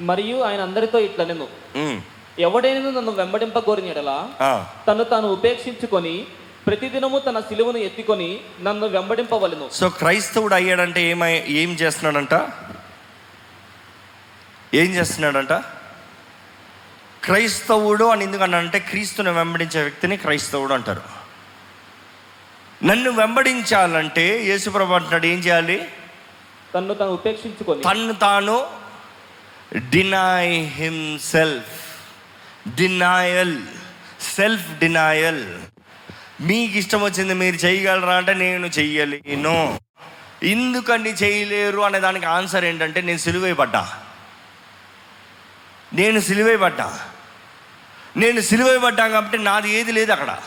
మరియు 0.00 0.36
ఆయన 0.42 0.60
అందరితో 0.60 0.98
ఇట్లా 0.98 1.24
నేను 1.24 1.46
ఎవడైనా 2.38 2.90
నన్ను 2.90 3.10
వెంబడింప 3.12 3.58
కోరినడలా 3.58 4.28
ఆ, 4.40 4.66
తను 4.88 5.04
తాను 5.04 5.28
ఉపేక్షించుకొని 5.28 6.26
ప్రతిదినము 6.66 7.18
తన 7.18 7.40
సిలువను 7.40 7.78
ఎత్తుకొని 7.78 8.40
నన్ను 8.60 8.86
వెంబడింపవలను. 8.86 9.70
సో 9.72 9.88
క్రైస్తవుడు 9.88 10.54
అయ్యాడంటే 10.54 11.02
ఏమై 11.02 11.32
ఏం 11.48 11.70
చేస్తున్నాడంట? 11.72 12.34
ఏం 14.74 14.94
చేస్తున్నాడంట? 14.94 15.52
క్రైస్తవుడు 17.24 18.04
అని 18.04 18.24
ఎందుకన్నాడంటే 18.24 18.78
క్రీస్తుని 18.78 19.30
వెంబడించే 19.30 19.80
వ్యక్తిని 19.82 20.16
క్రైస్తవుడు 20.16 20.74
అంటారు. 20.74 21.02
నన్ను 22.84 23.10
వెంబడించాలంటే 23.10 24.44
యేసుప్రభు 24.44 24.92
అంటున్నాడు 24.92 25.26
ఏం 25.26 25.38
చేయాలి? 25.38 25.88
తన్ను 26.74 26.94
తను 26.94 27.08
ఉపేక్షించుకొని. 27.08 27.82
తన్ను 27.82 28.14
తాను 28.14 28.66
deny 29.90 30.60
himself 30.64 31.78
denial 32.76 33.62
self 34.36 34.78
denial 34.78 35.44
మీకు 36.40 36.78
ఇష్టం 36.78 37.02
వచ్చింది 37.02 37.34
మీరు 37.34 37.56
చేయగలరా 37.56 38.14
అంటే 38.16 38.34
నేను 38.34 38.66
చెయ్యలేను. 38.66 39.78
ఎందుకని 40.42 41.10
చేయలేరు 41.10 41.80
అనే 41.80 42.00
దానికి 42.00 42.26
ఆన్సర్ 42.26 42.64
ఏంటంటే 42.64 43.00
నేను 43.00 43.18
సిలువైపడ్డా. 43.18 44.01
నేను 45.94 46.20
సిలువైపడ్డా 46.20 47.00
నేను 48.16 48.40
సిలువైపడ్డా 48.40 49.08
కాబట్టి 49.08 49.38
నాది 49.38 49.70
ఏది 49.70 49.92
లేదు 49.92 50.12
అక్కడ. 50.12 50.38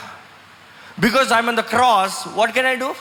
Because 1.00 1.34
I'm 1.34 1.48
on 1.48 1.58
the 1.58 1.60
cross 1.60 2.28
what 2.28 2.52
can 2.52 2.68
I 2.68 2.76
do 2.76 2.96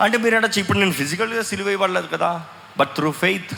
అంటే 0.00 0.18
మీరు 0.18 0.36
అంటే 0.36 0.60
ఇప్పుడు 0.60 0.78
నేను 0.78 0.92
ఫిజికల్గా 0.92 1.42
సిలువ 1.42 1.68
ఇవ్వలేదు 1.68 2.06
కదా 2.06 2.44
బట్ 2.78 2.88
త్రూ 2.94 3.12
ఫెయిత్ 3.12 3.54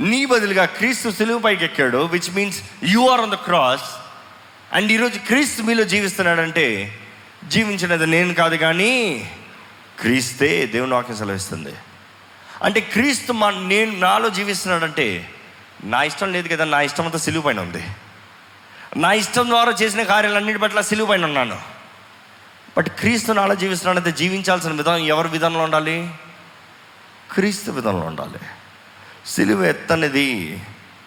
నీ 0.00 0.26
బదులుగా 0.26 0.64
క్రీస్తు 0.64 1.10
సిలువ 1.10 1.38
పైకి 1.38 1.64
ఎక్కాడు 1.64 1.98
which 1.98 2.30
means 2.30 2.62
you 2.82 3.08
are 3.08 3.20
on 3.20 3.30
the 3.30 3.34
cross 3.34 3.82
and 4.72 4.92
ఈరోజు 4.92 5.18
క్రీస్తు 5.18 5.62
మీలో 5.62 5.84
జీవిస్తున్నాడంటే 5.84 6.98
జీవించినది 7.44 8.06
నేను 8.06 8.34
కాదు 8.34 8.56
కానీ 8.56 9.30
క్రీస్తే 10.00 10.66
దేవుని 10.66 10.94
వాక్యం 10.94 11.16
సెలవిస్తుంది. 11.16 11.74
అంటే 12.62 12.80
క్రీస్తు 12.80 13.32
మా 13.32 13.50
నేను 13.50 13.98
నాలో 13.98 14.28
జీవిస్తున్నాడంటే 14.28 15.32
నా 15.84 16.02
ఇష్టం 16.02 16.32
లేదు 16.32 16.48
కదా 16.48 16.64
నా 16.64 16.80
ఇష్టం 16.80 17.04
అంతా 17.04 17.18
సిలువ 17.18 17.42
పైన 17.42 17.60
ఉంది. 17.60 17.84
నా 18.96 19.12
ఇష్టం 19.12 19.48
ద్వారా 19.48 19.72
చేసిన 19.82 20.02
కార్యాలన్నిటి 20.02 20.58
పట్ల 20.58 20.80
సిలువు 20.80 21.08
పైన 21.08 21.24
ఉన్నాను. 21.24 21.60
బట్ 22.76 22.88
క్రీస్తు 22.88 23.32
నాలో 23.32 23.54
జీవిస్తున్నాడంటే 23.54 24.12
జీవించాల్సిన 24.12 24.72
విధానం 24.72 24.98
ఎవరి 24.98 25.28
విధానంలో 25.28 25.62
ఉండాలి? 25.62 26.14
క్రీస్తు 27.30 27.70
విధానంలో 27.70 28.06
ఉండాలి. 28.06 28.38
సిలువ 29.26 29.64
ఎత్తనేది 29.64 30.62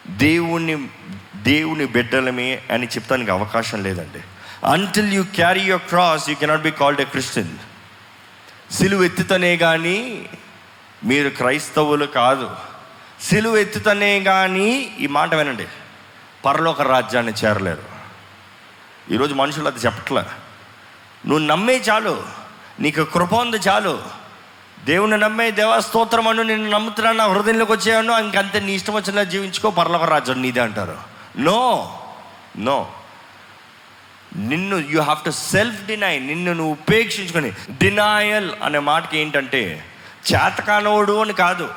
దేవుని 0.07 0.89
దేవుని 1.35 1.85
బిడ్డలమే 1.85 2.61
అని 2.71 2.87
చెప్తానికి 2.87 3.31
అవకాశం 3.31 3.83
లేదండి. 3.83 4.19
Until 4.65 5.13
you 5.13 5.23
carry 5.23 5.61
your 5.61 5.81
cross 5.81 6.29
you 6.29 6.35
cannot 6.35 6.61
be 6.61 6.71
called 6.71 7.01
a 7.01 7.03
Christian 7.03 7.57
సిలువ 8.73 9.03
ఎత్తుతనే 9.03 9.57
కానీ 9.57 10.29
మీరు 11.03 11.29
క్రైస్తవులు 11.29 12.05
కాదు. 12.05 12.68
సిలువ 13.21 13.57
ఎత్తుతనే 13.57 14.19
కానీ 14.19 14.95
ఈ 14.99 15.07
మాట 15.07 15.33
వినండి. 15.33 15.67
పరలోక 16.45 16.81
రాజ్యాన్ని 16.81 17.33
చేరలేరు. 17.45 17.83
ఈరోజు 19.11 19.33
మనుషులు 19.33 19.67
అది 19.67 19.79
చెప్పట్లే. 19.79 20.21
నువ్వు 21.27 21.45
నమ్మే 21.45 21.75
చాలు. 21.75 22.23
నీకు 22.79 23.03
కృప 23.03 23.33
ఉంది 23.33 23.57
చాలు. 23.57 24.03
దేవుని 24.85 25.17
నమ్మే 25.17 25.51
దేవస్తోత్రం 25.51 26.27
అను 26.27 26.43
నేను 26.43 26.69
నమ్ముతున్నాను 26.69 27.17
నా 27.17 27.25
హృదయంలోకి 27.25 27.71
వచ్చాను 27.71 28.13
ఇంకంతే 28.13 28.59
నీ 28.59 28.71
ఇష్టం 28.73 28.93
వచ్చిన 28.93 29.23
జీవించుకో 29.23 29.69
పర్లోక 29.69 30.03
రాజ్యం 30.03 30.41
నీదే 30.41 30.61
అంటారు. 30.61 30.97
No 31.37 31.93
no. 32.57 32.91
నిన్ను 34.35 34.75
you 34.75 35.01
have 35.01 35.25
to 35.25 35.31
self 35.31 35.85
deny 35.85 36.19
నిన్ను 36.19 36.53
నువ్వు 36.53 36.71
ఉపేక్షించుకొని 36.71 37.51
డినాయల్ 37.51 38.51
అనే 38.63 38.79
మాటకి 38.79 39.17
ఏంటంటే 39.17 39.85
చేతకానోడు 40.33 41.21
అని 41.21 41.33
కాదు. 41.33 41.69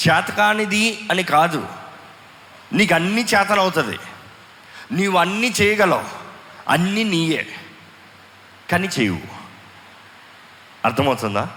చేతకానిది 0.00 1.08
అని 1.10 1.22
కాదు. 1.22 1.68
నీకు 2.72 2.94
అన్ని 2.94 3.24
చేతనవుతుంది 3.24 3.98
నీవు 4.92 5.18
అన్నీ 5.18 5.52
చేయగలవు. 5.60 6.04
అన్నీ 6.68 7.04
నీయే. 7.04 7.46
కానీ 8.70 8.88
చేయవు. 9.00 9.20
అర్థమవుతుందా? 10.84 11.48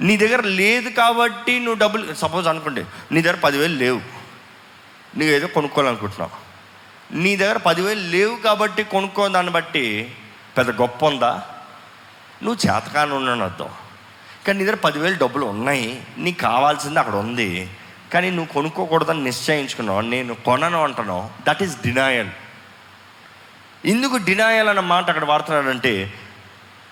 నీ 0.00 0.16
దగ్గర 0.16 0.40
లేదు 0.40 0.88
కాబట్టి 0.88 1.58
నువ్వు 1.58 1.80
డబ్బులు 1.80 2.14
సపోజ్ 2.14 2.48
అనుకోండి 2.48 2.84
నీ 3.12 3.22
దగ్గర 3.22 3.36
పదివేలు 3.36 3.74
లేవు. 3.74 3.98
నువ్వు 5.18 5.28
ఏదో 5.28 5.46
కొనుక్కోవాలనుకుంటున్నావు. 5.46 6.48
నీ 7.14 7.36
దగ్గర 7.36 7.56
పదివేలు 7.56 8.00
లేవు 8.00 8.36
కాబట్టి 8.36 8.84
కొనుక్కో 8.84 9.28
దాన్ని 9.28 9.52
బట్టి 9.52 10.14
పెద్ద 10.58 10.80
గొప్ప 10.80 11.04
ఉందా? 11.04 11.42
నువ్వు 12.42 12.74
చేతకాని 12.74 13.12
ఉన్నాను 13.12 13.44
అర్థం 13.44 13.68
కానీ 14.48 14.58
నీ 14.58 14.64
దగ్గర 14.64 14.76
పదివేలు 14.76 15.16
డబ్బులు 15.18 15.46
ఉన్నాయి 15.46 16.02
నీకు 16.18 16.40
కావాల్సింది 16.40 16.98
అక్కడ 16.98 17.14
ఉంది. 17.14 17.70
కానీ 18.12 18.30
నువ్వు 18.30 18.52
కొనుక్కోకూడదని 18.52 19.24
నిశ్చయించుకున్నావు 19.24 20.00
నేను 20.00 20.34
కొనను 20.34 20.82
అంటున్నావు. 20.82 21.30
దట్ 21.48 21.62
ఈస్ 21.62 21.82
డినాయల్ 21.82 22.28
ఎందుకు 23.84 24.16
డినాయల్ 24.16 24.68
అన్న 24.68 24.80
మాట 24.80 25.08
అక్కడ 25.08 25.24
వాడుతున్నాడంటే 25.24 26.14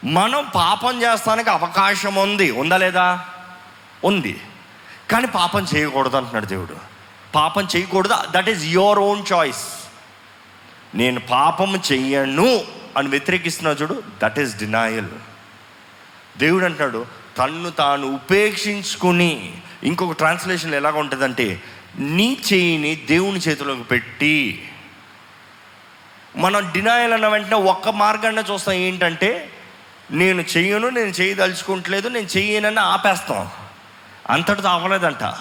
మనం 0.04 0.50
పాపం 0.54 1.02
చేస్తానికి 1.02 1.50
అవకాశం 1.50 2.14
ఉంది. 2.14 2.50
ఉందా 2.50 2.76
లేదా? 2.76 3.26
ఉంది. 4.04 4.40
కానీ 5.10 5.26
పాపం 5.26 5.66
చేయకూడదు 5.76 6.16
అంటున్నాడు 6.16 6.46
దేవుడు. 6.46 6.76
పాపం 7.34 7.68
చేయకూడదు 7.76 8.14
that 8.30 8.48
is 8.48 8.64
your 8.64 8.98
own 8.98 9.22
choice 9.32 9.64
నేను 10.94 11.20
పాపం 11.20 11.76
చెయ్యను 11.92 12.64
అని 12.96 13.08
వ్యతిరేకిస్తున్నా 13.08 13.70
చూడు 13.70 14.02
దట్ 14.22 14.38
ఈస్ 14.38 14.58
డినాయల్ 14.58 15.08
దేవుడు 16.38 16.64
అంటాడు 16.64 17.25
తన్ను 17.38 17.70
తాను 17.70 18.14
ఉపేక్షించుకుని 18.14 19.52
ఇంకొక 19.82 20.12
ట్రాన్స్లేషన్ 20.12 20.74
ఎలాగ 20.74 20.98
ఉంటుందంటే 20.98 21.62
నీ 21.98 22.38
చేయిని 22.52 22.94
దేవుని 22.94 23.38
చేతిలోకి 23.38 23.82
పెట్టి 23.82 24.68
మనం 26.36 26.72
డినాయల్ 26.72 27.12
అన్న 27.12 27.28
వెంటనే 27.28 27.56
ఒక్క 27.56 27.88
మార్గాన్ని 27.88 28.52
చూస్తాం. 28.52 28.74
ఏంటంటే 28.74 29.50
నేను 30.10 30.44
చెయ్యను 30.56 30.88
నేను 30.88 31.08
చేయదలుచుకోవట్లేదు 31.08 32.08
నేను 32.08 32.26
చెయ్యనని 32.36 32.80
ఆపేస్తాం. 32.80 33.48
అంతటితో 34.30 34.68
అవ్వలేదంట. 34.68 35.34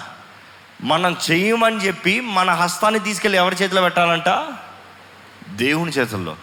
మనం 0.82 1.16
చెయ్యమని 1.30 1.76
చెప్పి 1.76 2.20
మన 2.20 2.50
హస్తాన్ని 2.50 3.00
తీసుకెళ్ళి 3.00 3.38
ఎవరి 3.38 3.56
చేతిలో 3.62 3.82
పెట్టాలంట? 3.82 4.54
దేవుని 5.48 5.92
చేతుల్లో. 5.92 6.36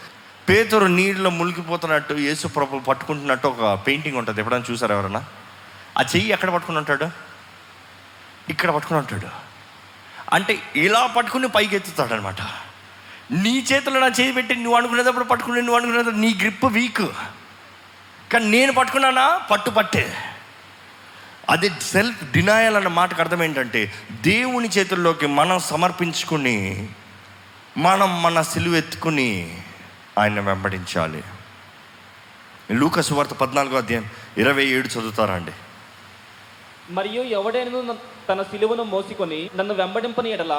పేతురు 0.50 0.86
నీళ్ళలో 0.86 1.30
మునిగిపోతున్నట్టు 1.30 2.14
యేసు 2.14 2.48
ప్రభు 2.48 2.80
పట్టుకుంటున్నట్టు 2.80 3.48
ఒక 3.48 3.88
పెయింటింగ్ 3.88 4.18
ఉంటుంది. 4.18 4.40
ఎప్పుడైనా 4.40 4.66
చూసారు 4.72 4.94
ఎవరన్నా? 4.94 5.26
ఆ 5.98 6.02
చెయ్యి 6.02 6.30
ఎక్కడ 6.30 6.50
పట్టుకుని 6.50 6.78
ఉంటాడు? 6.78 7.10
ఇక్కడ 8.50 8.70
పట్టుకుని 8.70 9.00
ఉంటాడు. 9.00 9.28
అంటే 10.34 10.72
ఇలా 10.76 11.08
పట్టుకుని 11.08 11.48
పైకి 11.48 11.76
ఎత్తుతాడు 11.76 12.14
అనమాట 12.14 12.42
నీ 13.32 13.66
చేతిలో 13.74 14.00
నా 14.00 14.08
చేయి 14.08 14.34
పెట్టి 14.34 14.56
నువ్వు 14.56 14.76
అనుకునేటప్పుడు 14.76 15.24
పట్టుకుని 15.24 15.62
నువ్వు 15.62 15.78
అనుకునేటప్పుడు 15.78 16.16
నీ 16.16 16.34
గ్రిప్ 16.34 16.66
వీక్. 16.66 17.02
కానీ 18.34 18.46
నేను 18.46 18.74
పట్టుకున్నానా? 18.74 19.38
పట్టు 19.52 19.70
పట్టే. 19.70 20.16
అది 21.50 21.70
సెల్ఫ్ 21.70 22.32
డినాయల్ 22.32 22.76
అన్న 22.76 22.88
మాటకు 22.88 23.22
అర్థం 23.22 23.44
ఏంటంటే 23.44 23.94
దేవుని 24.12 24.70
చేతుల్లోకి 24.70 25.28
మనం 25.28 25.60
సమర్పించుకుని 25.60 26.90
మనం 27.78 28.24
మన 28.24 28.42
సిలువెత్తుకుని 28.42 29.62
ఆయన 30.20 30.40
వెంబడించాలి. 30.40 31.24
లూకస్ 32.72 33.12
వార్త 33.12 33.34
పద్నాలుగో 33.34 33.78
అధ్యాయం 33.78 34.10
ఇరవై 34.38 34.66
ఏడు 34.66 34.88
చదువుతారండి 34.88 35.52
మరియు 36.90 37.22
ఎవడైనా 37.22 37.96
తన 38.30 38.42
సిలువను 38.42 38.84
మోసుకొని 38.84 39.50
నన్ను 39.56 39.74
వెంబడింపని 39.74 40.30
ఎడల. 40.32 40.54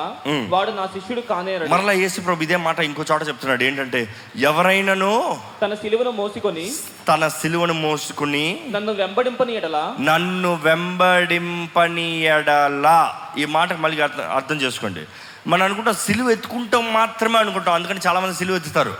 వాడు 0.48 0.70
నా 0.70 0.86
శిష్యుడు 0.86 1.20
కానేరడు 1.20 1.68
మరలా 1.68 1.92
యేసు 1.92 2.20
ప్రభు 2.20 2.42
ఇదే 2.42 2.56
మాట 2.56 2.80
ఇంకో 2.80 3.04
చోట 3.12 3.28
చెప్తున్నాడు. 3.28 3.62
ఏంటంటే 3.62 4.14
ఎవరైనాను 4.36 5.40
తన 5.62 5.74
సిలువను 5.74 6.10
మోసుకొని 6.10 6.72
తన 7.08 7.28
సిలువను 7.28 7.74
మోసుకుని 7.74 8.60
నన్ను 8.70 8.92
వెంబడింపని 8.92 9.54
ఎడల 9.54 9.94
నన్ను 10.00 10.54
వెంబడింపని 10.54 12.08
ఎడలా. 12.20 13.30
ఈ 13.38 13.44
మాట 13.44 13.72
మళ్ళీ 13.72 14.00
అర్థం 14.00 14.30
అర్థం 14.30 14.56
చేసుకోండి. 14.56 15.04
మనం 15.46 15.62
అనుకుంటాం 15.62 15.94
సిలువ 15.94 16.30
ఎత్తుకుంటాం 16.30 16.92
మాత్రమే 16.92 17.38
అనుకుంటాం. 17.38 17.74
అందుకని 17.74 18.00
చాలామంది 18.06 18.34
సిలువ 18.34 18.56
ఎత్తుతారు. 18.56 18.94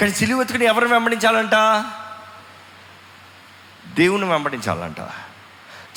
కానీ 0.00 0.12
సిలువ 0.12 0.40
ఎత్తుకుని 0.40 0.64
ఎవరిని 0.64 0.92
వెంబడించాలంట? 0.92 1.56
దేవుని 3.94 4.24
వెంబడించాలంట. 4.24 5.00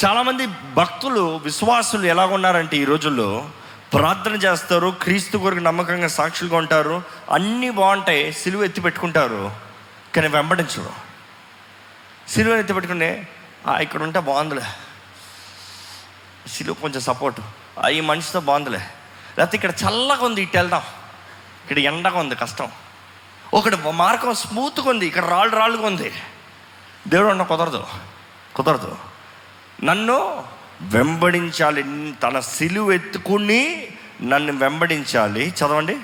చాలామంది 0.06 0.48
భక్తులు 0.74 1.38
విశ్వాసులు 1.38 2.06
ఎలాగున్నారంటే 2.06 2.78
ఈ 2.78 2.86
రోజుల్లో 2.86 3.50
ప్రార్థన 3.93 4.32
చేస్తారు 4.32 4.95
క్రీస్తు 5.02 5.38
కొరకు 5.38 5.60
నమ్మకంగా 5.60 6.08
సాక్షులుగా 6.08 6.58
ఉంటారు 6.58 7.04
అన్నీ 7.32 7.70
బాగుంటాయి 7.70 8.34
సిలువ 8.34 8.64
ఎత్తి 8.64 8.82
పెట్టుకుంటారు 8.82 9.52
కానీ 10.16 10.28
వెంబడించరు. 10.28 10.89
సిలువ 12.30 12.56
ఎత్తి 12.56 12.74
పెట్టుకునే 12.74 13.26
ఇక్కడ 13.80 14.04
ఉంటే 14.04 14.20
బాగుందిలే. 14.20 14.62
సిలువ 16.48 16.76
కొంచెం 16.76 17.02
సపోర్ట్. 17.02 17.41
ఈ 17.91 18.02
మనిషితో 18.02 18.39
బాగుందిలే. 18.39 18.82
లేకపోతే 19.38 19.58
ఇక్కడ 19.58 19.70
చల్లగా 19.70 20.26
ఉంది 20.26 20.41
ఇటు 20.41 20.58
వెళ్దాం. 20.58 20.82
ఇక్కడ 21.64 21.80
ఎండగా 21.80 22.20
ఉంది 22.20 22.36
కష్టం. 22.36 22.72
ఒకటి 23.54 23.78
మార్గం 23.91 24.34
స్మూత్గా 24.34 24.89
ఉంది 24.89 25.08
ఇక్కడ 25.08 25.26
రాళ్ళు 25.26 25.56
రాళ్ళుగా 25.56 25.88
ఉంది. 25.88 26.14
దేవుడు 27.08 27.30
అన్న 27.30 27.43
కుదరదు 27.43 27.86
కుదరదు. 28.56 28.98
నన్ను 29.84 30.44
వెంబడించాలి. 30.82 32.14
తన 32.24 32.40
సిలువ 32.40 32.92
ఎత్తుకుని 32.92 33.88
నన్ను 34.22 34.54
వెంబడించాలి. 34.54 35.50
చదవండి. 35.50 35.98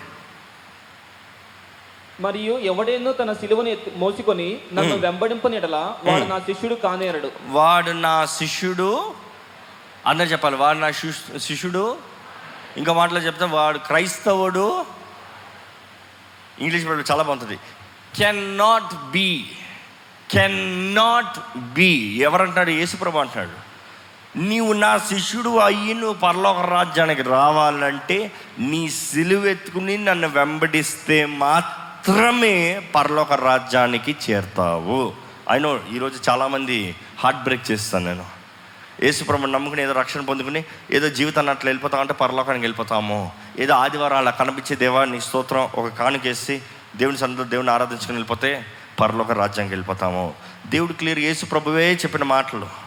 మరియు 2.21 2.57
ఎవడేనో 2.57 3.11
తన 3.11 3.33
సిలువను 3.33 3.77
మోసుకొని 3.97 4.57
నన్ను 4.73 4.97
వెంబడింపనిడల 4.97 5.95
వాడు 6.03 6.23
నా 6.23 6.39
శిష్యుడు 6.39 6.75
కానేరడు. 6.75 7.31
వాడు 7.45 7.91
నా 7.91 8.25
శిష్యుడు 8.25 9.13
అందరు 10.07 10.25
చెప్పాలి. 10.25 10.55
వాడు 10.55 10.77
నా 10.77 10.91
శిష్- 10.91 11.37
శిష్యుడు. 11.37 11.97
ఇంకా 12.77 12.93
మాటలో 12.93 13.19
చెప్తే. 13.19 13.45
వాడు 13.45 13.77
క్రైస్తవుడు. 13.77 14.85
ఇంగ్లీష్ 16.59 16.85
మీడియం 16.85 17.05
చాలా 17.11 17.23
బాగుంటుంది. 17.23 17.59
Can 18.15 18.57
not 18.57 19.11
be 19.11 19.45
can 20.31 20.95
not 20.95 21.57
be 21.57 22.19
ఎవరంటాడు? 22.21 22.69
యేసుప్రభు 22.69 23.17
అంటున్నాడు. 23.17 23.62
నీవు 24.35 24.73
నా 24.73 24.97
శిష్యుడు 24.97 25.57
అయ్యి 25.57 25.93
నువ్వు 25.93 26.13
పరలోక 26.13 26.57
రాజ్యానికి 26.57 27.21
రావాలంటే 27.21 28.31
నీ 28.59 28.89
సిలువెత్తుకుని 28.89 29.97
నన్ను 29.97 30.27
వెంబడిస్తే 30.27 31.25
మాత్రమే 31.25 32.81
పరలోక 32.95 33.33
రాజ్యానికి 33.33 34.15
చేరుతావు. 34.29 35.13
అయినో 35.49 35.79
ఈరోజు 35.93 36.29
చాలామంది 36.29 36.95
హార్ట్ 37.19 37.43
బ్రేక్ 37.43 37.71
చేస్తాను 37.71 38.05
నేను. 38.05 38.25
యేసుప్రభు 39.03 39.45
నమ్ముకుని 39.45 39.83
ఏదో 39.83 39.91
రక్షణ 39.91 40.21
పొందుకుని 40.21 40.63
ఏదో 40.91 41.09
జీవితాన్ని 41.09 41.51
అట్లా 41.51 41.69
వెళ్ళిపోతాం 41.69 42.01
అంటే 42.01 42.13
పరలోకానికి 42.13 42.63
వెళ్ళిపోతాము. 42.63 43.31
ఏదో 43.59 43.73
ఆదివారం 43.73 44.17
అలా 44.17 44.31
కనిపించే 44.31 44.75
దేవా 44.75 45.05
నీ 45.05 45.19
స్తోత్రం 45.19 45.69
ఒక 45.75 45.87
కానుకేసి 45.87 46.61
దేవుని 46.95 47.17
సన్నిధిలో 47.17 47.47
దేవుని 47.47 47.71
ఆరాధించుకుని 47.71 48.11
వెళ్ళిపోతే 48.11 48.65
పరలోక 48.99 49.31
రాజ్యానికి 49.31 49.73
వెళ్ళిపోతాము. 49.73 50.33
దేవుడు 50.67 50.93
క్లియర్ 50.93 51.19
యేసు 51.19 51.45
ప్రభువే 51.45 51.93
చెప్పిన 51.93 52.23
మాటలు. 52.23 52.82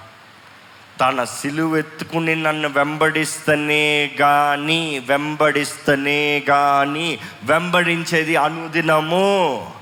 తన 1.01 1.25
సిలువెత్తుకుని 1.25 2.43
నన్ను 2.43 2.69
వెంబడిస్తనే 2.69 4.11
గాని 4.21 4.99
వెంబడిస్తనే 4.99 6.45
గాని 6.51 7.19
వెంబడించేది 7.45 8.37
అనుదినము. 8.37 9.73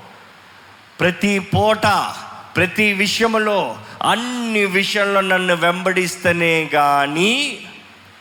ప్రతి 0.99 1.39
పూట 1.39 2.13
ప్రతి 2.55 2.93
విషయంలో 2.93 3.77
అన్ని 4.01 4.65
విషయంలో 4.65 5.21
నన్ను 5.21 5.53
వెంబడిస్తేనే 5.53 6.65
కానీ 6.65 7.65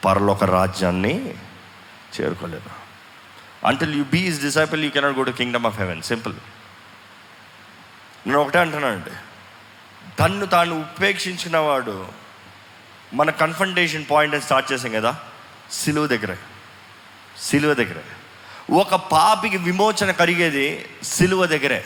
పరలోక 0.05 0.45
రాజ్యాన్ని 0.45 1.35
చేరుకోలేదు. 2.15 2.71
Until 3.67 3.95
you 3.95 4.05
be 4.05 4.19
is 4.19 4.41
disciple 4.41 4.85
you 4.85 4.91
cannot 4.91 5.17
go 5.17 5.23
to 5.23 5.31
kingdom 5.31 5.67
of 5.67 5.79
heaven 5.79 6.03
simple 6.03 6.35
నేను 8.27 8.39
ఒకటే 8.39 8.59
అంటున్నానండి. 8.59 9.11
తన్ను 10.19 10.47
తాను 10.47 10.81
ఉపేక్షించిన 10.81 11.57
వాడు 11.57 12.24
మన 13.15 13.31
కన్ఫంటేషన్ 13.31 14.05
పాయింట్ 14.11 14.35
అని 14.35 14.45
స్టార్ట్ 14.45 14.73
చేసాం 14.73 14.93
కదా 14.93 15.17
సిలువ 15.73 16.07
దగ్గరే. 16.07 16.39
సిలువ 17.41 17.75
దగ్గరే. 17.75 18.05
ఒక 18.75 18.95
పాపికి 18.95 19.57
విమోచన 19.57 20.11
కలిగేది 20.11 20.89
సిలువ 21.03 21.47
దగ్గరే. 21.47 21.85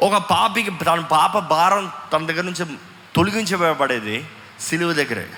ఒక 0.00 0.16
పాపికి 0.16 0.70
తన 0.70 1.00
పాప 1.00 1.38
భారం 1.38 1.92
తన 2.12 2.26
దగ్గర 2.26 2.42
నుంచి 2.42 2.76
తొలగించబడేది 3.16 4.26
సిలువ 4.60 4.92
దగ్గరే. 4.92 5.30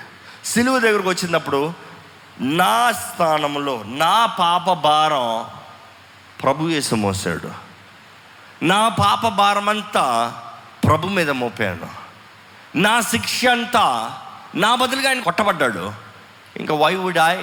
సిలువ 0.45 0.79
దగ్గరకు 0.79 1.09
వచ్చినప్పుడు 1.09 1.73
నా 2.41 2.91
స్థానంలో 2.91 3.83
నా 3.83 4.25
పాప 4.25 4.73
భారం 4.73 5.45
ప్రభు 6.43 6.65
వేసి 6.65 6.95
మోసాడు. 6.95 7.51
నా 8.63 8.89
పాప 8.89 9.27
భారం 9.27 9.69
అంతా 9.69 10.33
ప్రభు 10.83 11.07
మీద 11.07 11.29
మోపాను. 11.29 11.89
నా 12.77 13.01
శిక్ష 13.01 13.45
అంతా 13.45 14.17
నా 14.55 14.75
బదులుగా 14.75 15.09
ఆయన 15.09 15.19
కొట్టబడ్డాడు. 15.19 15.93
ఇంకా 16.57 16.73
వై 16.73 16.95
వుడ్ 16.95 17.17
ఐ 17.17 17.37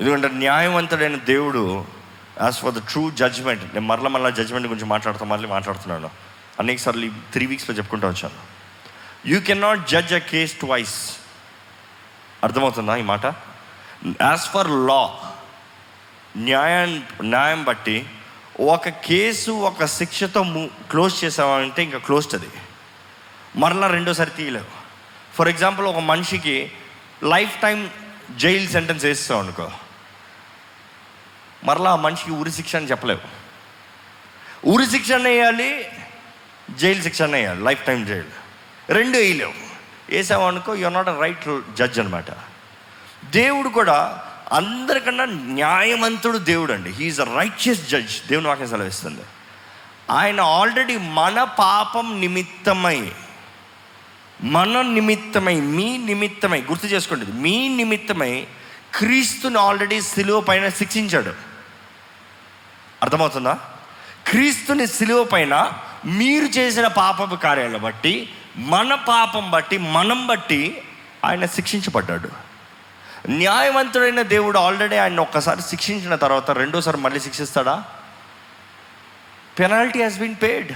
ఎందుకంటే 0.00 0.28
న్యాయవంతుడైన 0.28 1.16
దేవుడు 1.16 1.84
as 2.42 2.56
for 2.56 2.74
the 2.74 2.78
true 2.78 3.10
judgement 3.10 3.64
నేను 3.64 3.86
మరల 3.86 4.08
మరలా 4.08 4.30
జడ్జ్మెంట్ 4.30 4.66
గురించి 4.66 4.84
మాట్లాడుతూ 4.84 5.24
మళ్ళీ 5.24 5.48
మాట్లాడుతున్నాను. 5.48 6.10
అనేకసార్లు 6.60 7.10
త్రీ 7.32 7.46
వీక్స్లో 7.46 7.76
చెప్పుకుంటూ 7.76 8.08
వచ్చాను. 8.08 8.34
You 9.28 9.40
can 9.40 9.60
not 9.60 9.88
judge 9.88 10.12
a 10.12 10.18
case 10.18 10.60
twice 10.66 11.16
అర్థమవుతుందా 12.42 12.96
ఈ 12.96 13.02
మాట? 13.02 13.26
యాజ్ 14.06 14.40
ఫర్ 14.40 14.68
లా 14.68 15.32
న్యాయం 16.36 17.06
న్యాయం 17.22 17.64
బట్టి 17.64 18.06
ఒక 18.60 18.88
కేసు 18.88 19.50
ఒక 19.50 19.84
శిక్షతో 19.84 20.44
క్లోజ్ 20.90 21.24
చేసామంటే 21.24 21.82
ఇంకా 21.82 21.98
క్లోజ్డ్ 21.98 22.34
అది. 22.34 22.48
మరలా 23.56 23.86
రెండోసారి 23.86 24.30
తీయలేవు. 24.30 24.83
ఫర్ 25.34 25.48
ఎగ్జాంపుల్ 25.48 25.86
ఒక 25.86 25.98
మనిషికి 25.98 26.72
లైఫ్ 27.22 27.60
టైం 27.60 27.90
జైలు 28.36 28.70
సెంటెన్స్ 28.70 29.04
వేస్తాం 29.04 29.38
అనుకో. 29.38 29.70
మరలా 31.64 31.90
ఆ 31.90 31.96
మనిషికి 31.96 32.30
ఉరి 32.30 32.52
శిక్ష 32.52 32.76
అని 32.76 32.86
చెప్పలేవు. 32.86 33.20
ఉరి 34.68 34.86
శిక్ష 34.86 35.12
వేయాలి 35.12 35.86
జైలు 36.70 37.02
శిక్ష 37.02 37.22
వేయాలి 37.22 37.60
లైఫ్ 37.60 37.86
టైం 37.86 38.06
జైలు. 38.06 38.44
రెండు 38.92 39.16
వేయలేవు. 39.16 39.52
వేసావు 40.08 40.46
అనుకో 40.46 40.74
నాట్ 40.74 41.08
అ 41.08 41.20
రైట్ 41.20 41.60
జడ్జ్ 41.74 41.98
అనమాట 41.98 42.24
దేవుడు 43.24 43.68
కూడా 43.68 44.24
అందరికన్నా 44.52 45.24
న్యాయవంతుడు 45.24 46.38
దేవుడు 46.38 46.72
అండి 46.72 46.90
హీఈస్ 46.90 47.20
అ 47.20 47.24
రైచియస్ 47.24 47.88
జడ్జ్ 47.88 48.28
దేవుని 48.28 48.48
వాక్యం 48.48 48.68
సెలవిస్తుంది. 48.68 49.22
ఆయన 50.10 50.40
ఆల్రెడీ 50.40 50.96
మన 50.96 51.44
పాపం 51.44 52.20
నిమిత్తమై 52.20 53.12
మన 54.44 54.80
నిమిత్తమై 54.80 55.60
మీ 55.60 55.96
నిమిత్తమై 55.96 56.60
గుర్తు 56.60 56.86
చేసుకోండి 56.86 57.26
మీ 57.26 57.68
నిమిత్తమై 57.68 58.46
క్రీస్తుని 58.94 59.58
ఆల్రెడీ 59.58 60.00
సిలువ 60.00 60.40
పైన 60.40 60.68
శిక్షించాడు. 60.68 61.34
అర్థమవుతుందా? 63.02 63.58
క్రీస్తుని 64.26 64.86
సిలువ 64.86 65.24
పైన 65.24 65.72
మీరు 66.04 66.44
చేసిన 66.44 66.86
పాపపు 66.86 67.34
కార్యాలను 67.34 67.78
బట్టి 67.78 68.32
మన 68.56 68.94
పాపం 68.94 69.50
బట్టి 69.50 69.78
మనం 69.78 70.26
బట్టి 70.26 70.82
ఆయన 71.24 71.46
శిక్షించబడ్డాడు. 71.46 72.28
న్యాయవంతుడైన 73.28 74.22
దేవుడు 74.22 74.58
ఆల్రెడీ 74.58 74.96
ఆయన 74.96 75.20
ఒక్కసారి 75.20 75.62
శిక్షించిన 75.62 76.14
తర్వాత 76.14 76.50
రెండోసారి 76.50 76.96
మళ్ళీ 76.96 77.20
శిక్షిస్తాడా? 77.20 77.84
పెనాల్టీ 79.58 80.02
హాస్ 80.02 80.18
బీన్ 80.18 80.36
పేడ్ 80.42 80.72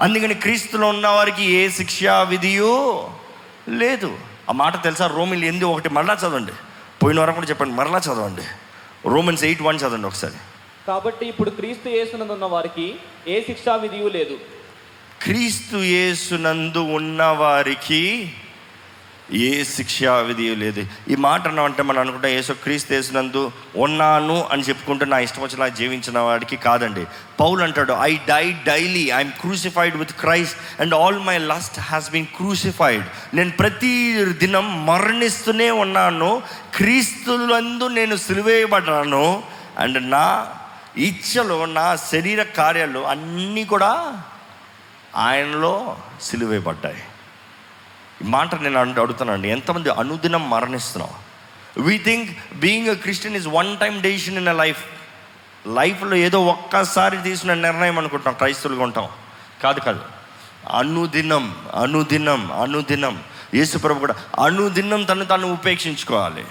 అందుకని 0.00 0.34
క్రీస్తులో 0.34 0.88
ఉన్న 0.88 1.08
వారికి 1.08 1.44
ఏ 1.44 1.68
శిక్ష 1.68 2.04
విధియో 2.04 3.12
లేదు. 3.68 4.18
ఆ 4.48 4.52
మాట 4.52 4.84
తెలుసా? 4.84 5.06
రోమిల్ 5.06 5.44
ఎందు 5.44 5.64
ఒకటి 5.64 5.88
మరలా 5.88 6.14
చదవండి. 6.14 6.52
పోయిన 7.02 7.20
వారం 7.20 7.34
కూడా 7.34 7.46
చెప్పండి 7.46 7.74
మరలా 7.74 7.98
చదవండి. 7.98 8.42
రోమన్స్ 9.08 9.44
ఎయిట్ 9.44 9.62
వన్ 9.62 9.78
చదవండి 9.80 10.06
ఒకసారి. 10.06 10.34
కాబట్టి 10.86 11.26
ఇప్పుడు 11.26 11.50
క్రీస్తు 11.50 11.88
యేసునందున్న 11.88 12.44
వారికి 12.44 12.94
ఏ 13.28 13.40
శిక్షా 13.40 13.76
విధియు 13.76 14.08
లేదు. 14.08 14.38
క్రీస్తు 15.22 15.76
యేసునందు 15.76 16.78
ఉన్న 16.78 17.24
వారికి 17.24 18.32
ఏ 19.32 19.64
శిక్షా 19.64 20.20
విధి 20.20 20.54
లేదు. 20.54 20.86
ఈ 21.10 21.14
మాట 21.16 21.48
అంటే 21.48 21.82
మనం 21.82 21.98
అనుకుంటాం 21.98 22.30
యేసు 22.30 22.52
క్రీస్తు 22.52 22.92
వేసినందు 22.92 23.52
ఉన్నాను 23.76 24.48
అని 24.52 24.62
చెప్పుకుంటూ 24.62 25.04
నా 25.04 25.18
ఇష్టం 25.18 25.42
వచ్చిన 25.42 25.68
జీవించిన 25.68 26.18
వాడికి 26.18 26.56
కాదండి. 26.56 27.06
పౌల్ 27.40 27.62
అంటాడు 27.62 27.92
I 27.92 28.16
die 28.28 28.52
daily 28.66 29.10
I'm 29.10 29.32
crucified 29.32 29.96
with 29.96 30.12
Christ 30.12 30.80
and 30.80 30.94
all 30.94 31.18
my 31.18 31.38
lust 31.38 31.80
has 31.80 32.10
been 32.10 32.26
crucified. 32.26 33.04
నేను 33.34 33.50
ప్రతి 33.50 34.24
దినం 34.24 34.86
మరణిస్తూనే 34.86 35.70
ఉన్నాను 35.70 36.42
క్రీస్తులందు 36.74 37.84
నేను 37.84 38.16
సిలువేయబడ్డాను 38.16 39.42
అండ్ 39.78 40.10
నా 40.10 40.46
ఇచ్చలు 40.96 41.64
నా 41.64 41.96
శరీర 41.96 42.42
కార్యాలు 42.42 42.98
అన్నీ 42.98 43.64
కూడా 43.64 44.22
ఆయనలో 45.16 45.96
సిలువేయబడ్డాయి. 46.22 47.02
ఈ 48.24 48.28
మాట 48.28 48.54
నేను 48.54 48.80
అడు- 48.80 49.00
అడుగుతున్నాను 49.00 49.46
ఎంతమంది 49.46 49.90
అనుదినం 49.90 50.50
మరణిస్తున్నాం 50.50 51.10
we 51.84 51.98
think 51.98 52.38
being 52.54 52.88
a 52.88 52.92
Christian 52.92 53.36
is 53.36 53.46
one 53.46 53.78
time 53.78 54.00
decision 54.00 54.36
in 54.36 54.48
a 54.48 54.52
life 54.52 54.84
లైఫ్లో 55.68 56.16
ఏదో 56.16 56.46
ఒక్కసారి 56.46 57.22
తీసుకున్న 57.22 57.54
నిర్ణయం 57.54 57.98
అనుకుంటాం 57.98 58.34
క్రైస్తవులుగా 58.34 58.82
ఉంటాం. 58.82 59.08
కాదు 59.62 59.80
కాదు. 59.80 60.00
అనుదినం 60.72 61.56
అనుదినం 61.74 62.52
అనుదినం. 62.52 63.22
యేసుప్రభు 63.54 63.98
కూడా 63.98 64.14
అనుదినం 64.44 65.02
తను 65.04 65.24
తను 65.24 65.52
ఉపేక్షించుకోవాలి. 65.52 66.44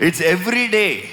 ఇట్స్ 0.00 0.22
ఎవ్రీ 0.22 0.66
డే 0.66 1.08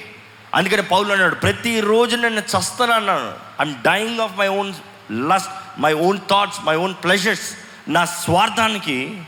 అందుకని 0.55 0.81
పౌలు 0.81 1.11
అన్నాడు 1.13 1.35
ప్రతిరోజు 1.35 2.15
నేను 2.15 2.39
చస్తాను 2.39 2.91
అన్నాను 2.91 3.33
I'm 3.61 3.75
dying 3.75 4.19
of 4.19 4.37
my 4.37 4.47
own 4.47 4.73
lust 5.11 5.81
my 5.81 5.93
own 5.93 6.19
thoughts 6.29 6.59
my 6.65 6.75
own 6.75 6.93
pleasures 7.03 7.53
నా 7.87 8.05
స్వార్థానికి 8.05 9.21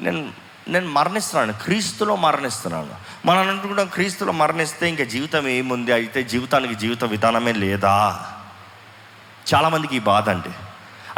నేను 0.00 0.30
నేను 0.68 0.88
మరణిస్తున్నాను. 0.88 1.64
క్రీస్తులో 1.64 2.16
మరణిస్తున్నాను. 2.16 2.88
మనం 3.26 3.48
అనుకుంటాం 3.48 3.86
క్రీస్తులో 3.86 4.32
మరణిస్తే 4.32 4.88
ఇంకా 4.88 5.04
జీవితం 5.04 5.48
ఏముంది? 5.48 5.92
అయితే 5.92 6.22
జీవితానికి 6.22 6.74
జీవిత 6.74 7.04
విధానమే 7.04 7.52
లేదా? 7.52 8.20
చాలామందికి 9.54 9.96
ఈ 9.96 9.98
బాధ 9.98 10.30
అండి. 10.30 10.48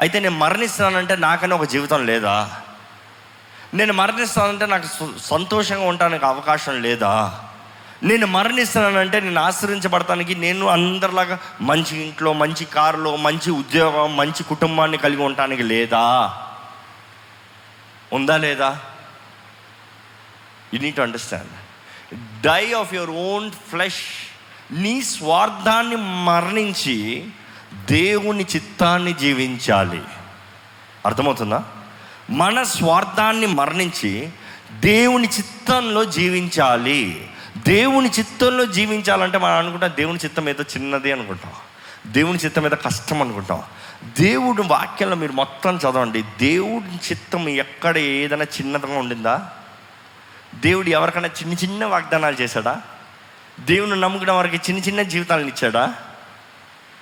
అయితే 0.00 0.20
నేను 0.20 0.38
మరణిస్తున్నానంటే 0.38 1.16
నాకనే 1.16 1.54
ఒక 1.54 1.64
జీవితం 1.64 2.06
లేదా? 2.06 2.50
నేను 3.74 3.92
మరణిస్తానంటే 3.92 4.66
నాకు 4.66 4.86
సు- 4.86 5.18
సంతోషంగా 5.24 5.86
ఉండడానికి 5.86 6.26
అవకాశం 6.26 6.82
లేదా? 6.82 7.40
నేను 8.02 8.26
మరణిస్తున్నానంటే 8.26 9.20
నేను 9.20 9.40
ఆశ్రయించబడటానికి 9.40 10.34
నేను 10.34 10.66
అందరిలాగా 10.66 11.38
మంచి 11.60 12.02
ఇంట్లో 12.02 12.32
మంచి 12.32 12.64
కారులో 12.64 13.16
మంచి 13.16 13.50
ఉద్యోగం 13.50 14.16
మంచి 14.16 14.42
కుటుంబాన్ని 14.42 14.96
కలిగి 14.96 15.22
ఉండటానికి 15.22 15.62
లేదా? 15.62 16.34
ఉందా 18.12 18.36
లేదా? 18.36 18.80
You 20.74 20.78
need 20.78 21.00
understand 21.00 21.48
die 22.42 22.72
of 22.72 22.94
your 22.94 23.10
own 23.10 23.50
flesh 23.50 24.02
నీ 24.72 25.02
స్వార్థాన్ని 25.02 25.96
మరణించి 25.96 27.28
దేవుని 27.74 28.46
చిత్తాన్ని 28.54 29.12
జీవించాలి. 29.12 30.02
అర్థమవుతుందా? 31.06 31.64
మన 32.30 32.62
స్వార్థాన్ని 32.62 33.46
మరణించి 33.46 34.30
దేవుని 34.80 35.28
చిత్తంలో 35.28 36.04
జీవించాలి. 36.04 37.30
దేవుని 37.56 38.10
చిత్తంలో 38.10 38.66
జీవించాలంటే 38.66 39.38
మనం 39.38 39.54
అనుకుంటాం 39.54 39.90
దేవుని 39.96 40.18
చిత్తం 40.24 40.48
ఏదో 40.48 40.62
చిన్నది 40.62 41.12
అనుకుంటాం. 41.12 41.52
దేవుని 42.06 42.38
చిత్తం 42.38 42.66
ఏదో 42.66 42.76
కష్టం 42.76 43.22
అనుకుంటాం. 43.22 43.62
దేవుడు 44.04 44.62
వాక్యంలో 44.62 45.16
మీరు 45.16 45.32
మొత్తం 45.32 45.76
చదవండి. 45.76 46.22
దేవుడి 46.22 46.94
చిత్తం 46.94 47.48
ఎక్కడ 47.48 47.98
ఏదైనా 47.98 48.44
చిన్నదిగా 48.44 48.98
ఉండిందా? 48.98 49.50
దేవుడు 50.54 50.88
ఎవరికైనా 50.88 51.28
చిన్న 51.28 51.52
చిన్న 51.52 51.84
వాగ్దానాలు 51.84 52.36
చేశాడా? 52.36 52.82
దేవుని 53.60 54.00
నమ్ముకున్న 54.00 54.32
వారికి 54.32 54.56
చిన్న 54.56 54.80
చిన్న 54.80 55.02
జీవితాలను 55.02 55.46
ఇచ్చాడా? 55.46 55.94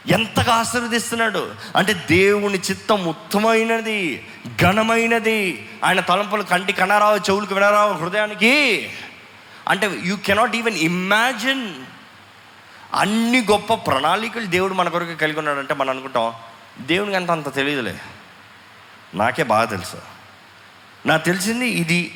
ఎంతగా 0.09 0.55
ఆశీర్వదిస్తున్నాడు? 0.55 1.53
అంటే 1.77 1.93
దేవుని 1.93 2.59
చిత్తం 2.59 3.07
ఉత్తమైనది 3.07 4.27
ఘనమైనది. 4.63 5.69
ఆయన 5.85 6.01
తలంపులు 6.01 6.43
కంటి 6.43 6.73
కనరావు 6.73 7.17
చెవులకు 7.17 7.55
వినరావు 7.55 7.93
హృదయానికి. 7.95 8.89
అంటే 9.69 10.01
యూ 10.05 10.17
కెనాట్ 10.17 10.57
ఈవెన్ 10.57 10.77
ఇమాజిన్ 10.77 11.75
అన్ని 12.95 13.41
గొప్ప 13.41 13.75
ప్రణాళికలు 13.75 14.47
దేవుడు 14.47 14.75
మన 14.75 14.89
కొరకు 14.89 15.15
కలిగి 15.15 15.39
ఉన్నాడంటే 15.39 15.75
మనం 15.75 15.91
అనుకుంటాం 15.91 16.33
దేవునికి 16.81 17.17
అంత 17.17 17.31
అంత 17.31 17.55
తెలియదులే. 17.55 18.01
నాకే 19.15 19.43
బాగా 19.43 19.65
తెలుసు. 19.65 19.97
నాకు 21.07 21.25
తెలిసింది 21.25 21.69
ఇది 21.69 22.15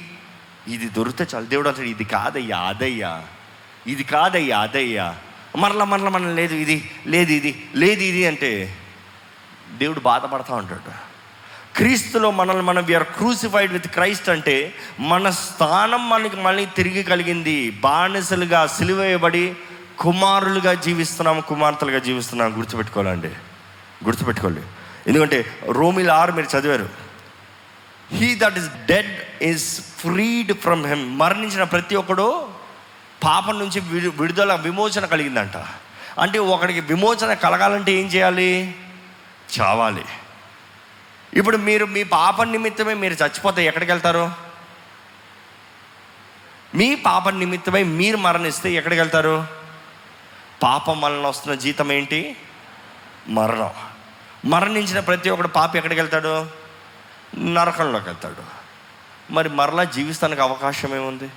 ఇది 0.68 0.88
దొరికితే 0.88 1.26
చాలు. 1.34 1.46
దేవుడు 1.46 1.68
అంటాడు 1.68 1.86
ఇది 1.86 2.04
కాదయ్యా 2.04 2.58
అదయ్యా. 2.58 3.22
ఇది 3.86 4.04
కాదయ్యా 4.04 4.58
అదయ్యా. 4.58 5.16
మరలా 5.56 5.84
మరలా 5.84 6.10
మన 6.10 6.32
లేదు 6.32 6.54
ఇది 6.54 6.90
లేదు 7.06 7.32
ఇది 7.32 7.66
లేదు 7.74 8.00
ఇది 8.00 8.26
అంటే 8.26 8.78
దేవుడు 9.78 10.00
బాధపడతా 10.00 10.54
ఉంటాడు. 10.54 11.14
క్రీస్తులో 11.76 12.30
మనల్ని 12.30 12.62
మనం 12.62 12.84
విఆర్ 12.84 13.04
క్రూసిఫైడ్ 13.04 13.72
విత్ 13.72 13.88
క్రైస్ట్ 13.88 14.28
అంటే 14.28 14.74
మన 15.00 15.30
స్థానం 15.30 16.08
మనకి 16.08 16.36
మళ్ళీ 16.36 16.66
తిరిగి 16.66 17.02
కలిగింది. 17.02 17.70
బానిసలుగా 17.70 18.66
సిలువేయబడి 18.66 19.54
కుమారులుగా 19.98 20.74
జీవిస్తున్నాము 20.74 21.40
కుమార్తెలుగా 21.40 21.98
జీవిస్తున్నాము 21.98 22.56
గుర్తుపెట్టుకోవాలండి. 22.56 23.30
గుర్తుపెట్టుకోండి. 24.04 24.60
ఎందుకంటే 25.06 25.58
రోమిల్ 25.70 26.08
ఆరు 26.08 26.32
మీరు 26.32 26.56
చదివారు. 26.56 26.88
He 28.12 28.34
that 28.34 28.58
is 28.58 28.86
dead 28.86 29.42
is 29.42 29.80
freed 29.80 30.52
from 30.52 30.86
him 30.86 31.18
మరణించిన 31.18 31.62
ప్రతి 31.62 31.96
ఒక్కడు 31.96 32.48
పాపం 33.24 33.58
నుంచి 33.58 33.80
విడు 33.80 34.08
విడుదల 34.08 34.54
విమోచన 34.54 35.06
కలిగిందంట. 35.06 35.56
అంటే 36.20 36.38
ఒకడికి 36.38 36.80
విమోచన 36.80 37.34
కలగాలంటే 37.34 37.92
ఏం 37.92 38.06
చేయాలి? 38.06 38.74
చావాలి. 39.60 40.04
ఇప్పుడు 41.34 41.56
మీరు 41.56 41.86
మీ 41.86 42.02
పాపం 42.02 42.52
నిమిత్తమే 42.52 42.94
మీరు 42.94 43.12
చచ్చిపోతే 43.12 43.66
ఎక్కడికి 43.66 43.92
వెళ్తారు? 43.92 44.32
మీ 46.74 46.94
పాపం 46.94 47.38
నిమిత్తమై 47.38 47.82
మీరు 47.82 48.16
మరణిస్తే 48.16 48.72
ఎక్కడికి 48.72 49.00
వెళ్తారు? 49.00 49.46
పాపం 50.62 51.00
వలన 51.00 51.26
వస్తున్న 51.26 51.54
జీతం 51.54 51.92
ఏంటి? 51.92 52.36
మరణం. 53.28 53.70
మరణించిన 54.44 55.00
ప్రతి 55.00 55.30
ఒక్కడు 55.30 55.48
పాప 55.48 55.76
ఎక్కడికి 55.76 56.00
వెళ్తాడు? 56.00 56.46
నరకంలోకి 57.38 58.04
వెళ్తాడు. 58.04 58.64
మరి 59.32 59.48
మరలా 59.48 59.84
జీవిస్తానికి 59.84 60.42
అవకాశం 60.42 60.96
ఏముంది? 60.96 61.30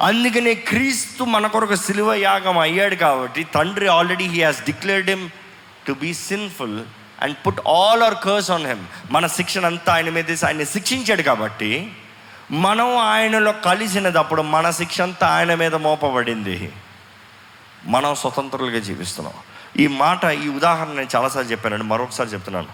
అందుకనే 0.00 0.54
క్రీస్తు 0.54 1.24
మన 1.24 1.46
కొరకు 1.46 1.74
సిలువ 1.74 2.14
యాగం 2.14 2.58
అయ్యాడు 2.58 2.94
కాబట్టి 2.94 3.44
తండ్రి 3.44 3.86
already 3.86 4.24
he 4.24 4.42
has 4.42 4.64
declared 4.64 5.10
him 5.10 5.30
to 5.86 5.92
be 5.92 6.14
sinful 6.14 6.82
and 7.20 7.36
put 7.46 7.68
all 7.68 8.02
our 8.02 8.14
curse 8.14 8.50
on 8.50 8.66
him. 8.66 8.86
మన 9.10 9.26
శిక్షణ 9.26 9.66
అంతా 9.66 9.94
ఆయన 9.94 10.10
మీద 10.10 10.30
ఆయన 10.30 10.46
ఆయన్ని 10.46 10.66
శిక్షించాడు 10.66 11.22
కాబట్టి 11.22 11.96
మనం 12.50 12.96
ఆయనలో 12.96 13.52
కలిసినప్పుడు 13.52 14.42
మన 14.42 14.70
శిక్ష 14.70 15.00
అంతా 15.00 15.28
ఆయన 15.28 15.54
మీద 15.54 15.74
మోపబడింది. 15.74 16.72
మనం 17.84 18.14
స్వతంత్రులుగా 18.14 18.78
జీవిస్తున్నాం. 18.78 19.34
ఈ 19.76 19.86
మాట 19.86 20.24
ఈ 20.24 20.48
ఉదాహరణ 20.48 20.92
నేను 20.92 21.16
చాలాసార్లు 21.16 21.50
చెప్పానండి 21.50 21.84
మరొకసారి 21.84 22.30
చెప్తున్నాను. 22.30 22.68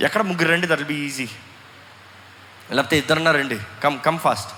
ఎక్కడ 0.00 0.22
ముగ్గురు 0.22 0.48
రండి 0.48 0.66
దట్ 0.66 0.82
బి 0.82 0.94
ఈజీ 0.94 1.28
లేకపోతే 2.70 2.98
ఇద్దరున్నా 2.98 3.30
రండి. 3.30 3.58
కమ్ 3.82 4.00
కమ్ 4.00 4.18
ఫాస్ట్ 4.18 4.52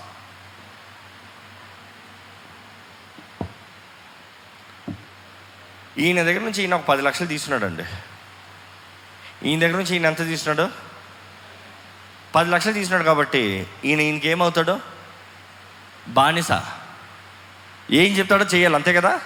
ఈయన 5.99 6.23
దగ్గర 6.23 6.39
నుంచి 6.39 6.61
ఈయన 6.61 6.75
ఒక 6.75 6.85
పది 6.85 7.01
లక్షలు 7.01 7.27
తీసుకున్నాడండి. 7.27 7.83
ఈయన 9.49 9.59
దగ్గర 9.59 9.77
నుంచి 9.77 9.93
ఈయన 9.95 10.05
ఎంత 10.05 10.17
తీసుకున్నాడు? 10.17 10.71
పది 12.35 12.49
లక్షలు 12.49 12.73
తీసుకున్నాడు 12.73 13.03
కాబట్టి 13.03 13.67
ఈయన 13.85 13.99
ఈయనకి 13.99 14.29
ఏమవుతాడు? 14.29 14.79
బానిస. 16.07 16.51
ఏం 17.91 18.17
చెప్తాడో 18.17 18.45
చేయాలి 18.45 18.75
అంతే 18.75 18.93
కదా? 18.93 19.21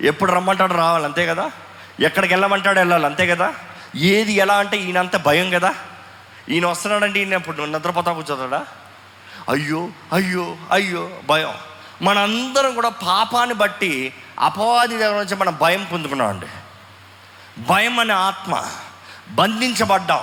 ఎప్పుడు 0.00 0.32
రమ్మంటాడో 0.32 0.74
రావాలి 0.74 1.04
అంతే 1.04 1.26
కదా? 1.26 1.50
ఎక్కడికి 2.00 2.34
వెళ్ళమంటాడో 2.34 2.80
వెళ్ళాలి 2.80 3.06
అంతే 3.06 3.26
కదా? 3.26 3.54
ఏది 3.96 4.32
ఎలా 4.32 4.54
అంటే 4.54 4.76
ఈయనంత 4.76 5.16
భయం 5.16 5.50
కదా? 5.50 5.74
ఈయన 6.48 6.66
వస్తున్నాడంటే 6.66 7.18
ఈయన 7.20 7.32
ఇప్పుడు 7.32 7.62
నిద్రపోతా 7.62 8.12
కూర్చోతాడా? 8.12 8.66
అయ్యో 9.48 9.88
అయ్యో 10.12 10.56
అయ్యో 10.70 11.10
భయం. 11.28 11.54
మనందరం 12.02 12.74
కూడా 12.74 12.88
పాపాన్ని 12.88 13.54
బట్టి 13.54 14.14
అపవాది 14.40 14.98
దగ్గర 14.98 15.14
నుంచి 15.14 15.34
మనం 15.34 15.58
భయం 15.60 15.88
పొందుకున్నామండి. 15.92 16.46
భయం 17.62 18.00
అనే 18.00 18.12
ఆత్మ 18.12 18.64
బంధించబడ్డాం 19.30 20.20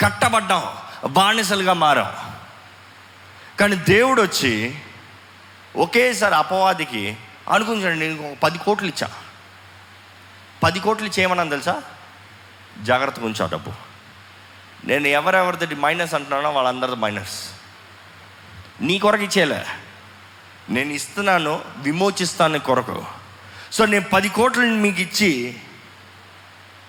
కట్టబడ్డాం 0.00 0.62
బానిసలుగా 1.12 1.72
మారాం. 1.72 2.12
కానీ 3.60 3.76
దేవుడు 3.76 4.22
వచ్చి 4.22 4.74
ఒకేసారి 5.76 6.34
అపవాదికి 6.34 7.16
అనుకుంటాడు 7.50 7.94
నేను 7.94 8.32
ఒక 8.32 8.38
పది 8.38 8.58
కోట్లు 8.58 8.88
ఇచ్చా. 8.88 9.08
పది 10.62 10.80
కోట్లు 10.80 11.06
ఇచ్చేయమన్నాను 11.06 11.50
తెలుసా? 11.50 11.82
జాగ్రత్తగా 12.82 13.26
ఉంచా 13.26 13.46
డబ్బు. 13.46 13.72
నేను 14.84 15.08
ఎవరెవరిది 15.08 15.74
మైనస్ 15.74 16.14
అంటున్నానో 16.14 16.50
వాళ్ళందరిది 16.50 16.96
మైనస్. 16.96 17.50
నీ 18.80 18.98
కొరకు 18.98 19.22
ఇచ్చేలే. 19.22 19.66
నేను 20.70 20.92
ఇస్తున్నాను 20.92 21.64
విమోచిస్తాను 21.76 22.58
కొరకు. 22.58 23.04
సో 23.72 23.86
నేను 23.86 24.04
పది 24.04 24.28
కోట్లు 24.28 24.62
మీకు 24.62 25.00
ఇచ్చి 25.00 25.60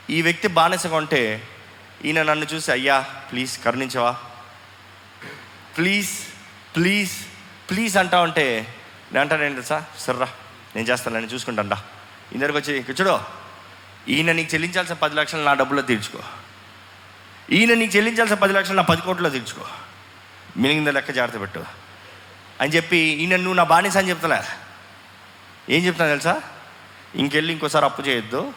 ఈ 0.09 0.21
వ్యక్తి 0.21 0.47
బానిసగా 0.47 0.95
ఉంటే 0.95 1.47
ఈయన 2.05 2.23
నన్ను 2.23 2.45
చూసి 2.45 2.71
అయ్యా 2.71 2.99
ప్లీజ్ 3.01 3.63
కరుణించవా? 3.63 4.15
ప్లీజ్ 5.77 6.09
ప్లీజ్ 6.75 7.11
ప్లీజ్ 7.69 7.97
అంటా 7.97 8.21
ఉంటే 8.21 8.75
నేను 9.11 9.21
అంటాను 9.21 9.43
ఏంటి 9.43 9.63
సార్ 9.63 9.83
సర్రా 9.99 10.27
నేను 10.75 10.87
చేస్తాను 10.87 11.19
నేను 11.19 11.31
చూసుకుంటాను 11.31 11.75
ఈ 12.35 12.37
దగ్గరకు 12.37 12.57
వచ్చి 12.57 12.83
కూర్చోడు. 12.83 13.19
ఈయన 14.11 14.31
నీకు 14.31 14.53
చెల్లించాల్సిన 14.53 14.95
పది 14.95 15.15
లక్షలు 15.15 15.43
నా 15.43 15.53
డబ్బులో 15.53 15.81
తీర్చుకో. 15.81 16.19
ఈయన 17.51 17.73
నీకు 17.73 17.95
చెల్లించాల్సిన 17.95 18.35
పది 18.35 18.53
లక్షలు 18.53 18.75
నా 18.75 18.83
పది 18.83 19.01
కోట్లో 19.01 19.29
తీర్చుకో. 19.29 19.65
మిలిగింద 20.57 20.87
లెక్క 20.87 21.11
జాగ్రత్త 21.11 21.39
పెట్టు. 21.39 21.65
అని 22.61 22.75
చెప్పి 22.75 22.97
ఈయన 22.97 23.35
నువ్వు 23.35 23.53
నా 23.53 23.63
బానిస 23.63 23.97
అని 23.97 24.09
చెప్తలే. 24.09 24.41
ఏం 25.69 25.85
చెప్తాను 25.85 26.09
తెలుసా? 26.09 26.41
ఇంకెళ్ళి 27.15 27.53
ఇంకోసారి 27.53 27.85
అప్పు 27.85 28.01
చేయొద్దు. 28.01 28.53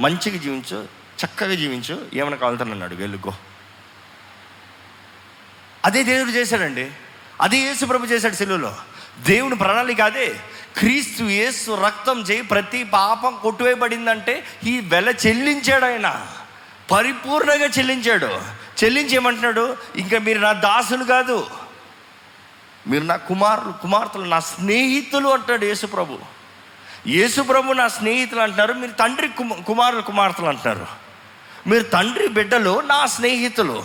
మంచిగా 0.00 0.36
జీవించు 0.36 0.88
చక్కగా 1.24 1.54
జీవించు. 1.54 2.06
ఏమైనా 2.14 2.36
కావాలంటే 2.36 2.94
వెళ్ళుకో 2.94 3.34
అదే 5.84 6.02
దేవుడు 6.02 6.30
చేశాడండి. 6.30 6.90
అదే 7.40 7.58
యేసు 7.58 7.86
ప్రభు 7.86 8.06
చేశాడు 8.06 8.34
సెలువులో. 8.34 8.76
దేవుని 9.18 9.56
ప్రణాళిక 9.56 10.00
అదే. 10.00 10.40
క్రీస్తు 10.78 11.24
యేసు 11.24 11.80
రక్తం 11.84 12.20
చేయి 12.20 12.42
ప్రతి 12.42 12.84
పాపం 12.84 13.38
కొట్టువేయబడిందంటే 13.42 14.44
ఈ 14.64 14.80
వెల 14.80 15.08
చెల్లించాడు 15.08 15.84
ఆయన. 15.84 16.26
పరిపూర్ణంగా 16.90 17.64
చెల్లించాడు. 17.64 18.26
చెల్లించేమంటున్నాడు 18.84 19.76
ఇంకా 19.96 20.18
మీరు 20.18 20.38
నా 20.38 20.52
దాసులు 20.52 21.04
కాదు. 21.04 21.46
మీరు 22.86 23.04
నా 23.04 23.16
కుమారులు 23.16 23.72
కుమార్తెలు 23.82 24.24
నా 24.24 24.40
స్నేహితులు 24.40 25.28
అంటాడు 25.28 25.64
యేసు 25.64 25.86
ప్రభు. 25.86 26.18
యేసు 27.06 27.42
ప్రభు 27.42 27.72
నా 27.72 27.88
స్నేహితులు 27.88 28.40
అంటున్నారు. 28.40 28.72
మీరు 28.72 28.92
తండ్రి 28.92 29.28
కుమ 29.28 29.52
కుమారులు 29.52 30.00
కుమార్తెలు 30.00 30.46
అంటున్నారు. 30.46 30.86
మీరు 31.66 31.82
తండ్రి 31.82 32.28
బిడ్డలు 32.28 32.80
నా 32.80 33.06
స్నేహితులు. 33.06 33.84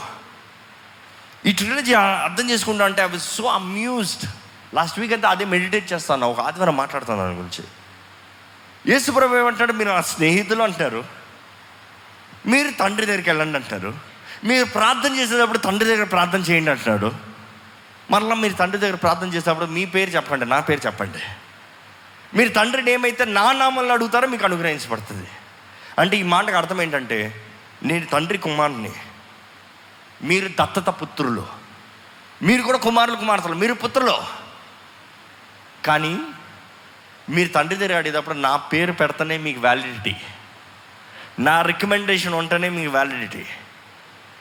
ఈ 1.45 1.51
ట్రిలజీ 1.51 1.93
అర్థం 1.93 2.49
చేసుకుంటా 2.49 2.85
అంటే 2.85 3.01
I 3.01 3.05
was 3.05 3.21
so 3.21 3.43
amused. 3.43 4.29
Last 4.73 4.99
week 4.99 5.13
అంతా 5.13 5.29
అదే 5.29 5.45
మెడిటేట్ 5.45 5.93
చేస్తాను 5.93 6.27
ఒక 6.27 6.39
ఆదివారం 6.39 6.77
మాట్లాడుతాను 6.77 7.19
దాని 7.19 7.35
గురించి. 7.35 7.63
యేసుప్రభు 8.87 9.37
ఏమంటాడు 9.37 9.73
మీరు 9.73 9.89
నా 9.89 10.01
స్నేహితులు 10.01 10.63
అంటారు 10.63 11.03
మీరు 12.45 12.71
తండ్రి 12.71 13.05
దగ్గరికి 13.05 13.29
వెళ్ళండి 13.29 13.57
అంటారు 13.57 13.93
మీరు 14.43 14.65
ప్రార్థన 14.65 15.15
చేసేటప్పుడు 15.15 15.57
తండ్రి 15.57 15.89
దగ్గర 15.89 16.03
ప్రార్థన 16.03 16.39
చేయండి 16.39 16.71
అంటున్నాడు. 16.71 17.11
మరలా 18.11 18.35
మీరు 18.35 18.53
తండ్రి 18.53 18.81
దగ్గర 18.81 18.95
ప్రార్థన 18.95 19.27
చేసేటప్పుడు 19.27 19.65
మీ 19.65 19.85
పేరు 19.85 20.09
చెప్పండి 20.09 20.45
నా 20.45 20.59
పేరు 20.59 20.81
చెప్పండి. 20.85 21.19
మీరు 22.37 22.49
తండ్రిని 22.49 22.91
ఏమైతే 22.91 23.25
నా 23.25 23.51
నామంలో 23.51 23.93
అడుగుతారో 23.93 24.27
మీకు 24.27 24.45
అనుగ్రహించబడుతుంది. 24.45 25.27
అంటే 25.99 26.17
ఈ 26.17 26.23
మాటకు 26.23 26.55
అర్థం 26.55 26.81
ఏంటంటే 26.81 27.45
నేను 27.83 28.05
తండ్రి 28.05 28.37
కుమారుని 28.37 28.91
మీరు 30.23 30.47
దత్తత 30.47 30.89
పుత్రులు. 30.89 31.47
మీరు 32.41 32.61
కూడా 32.61 32.77
కుమారులు 32.77 33.15
కుమార్తెలు 33.15 33.53
మీరు 33.53 33.73
పుత్రులు. 33.73 34.40
కానీ 35.85 36.19
మీరు 37.29 37.49
తండ్రి 37.49 37.79
దగ్గర 37.79 37.97
అడిగేటప్పుడు 37.97 38.35
నా 38.35 38.55
పేరు 38.55 38.91
పెడితేనే 38.91 39.37
మీకు 39.37 39.59
వ్యాలిడిటీ 39.59 40.15
నా 41.39 41.61
రికమెండేషన్ 41.61 42.33
ఉంటేనే 42.33 42.69
మీకు 42.69 42.91
వ్యాలిడిటీ 42.91 43.45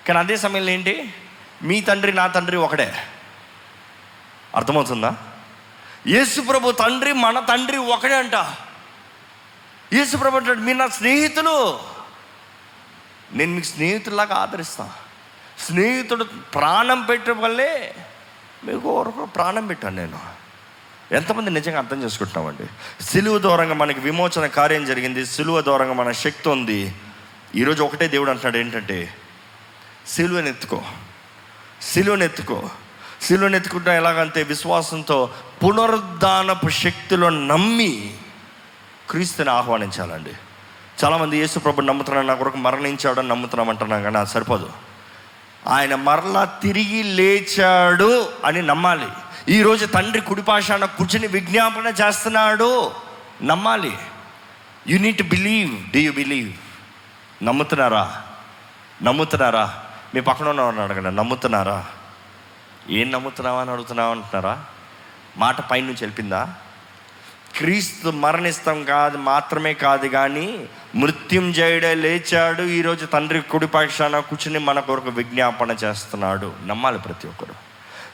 కానీ 0.09 0.19
అదే 0.19 0.37
సమయంలో 0.37 0.71
ఏంటి? 0.71 1.15
మీ 1.63 1.81
తండ్రి 1.81 2.13
నా 2.13 2.27
తండ్రి 2.27 2.57
ఒకడే. 2.57 2.95
అర్థమవుతుందా? 4.55 5.15
యేసుప్రభు 6.07 6.71
తండ్రి 6.71 7.13
మన 7.13 7.41
తండ్రి 7.41 7.77
ఒకడే 7.77 8.17
అంట. 8.17 8.35
యేసుప్రభు 9.93 10.37
అంటాడు 10.37 10.59
మీరు 10.59 10.79
నా 10.79 10.89
స్నేహితులు. 10.89 11.81
నేను 13.33 13.53
మీకు 13.53 13.67
స్నేహితుల్లాగా 13.67 14.35
ఆదరిస్తాను 14.35 14.93
స్నేహితుడు 15.59 16.25
ప్రాణం 16.25 17.03
పెట్టే 17.03 17.33
వల్లే 17.33 17.95
మీకు 18.65 18.89
ఒకరు 18.89 19.25
ప్రాణం 19.25 19.67
పెట్టాను 19.67 19.97
నేను. 19.97 20.40
ఎంతమంది 21.13 21.51
నిజంగా 21.51 21.79
అర్థం 21.79 22.03
చేసుకుంటున్నామండి? 22.03 22.67
సిలువ 23.05 23.39
దూరంగా 23.39 23.75
మనకి 23.75 24.01
విమోచన 24.01 24.47
కార్యం 24.47 24.85
జరిగింది 24.85 25.27
సిలువ 25.27 25.61
దూరంగా 25.61 25.93
మన 25.93 26.13
శక్తి 26.13 26.49
ఉంది. 26.49 26.95
ఈరోజు 27.55 27.83
ఒకటే 27.83 28.09
దేవుడు 28.09 28.31
అంటున్నాడు 28.31 28.59
ఏంటంటే 28.59 29.15
సిలువని 30.09 30.49
ఎత్తుకో 30.49 30.83
సిలువని 31.83 32.25
ఎత్తుకో. 32.25 32.71
సిలువని 33.23 33.57
ఎత్తుకుంటా 33.57 33.95
ఎలాగంటే 33.95 34.43
విశ్వాసంతో 34.43 35.31
పునరుద్ధానపు 35.65 36.69
శక్తిలో 36.69 37.29
నమ్మి 37.29 38.15
క్రీస్తుని 39.11 39.51
ఆహ్వానించాలండి. 39.51 40.31
చాలామంది 41.05 41.39
యేసు 41.39 41.59
ప్రభు 41.59 41.81
నమ్ముతున్నాను 41.81 42.29
నా 42.29 42.35
కొరకు 42.35 42.57
మరణించాడని 42.57 43.29
నమ్ముతున్నాం 43.29 43.69
అంటున్నాం 43.69 44.03
కానీ 44.03 44.19
అది 44.19 44.31
సరిపోదు. 44.31 44.71
ఆయన 45.69 45.95
మరలా 45.95 46.45
తిరిగి 46.45 47.03
లేచాడు 47.03 48.29
అని 48.45 48.63
నమ్మాలి. 48.63 49.09
ఈరోజు 49.51 49.87
తండ్రి 49.87 50.21
కుడిపాషాన 50.21 50.85
కూర్చుని 50.85 51.27
విజ్ఞాపన 51.27 51.95
చేస్తున్నాడు. 52.03 52.93
నమ్మాలి. 53.43 53.99
You 54.89 54.99
need 54.99 55.23
believe 55.23 55.91
do 55.91 56.07
you 56.07 56.13
believe 56.13 56.53
నమ్ముతున్నారా? 57.45 58.23
నమ్ముతున్నారా? 59.03 59.85
మీ 60.15 60.21
పక్కన 60.21 60.49
ఉన్నవారిని 60.49 60.83
అడగండి. 60.83 61.17
నమ్ముతున్నారా? 61.17 61.87
ఏం 62.91 63.11
నమ్ముతున్నావా 63.11 63.61
అని 63.61 63.71
అడుగుతున్నావా 63.71 64.11
అంటున్నారా? 64.11 64.65
మాట 65.37 65.61
పైనుంచి 65.61 65.97
వెళ్ళిందా? 66.01 66.55
క్రీస్తు 67.57 68.09
మరణిస్తాం 68.09 68.85
కాదు 68.85 69.17
మాత్రమే 69.17 69.75
కాదు 69.75 70.07
కానీ 70.07 70.67
మృత్యుంజయుడే 70.95 71.95
లేచాడు. 71.95 72.63
ఈరోజు 72.63 73.07
తండ్రి 73.07 73.43
కుడిపక్షాన 73.43 74.19
కూర్చుని 74.19 74.59
మన 74.59 74.81
కొరకు 74.81 75.09
విజ్ఞాపన 75.09 75.71
చేస్తున్నాడు. 75.71 76.53
నమ్మాలి 76.67 76.99
ప్రతి 76.99 77.29
ఒక్కరు. 77.29 77.70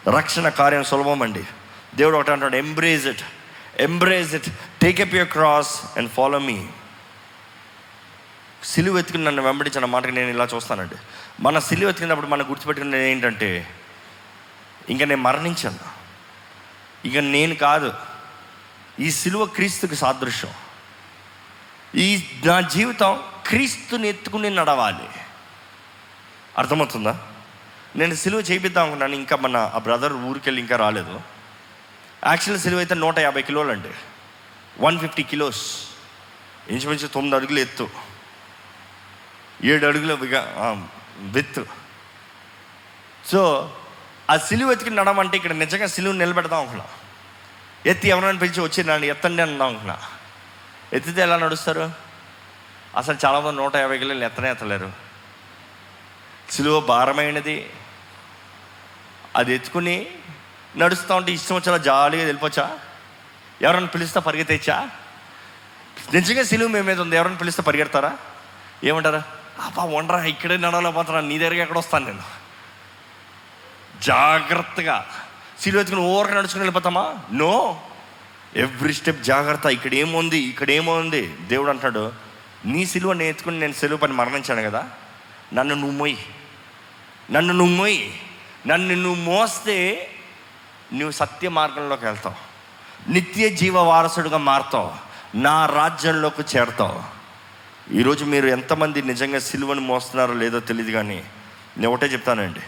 రక్షణ 0.09 0.49
కార్యం 0.49 0.85
సులభం 0.85 1.23
అండి. 1.23 1.45
దేవుడు 1.95 2.17
ఒకటి 2.17 2.31
అంటాడు 2.31 2.57
embrace 2.57 3.07
it 3.07 3.21
embrace 3.79 4.35
it 4.35 4.49
take 4.83 5.01
up 5.01 5.15
your 5.15 5.29
cross 5.29 5.81
and 5.97 6.11
follow 6.11 6.39
me 6.39 6.67
సిలువ 8.65 8.99
ఎత్తుకుని 8.99 9.25
నన్ను 9.25 9.43
వెంబడించిన 9.43 9.85
మాటకి 9.85 10.13
నేను 10.13 10.29
ఇలా 10.29 10.49
చూస్తానండి. 10.55 10.95
మన 11.41 11.59
సిలువ 11.59 11.89
ఎత్తుకున్నప్పుడు 11.89 12.27
మనం 12.27 12.51
గుర్తుపెట్టుకున్నది 12.51 13.11
ఏంటంటే 13.11 13.75
ఇంకా 14.91 15.05
నేను 15.05 15.21
మరణించాను. 15.21 15.79
ఇక 17.07 17.17
నేను 17.17 17.55
కాదు. 17.55 17.95
ఈ 19.01 19.11
సిలువ 19.11 19.47
క్రీస్తుకి 19.47 19.97
సాదృశ్యం. 19.97 20.51
ఈ 21.95 22.25
నా 22.45 22.61
జీవితం 22.61 23.23
క్రీస్తుని 23.47 24.09
ఎత్తుకుని 24.09 24.51
నడవాలి. 24.51 25.09
అర్థమవుతుందా? 26.59 27.27
నేను 27.97 28.14
సిలువ 28.14 28.40
చేయిద్దాం 28.40 28.82
అనుకున్నాను. 28.82 29.14
ఇంకా 29.14 29.36
మన 29.36 29.57
ఆ 29.74 29.78
బ్రదర్ 29.78 30.12
ఊరికెళ్ళి 30.12 30.61
ఇంకా 30.61 30.76
రాలేదు. 30.76 31.20
యాక్చువల్ 32.26 32.61
సిలువ 32.61 32.78
అయితే 32.78 32.94
నూట 32.94 33.18
యాభై 33.18 33.42
కిలోలు 33.42 33.72
అండి. 33.72 33.88
One 34.80 34.99
fifty 34.99 35.22
kilos. 35.22 35.88
ఇంచుమించు 36.70 37.07
తొమ్మిది 37.07 37.36
అడుగులు 37.36 37.59
ఎత్తు. 37.59 37.88
ఏడు 39.64 39.86
అడుగుల 39.86 40.14
విగా 40.14 40.55
విత్ 41.18 41.61
సో 43.26 43.72
ఆ 44.30 44.36
సిలువ 44.36 44.72
ఎత్తుకుని 44.72 44.97
నడమంటే 44.97 45.36
ఇక్కడ 45.36 45.53
నిజంగా 45.53 45.86
సిలువ 45.86 46.12
నిలబెడదాం 46.12 46.61
అనుకున్నా. 46.61 46.84
ఎత్తి 47.86 48.09
ఎవరైనా 48.09 48.38
పిలిచి 48.38 48.61
వచ్చి 48.61 48.84
నన్ను 48.84 49.07
ఎత్తండి 49.07 49.42
అందాం 49.42 49.68
అనుకున్నా. 49.68 49.99
ఎత్తితే 50.92 51.22
ఎలా 51.22 51.36
నడుస్తారు? 51.36 51.92
అసలు 52.97 53.16
చాలామంది 53.24 53.57
నూట 53.57 53.76
యాభై 53.76 53.99
కిలోలు 53.99 54.24
ఎత్తనే 54.24 54.51
ఎత్తలేరు. 54.51 54.92
సిలువ 56.51 56.80
భారమైనది. 56.80 57.70
అది 59.37 59.55
ఎత్తుకుని 59.55 60.07
నడుస్తూ 60.76 61.16
ఉంటే 61.16 61.32
ఇష్టం 61.32 61.55
వచ్చేలా 61.55 61.76
జాలీగా 61.76 62.24
వెళ్ళిపోవచ్చా? 62.24 62.78
ఎవరైనా 63.62 63.87
పిలిస్తే 63.87 64.20
పరిగెత్తేచ్చా 64.20 64.89
నిజంగా 66.14 66.43
సిలువ 66.43 66.68
మీ 66.68 66.80
మీద 66.80 67.01
ఉంది 67.01 67.16
ఎవరైనా 67.16 67.37
పిలిస్తే 67.37 67.62
పరిగెడతారా? 67.62 68.16
ఏమంటారా? 68.84 69.22
అబ్బా 69.62 69.84
వండరా 69.84 70.24
ఇక్కడే 70.24 70.57
నడవలేకపోతున్నా 70.57 71.20
నీ 71.20 71.39
దగ్గరికి 71.39 71.61
ఎక్కడ 71.61 71.78
వస్తాను 71.78 72.07
నేను? 72.07 72.22
జాగ్రత్తగా. 74.03 75.07
సిలువ 75.61 75.80
ఎత్తుకుని 75.80 76.07
ఓరకు 76.07 76.32
నడుచుకుని 76.32 76.61
వెళ్ళిపోతామా? 76.61 77.14
నో. 77.32 77.80
ఎవ్రీ 78.57 78.93
స్టెప్ 78.93 79.22
జాగ్రత్త. 79.22 79.66
ఇక్కడ 79.66 79.95
ఏముంది? 79.95 80.39
ఇక్కడ 80.39 80.70
ఏముంది? 80.70 81.37
దేవుడు 81.49 81.70
అంటాడు 81.70 82.12
నీ 82.64 82.87
సిలువ 82.87 83.12
నేర్చుకుని 83.12 83.30
ఎత్తుకుని 83.30 83.61
నేను 83.61 83.72
సిలువ 83.72 83.99
పని 83.99 84.12
మరణించాను 84.12 84.62
కదా? 84.62 84.89
నన్ను 85.55 85.74
నువ్వు 85.74 85.91
మొయ్యి 85.91 86.18
నన్ను 87.30 87.55
నువ్వు 87.55 87.74
మొయ్యి 87.74 88.20
నన్ను 88.67 88.95
నువ్వు 88.95 89.23
మోస్తే 89.23 90.11
నువ్వు 90.93 91.11
సత్య 91.11 91.49
మార్గంలోకి 91.49 92.05
వెళ్తావు. 92.05 92.47
నిత్య 93.11 93.49
జీవ 93.49 93.79
వారసుడుగా 93.79 94.39
మారుతావు. 94.39 94.93
నా 95.37 95.67
రాజ్యంలోకి 95.67 96.43
చేరతావు. 96.43 97.17
ఈరోజు 97.93 98.25
మీరు 98.25 98.47
ఎంతమంది 98.47 99.03
నిజంగా 99.03 99.39
సిలువను 99.39 99.81
మోస్తున్నారో 99.81 100.35
లేదో 100.35 100.61
తెలియదు 100.61 100.91
కానీ 100.91 101.25
నేను 101.79 101.91
ఒకటే 101.91 102.07
చెప్తానండి. 102.07 102.61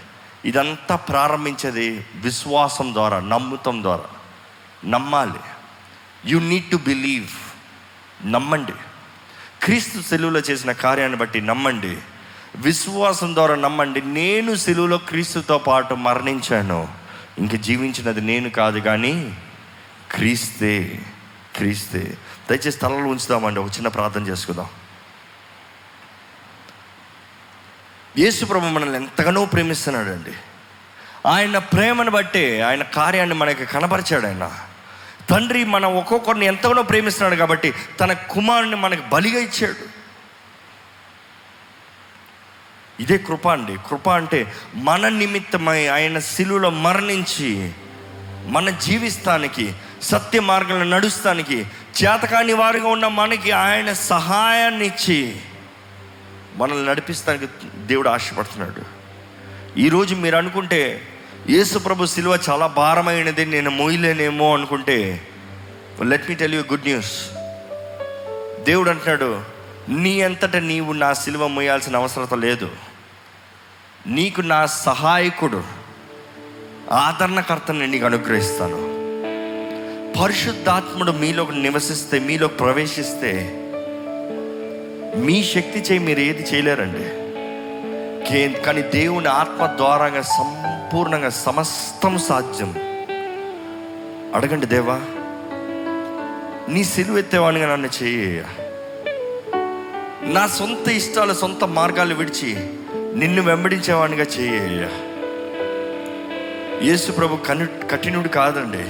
ఇదంతా 0.45 0.97
ప్రారంభించేది 0.97 2.07
విశ్వాసం 2.15 2.95
ద్వారా 2.95 3.21
నమ్ముతం 3.21 3.83
ద్వారా. 3.83 4.05
నమ్మాలి. 4.85 5.41
యు 6.25 6.39
నీడ్ 6.39 6.71
టు 6.71 6.77
బిలీవ్ 6.77 7.29
నమ్మండి. 8.33 8.73
క్రీస్తు 9.63 10.01
సెలువులో 10.01 10.41
చేసిన 10.41 10.73
కార్యాన్ని 10.73 11.19
బట్టి 11.19 11.41
నమ్మండి. 11.41 11.99
విశ్వాసం 12.57 13.35
ద్వారా 13.35 13.55
నమ్మండి 13.55 14.01
నేను 14.01 14.55
సెలువులో 14.55 14.99
క్రీస్తుతో 14.99 15.59
పాటు 15.59 15.95
మరణించాను. 15.95 16.89
ఇంక 17.39 17.55
జీవించినది 17.55 18.21
నేను 18.21 18.51
కాదు 18.51 18.79
కానీ 18.79 19.41
క్రీస్తే 20.13 21.03
క్రీస్తే. 21.57 22.19
దయచేసి 22.51 22.79
తలలో 22.79 22.97
ఉంచుదామండి 22.97 23.61
ఒక 23.61 23.67
చిన్న 23.67 23.89
ప్రార్థన 23.89 24.23
చేసుకుందాం. 24.23 24.67
యేసుప్రభు 28.19 28.67
మనల్ని 28.67 28.97
ఎంతగానో 28.97 29.45
ప్రేమిస్తున్నాడండి. 29.45 30.33
ఆయన 31.29 31.59
ప్రేమను 31.59 32.11
బట్టే 32.11 32.61
ఆయన 32.61 32.83
కార్యాన్ని 32.83 33.35
మనకి 33.35 33.65
కనపరిచాడు 33.65 34.27
ఆయన. 34.27 34.59
తండ్రి 35.31 35.65
మన 35.65 35.87
ఒక్కొక్కరిని 35.87 36.47
ఎంతగానో 36.47 36.83
ప్రేమిస్తున్నాడు 36.83 37.37
కాబట్టి 37.37 37.75
తన 38.01 38.13
కుమారుని 38.13 38.77
మనకు 38.77 39.09
బలిగా 39.09 39.39
ఇచ్చాడు. 39.39 39.98
ఇదే 43.01 43.19
కృప 43.19 43.49
అండి. 43.49 43.77
కృప 43.89 44.09
అంటే 44.09 44.53
మన 44.75 45.09
నిమిత్తమై 45.09 45.87
ఆయన 45.87 46.19
శిలువలో 46.19 46.71
మరణించి 46.71 47.73
మన 48.47 48.71
జీవిస్తానికి 48.71 49.73
సత్య 50.03 50.41
మార్గంలో 50.41 50.97
నడుస్తానికి 50.97 51.67
చేతకాని 52.03 52.53
వారిగా 52.53 52.89
ఉన్న 52.89 53.07
మనకి 53.07 53.51
ఆయన 53.51 53.93
సహాయాన్ని 53.93 54.87
ఇచ్చి 54.87 55.37
మనల్ని 56.57 56.85
నడిపిస్తానికి 56.87 57.47
దేవుడు 57.87 58.09
ఆశపడుతున్నాడు. 58.09 58.83
ఈరోజు 59.81 60.15
మీరు 60.15 60.37
అనుకుంటే 60.37 61.03
యేసుప్రభు 61.51 62.07
శిలువ 62.07 62.39
చాలా 62.51 62.67
భారమైనది 62.67 63.47
నేను 63.47 63.71
మోయలేనేమో 63.71 64.55
అనుకుంటే 64.55 65.29
let 66.03 66.29
me 66.29 66.35
tell 66.35 66.55
you 66.55 66.61
good 66.61 66.85
news 66.85 67.13
దేవుడు 68.65 68.91
అంటున్నాడు 68.91 69.43
నీ 69.89 70.21
అంతట 70.21 70.57
నీవు 70.57 70.93
నా 70.93 71.13
శిలువ 71.13 71.47
మోయాల్సిన 71.47 71.97
అవసరం 71.97 72.41
లేదు. 72.41 72.88
నీకు 74.09 74.41
నా 74.41 74.67
సహాయకుడు 74.67 75.63
ఆదరణకర్తని 76.93 77.87
నీకు 77.87 78.05
అనుగ్రహిస్తాను. 78.05 78.99
పరిశుద్ధాత్ముడు 80.23 81.13
మీలో 81.13 81.51
నివసిస్తే 81.51 82.19
మీలో 82.19 82.49
ప్రవేశిస్తే 82.49 83.55
మీ 85.17 85.45
శక్తి 85.45 85.81
చేయి 85.81 85.99
మీరు 85.99 86.21
ఏది 86.21 86.43
చేయలేరండి. 86.43 87.05
కే- 88.31 88.65
కానీ 88.65 88.83
దేవుని 88.83 89.29
ఆత్మ 89.29 89.67
ద్వారాగా 89.67 90.23
సంపూర్ణంగా 90.23 91.29
సమస్తం 91.29 92.19
సాధ్యం. 92.19 92.75
అడగండి 94.35 94.67
దేవా 94.67 95.01
నీ 96.75 96.85
సిలువెత్తేవాడిగా 96.85 97.73
నన్ను 97.73 97.89
చేయ. 98.03 98.43
నా 100.23 100.47
సొంత 100.47 100.89
ఇష్టాలు 100.89 101.35
సొంత 101.35 101.65
మార్గాలు 101.65 102.15
విడిచి 102.15 102.78
నిన్ను 103.15 103.43
వెంబడించేవాడిగా 103.43 104.25
చేయ 104.25 104.89
యేసు 106.83 107.13
ప్రభు 107.13 107.37
కను 107.37 107.67
కఠినుడు 107.91 108.29
కాదండి. 108.29 108.85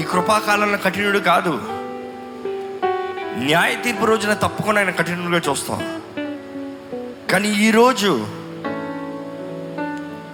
ఈ 0.00 0.04
కృపాకాలంలో 0.04 0.78
కఠినుడు 0.78 1.18
కాదు. 1.18 1.60
న్యాయ 3.36 3.76
తీర్పు 3.84 4.04
రోజున 4.04 4.32
తప్పకుండా 4.32 4.80
ఆయన 4.80 4.90
కఠినుడిగా 4.90 5.40
చూస్తాం. 5.50 6.02
కానీ 7.30 7.48
ఈరోజు 7.48 8.26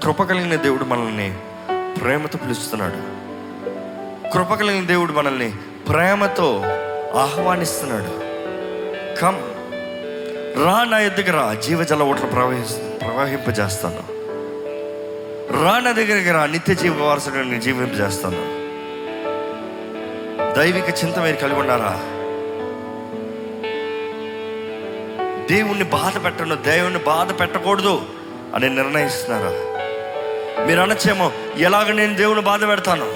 కృప 0.02 0.22
కలిగిన 0.22 0.54
దేవుడు 0.54 0.84
మనల్ని 0.84 1.38
ప్రేమతో 2.00 2.38
పిలుస్తున్నాడు. 2.38 3.18
కృప 4.32 4.54
కలిగిన 4.54 4.86
దేవుడు 4.86 5.12
మనల్ని 5.12 5.52
ప్రేమతో 5.88 6.62
ఆహ్వానిస్తున్నాడు. 7.18 8.28
కమ్. 9.20 9.57
రా 10.64 10.84
నా 10.84 10.98
ఎద్దుకు 10.98 11.30
రా. 11.30 11.54
జీవజల 11.54 12.02
ఓట్లు 12.02 12.26
ప్రవహి 12.26 12.62
ప్రవహింపజేస్తాను. 12.98 14.02
రా 15.64 15.78
నా 15.78 15.92
దగ్గరికి 15.92 16.30
రా. 16.30 16.46
నిత్య 16.46 16.74
జీవ 16.74 17.02
వారసుడు 17.02 17.34
నేను 17.34 17.60
జీవింపజేస్తాను. 17.60 18.58
దైవిక 20.58 21.04
చింత 21.04 21.18
మీరు 21.18 21.36
కలిగి 21.36 21.60
ఉన్నారా? 21.60 21.92
దేవుణ్ణి 25.50 25.84
బాధ 25.84 26.24
పెట్టను. 26.24 26.54
దేవుణ్ణి 26.54 26.98
బాధ 26.98 27.40
పెట్టకూడదు 27.40 28.02
అని 28.54 28.70
నిర్ణయిస్తున్నారా? 28.70 29.52
మీరు 30.66 30.80
అనొచ్చేమో 30.80 31.32
ఎలాగ 31.56 31.92
నేను 31.92 32.14
దేవుని 32.14 32.40
బాధ 32.40 32.66
పెడతాను? 32.66 33.12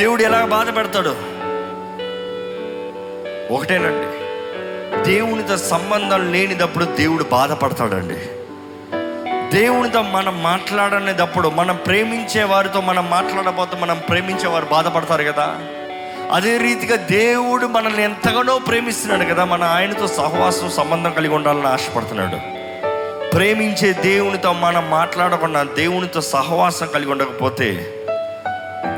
దేవుడు 0.00 0.22
ఎలాగ 0.22 0.44
బాధ 0.44 0.76
పెడతాడు? 0.76 1.16
ఒకటేనండి. 3.52 4.13
దేవునితో 5.04 5.56
సంబంధం 5.56 6.32
లేనిదప్పుడు 6.32 6.84
దేవుడు 6.84 7.24
బాధపడతాడండి. 7.24 8.16
దేవునితో 9.56 10.02
మనం 10.02 10.42
మాట్లాడనేటప్పుడు 10.42 11.48
మనం 11.48 11.76
ప్రేమించే 11.76 12.44
వారితో 12.44 12.80
మనం 12.80 13.10
మాట్లాడబోతే 13.10 13.78
మనం 13.78 14.00
ప్రేమించే 14.08 14.48
వారు 14.48 14.64
బాధపడతారు 14.64 15.22
కదా. 15.22 15.56
అదే 16.32 16.58
రీతిగా 16.58 16.96
దేవుడు 16.96 17.66
మనల్ని 17.66 18.02
ఎంతగానో 18.02 18.58
ప్రేమిస్తున్నాడు 18.58 19.34
కదా 19.34 19.44
మన 19.44 19.64
ఆయనతో 19.64 20.06
సహవాసం 20.06 20.70
సంబంధం 20.70 21.12
కలిగి 21.12 21.34
ఉండాలని 21.34 21.66
ఆశపడుతున్నాడు. 21.66 22.36
ప్రేమించే 23.30 23.92
దేవునితో 23.92 24.52
మనం 24.52 24.90
మాట్లాడకుండా 24.90 25.62
దేవునితో 25.62 26.20
సహవాసం 26.20 26.86
కలిగి 26.86 27.10
ఉండకపోతే 27.10 27.94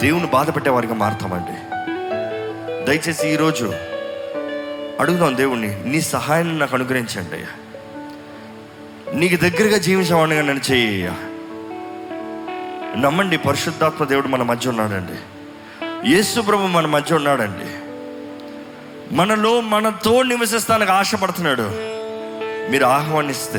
దేవుని 0.03 0.27
బాధ 0.27 0.55
పెట్టేవారిగా 0.55 0.95
మారుతామండి. 0.95 1.57
దయచేసి 2.85 3.29
ఈరోజు 3.29 3.73
అడుగుదాం 5.01 5.37
దేవుణ్ణి 5.37 5.85
నీ 5.85 6.01
సహాయాన్ని 6.01 6.59
నాకు 6.59 6.75
అనుగ్రహించండి 6.75 7.35
అయ్యా. 7.35 7.49
నీకు 9.15 9.37
దగ్గరగా 9.37 9.79
జీవించేవాడిగా 9.79 10.43
నన్ను 10.43 10.73
చేయ 10.73 11.13
నమ్మండి 12.97 13.39
పరిశుద్ధాత్మ 13.39 14.05
దేవుడు 14.05 14.29
మన 14.29 14.43
మధ్య 14.43 14.71
ఉన్నాడండి. 14.71 15.13
యేసు 16.13 16.41
ప్రభు 16.41 16.63
మన 16.63 16.87
మధ్య 16.87 17.17
ఉన్నాడండి. 17.17 17.87
మనలో 19.15 19.61
మనతో 19.61 20.23
నివసిస్తానికి 20.23 20.93
ఆశపడుతున్నాడు. 20.93 21.71
మీరు 22.71 22.85
ఆహ్వానిస్తే. 22.85 23.59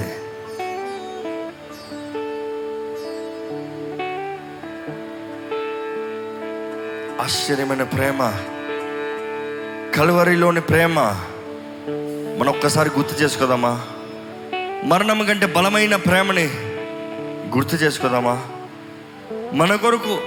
ఆశ్చర్యమైన 7.22 7.84
ప్రేమ. 7.84 8.34
కలువరిలోని 9.96 10.62
ప్రేమ 10.62 11.00
మనం 12.40 12.48
ఒక్కసారి 12.48 12.90
గుర్తు 12.90 13.16
చేసుకోదామా? 13.16 13.82
మరణం 14.84 15.26
కంటే 15.26 15.46
బలమైన 15.46 15.96
ప్రేమని 15.96 16.46
గుర్తు 17.56 17.76
చేసుకోదామా? 17.76 18.42
మన 19.54 19.76
కొరకు 19.76 20.20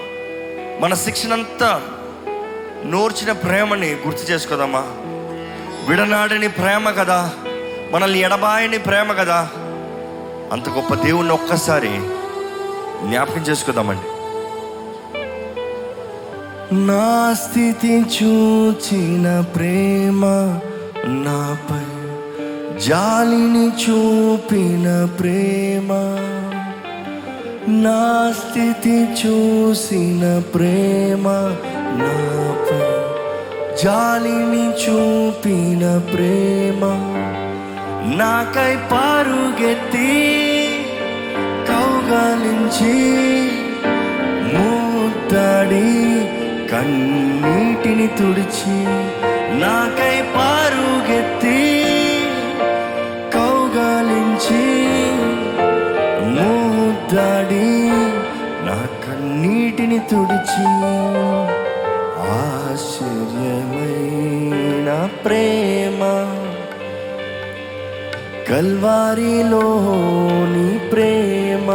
మన 0.80 0.94
శిక్షణంతా 0.94 1.82
నోర్చిన 2.84 3.32
ప్రేమని 3.32 3.94
గుర్తు 3.94 4.32
చేసుకోదామా? 4.32 4.82
విడనాడని 5.88 6.48
ప్రేమ 6.48 6.90
కదా 6.90 7.32
మనల్ని 7.92 8.18
ఎడబాయని 8.18 8.78
ప్రేమ 8.78 9.12
కదా. 9.12 9.48
అంత 10.52 10.68
గొప్ప 10.68 10.94
దేవుణ్ణి 10.94 11.32
ఒక్కసారి 11.32 11.92
జ్ఞాపకం 13.08 13.40
చేసుకుందామండి. 13.40 14.19
నా 16.72 17.34
స్థితి 17.34 18.04
చూచిన 18.16 19.40
ప్రేమ 19.40 20.24
నాపై 21.06 21.86
జాలిని 22.78 23.66
చూపిన 23.66 25.08
ప్రేమ. 25.20 25.92
నా 27.68 28.32
స్థితి 28.38 29.08
చూసిన 29.20 30.42
ప్రేమ 30.54 31.28
నాపై 32.00 32.86
జాలిని 33.84 34.66
చూపిన 34.66 35.98
ప్రేమ. 36.14 36.84
నాకై 38.16 38.76
పరుగెత్తి 38.92 40.12
కౌగలించి 41.68 42.94
ముద్దడి 44.54 46.10
కన్నీటిని 46.70 48.06
తుడిచి 48.18 48.76
నాకై 49.60 50.16
పారుగెత్తి 50.34 51.58
కౌగాలించి 53.34 54.62
ముద్దాడి 56.34 57.68
నా 58.66 58.78
కన్నీటిని 59.04 60.00
తుడిచి 60.10 60.68
ఆశ్చర్యమైన 63.52 64.88
ప్రేమ 65.24 66.00
కల్వారిలోని 69.32 70.68
ప్రేమ 70.92 71.68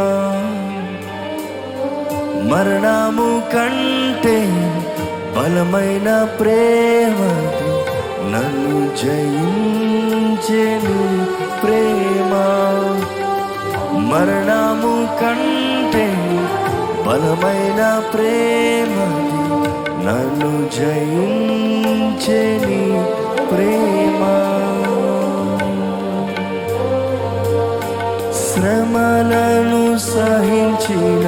మరణము 2.50 3.30
కంటే 3.52 4.36
బలమైన 5.36 6.08
ప్రేమ 6.38 7.18
నన్ను 8.32 8.78
జయించెను 9.00 10.96
ప్రేమ. 11.62 12.32
మరణము 14.10 14.94
కంటే 15.20 16.06
బలమైన 17.06 17.82
ప్రేమది 18.14 19.24
నన్ను 20.06 20.52
జయించెని 20.76 22.82
ప్రేమ. 23.50 24.22
శ్రమలను 28.42 29.82
సహించిన 30.10 31.26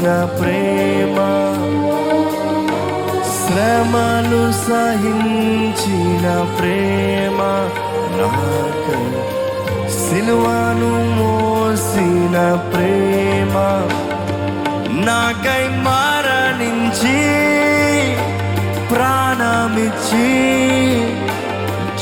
మోసిన 0.00 0.12
ప్రేమ 0.36 1.16
శ్రమలు 3.32 4.44
సహించిన 4.58 6.26
ప్రేమ 6.54 7.38
నాకై 8.14 9.02
సిలువను 9.96 10.92
మోసిన 11.16 12.36
ప్రేమ 12.72 13.56
నాకై 15.04 15.64
మరణించి 15.86 17.18
ప్రాణమిచ్చి 18.92 20.30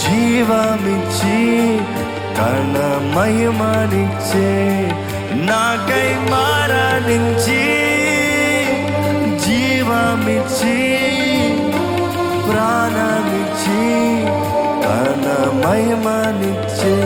జీవమిచ్చి 0.03 1.41
తన 2.39 2.77
మహిమనిచ్చే 3.15 4.51
నాకై 5.49 6.09
మరణించి 6.33 7.63
ప్రాణమిచ్చి 10.29 10.79
ప్రాణమిచ్చి 12.49 13.85
తన 14.83 15.27
మహిమనిచ్చే 15.63 16.97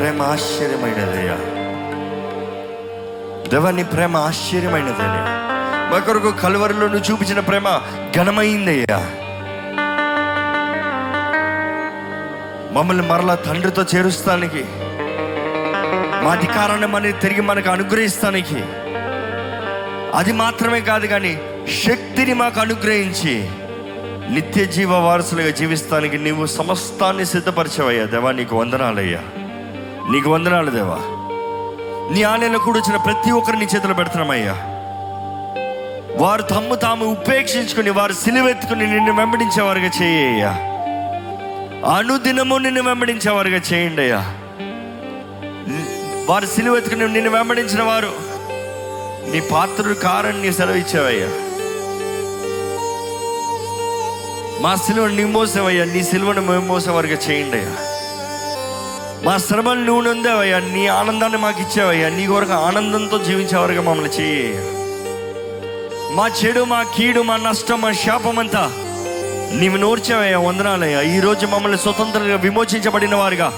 ప్రేమ 0.00 0.22
ఆశ్చర్యమైనదయ్యా 0.22 1.36
దేవా 3.50 3.70
నీ 3.70 3.84
ప్రేమ 3.84 4.16
ఆశ్చర్యమైనదయ్యా 4.16 5.24
మా 5.92 5.98
కొరకు 5.98 6.30
కలువరిలో 6.30 6.88
నువ్వు 6.88 7.12
చూపించిన 7.12 7.40
ప్రేమ 7.40 7.68
ఘనమైందయ్యా. 8.16 8.98
మమ్మల్ని 12.72 13.08
మరలా 13.08 13.34
తండ్రితో 13.34 13.82
చేరుస్తానికి 13.82 14.64
మా 16.24 16.32
అధికారాన్ని 16.32 16.86
మన 16.86 17.10
తిరిగి 17.10 17.40
మనకు 17.40 17.70
అనుగ్రహిస్తానికి 17.70 18.60
అది 20.14 20.32
మాత్రమే 20.32 20.80
కాదు 20.80 21.06
కానీ 21.06 21.38
శక్తిని 21.86 22.34
మాకు 22.34 22.60
అనుగ్రహించి 22.60 23.48
నిత్య 24.30 24.64
జీవ 24.64 24.92
వారసులుగా 24.94 25.50
జీవిస్తానికి 25.50 26.18
నీవు 26.18 26.46
సమస్తాన్ని 26.46 27.26
సిద్ధపరిచవయ్యా. 27.26 28.04
దేవా 28.04 28.32
నీకు 28.32 28.56
వందనాలయ్యా. 28.56 29.22
నీకు 30.10 30.30
వందనాలు 30.30 30.70
దేవా. 30.70 30.98
నీ 32.12 32.22
ఆలయంలో 32.22 32.58
కూడొచ్చిన 32.58 32.96
ప్రతి 33.06 33.30
ఒక్కరిని 33.30 33.66
చేతులు 33.66 33.94
పెడుతున్నామయ్యా. 33.94 34.54
వారు 36.20 36.42
తమ్ము 36.44 36.74
తాము 36.76 37.04
ఉపేక్షించుకుని 37.06 37.90
వారు 37.90 38.12
సిలువెత్తుకుని 38.12 38.86
నిన్ను 38.86 39.12
వెంబడించేవారుగా 39.12 39.90
చేయ్యా 39.98 40.50
అనుదినము 41.90 42.56
నిన్ను 42.58 42.82
వెంబడించేవారుగా 42.82 43.60
చేయండి 43.68 44.02
అయ్యా 44.02 44.20
వారు 46.28 46.46
సిలువెత్తుకుని 46.46 47.08
నిన్ను 47.08 47.30
వెంబడించిన 47.30 47.82
వారు 47.82 48.10
నీ 49.30 49.40
పాత్రుడు 49.52 49.94
కారని 50.04 50.42
నీ 50.42 50.50
సెలవు 50.52 50.76
ఇచ్చావయ్యా 50.76 51.30
మా 54.62 54.74
సిలువ 54.76 55.06
నీ 55.10 55.24
మోసేవయ్యా 55.34 55.84
నీ 55.84 56.02
సిలువను 56.02 56.42
మేము 56.42 56.66
మోసేవారుగా 56.66 57.18
చేయండి 57.26 57.58
అయ్యా 57.58 57.72
మా 59.24 59.34
శ్రమలు 59.38 59.80
నువ్వు 59.80 60.02
నొందావయ్యా 60.02 60.58
నీ 60.66 60.86
ఆనందాన్ని 60.90 61.38
మాకు 61.38 61.60
ఇచ్చావయ్యా 61.60 62.08
నీ 62.08 62.26
కొరకు 62.26 62.52
ఆనందంతో 62.66 63.18
జీవించేవారుగా 63.18 63.80
మమ్మల్ని 63.80 64.12
చేయి 64.18 64.44
మా 66.14 66.28
చెడు 66.38 66.64
మా 66.64 66.82
కీడు 66.94 67.20
మా 67.22 67.36
నష్టం 67.36 67.80
మా 67.80 67.92
శాపం 68.02 68.38
అంతా 68.38 68.62
నీవు 69.52 69.76
నోర్చావయ్యా 69.76 70.38
వందనాలయ్యా. 70.38 71.02
ఈరోజు 71.12 71.46
మమ్మల్ని 71.46 71.78
స్వతంత్రంగా 71.78 72.36
విమోచించబడిన 72.36 73.14
వారుగా 73.14 73.48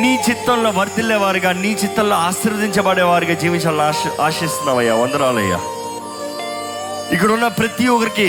నీ 0.00 0.12
చిత్తంలో 0.28 0.70
వర్తిల్లేవారుగా 0.70 1.52
నీ 1.52 1.70
చిత్తంలో 1.72 2.16
ఆశీర్వదించబడేవారుగా 2.24 3.34
జీవించాలని 3.34 3.82
ఆశ 3.82 4.02
ఆశిస్తున్నావయ్యా 4.20 4.94
వందనాలయ్యా. 4.94 5.58
ఇక్కడ 7.12 7.30
ఉన్న 7.32 7.48
ప్రతి 7.58 7.88
ఒక్కరికి 7.88 8.28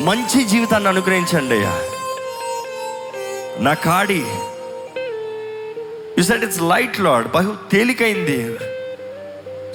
మంచి 0.00 0.44
జీవితాన్ని 0.44 0.88
అనుగ్రహించండి 0.88 1.54
అయ్యా. 1.54 1.72
నా 3.58 3.74
కాడి 3.84 4.20
you 6.18 6.22
set 6.22 6.44
it's 6.44 6.62
light 6.62 7.00
load 7.00 7.28
బహు 7.28 7.70
తేలికైంది. 7.72 8.56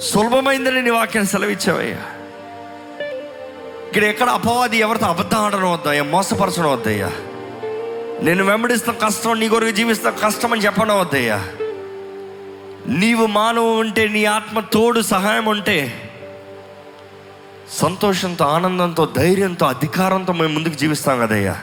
సులభమైందని 0.00 0.82
నీ 0.82 0.90
వాక్యాన్ని 0.90 1.30
సెలవిచ్చావయ్యా. 1.32 1.98
ఇక్కడ 3.88 4.04
ఎక్కడ 4.04 4.28
అపవాది 4.28 4.78
ఎవరితో 4.78 5.06
అబద్ధం 5.06 5.38
ఆడడం 5.38 5.72
వద్దయ్యా 5.72 6.02
మోసపరచడం 6.02 6.72
వద్దయ్యా. 6.72 7.10
నేను 8.22 8.44
వెంబడిస్తాం 8.44 8.96
కష్టం 9.06 9.40
నీ 9.40 9.48
కొరకు 9.48 9.70
జీవిస్తాం 9.70 10.14
కష్టం 10.24 10.52
అని 10.52 10.62
చెప్పడం 10.64 11.00
వద్దయ్యా. 11.00 11.48
నీవు 12.86 13.26
మానవు 13.26 13.80
ఉంటే 13.80 14.08
నీ 14.08 14.24
ఆత్మ 14.24 14.60
తోడు 14.60 15.00
సహాయం 15.00 15.46
ఉంటే 15.46 16.10
సంతోషంతో 17.72 18.44
ఆనందంతో 18.44 19.08
ధైర్యంతో 19.16 19.66
అధికారంతో 19.66 20.32
మేము 20.32 20.54
ముందుకు 20.54 20.74
జీవిస్తాం 20.74 21.20
కదయ్యా. 21.20 21.62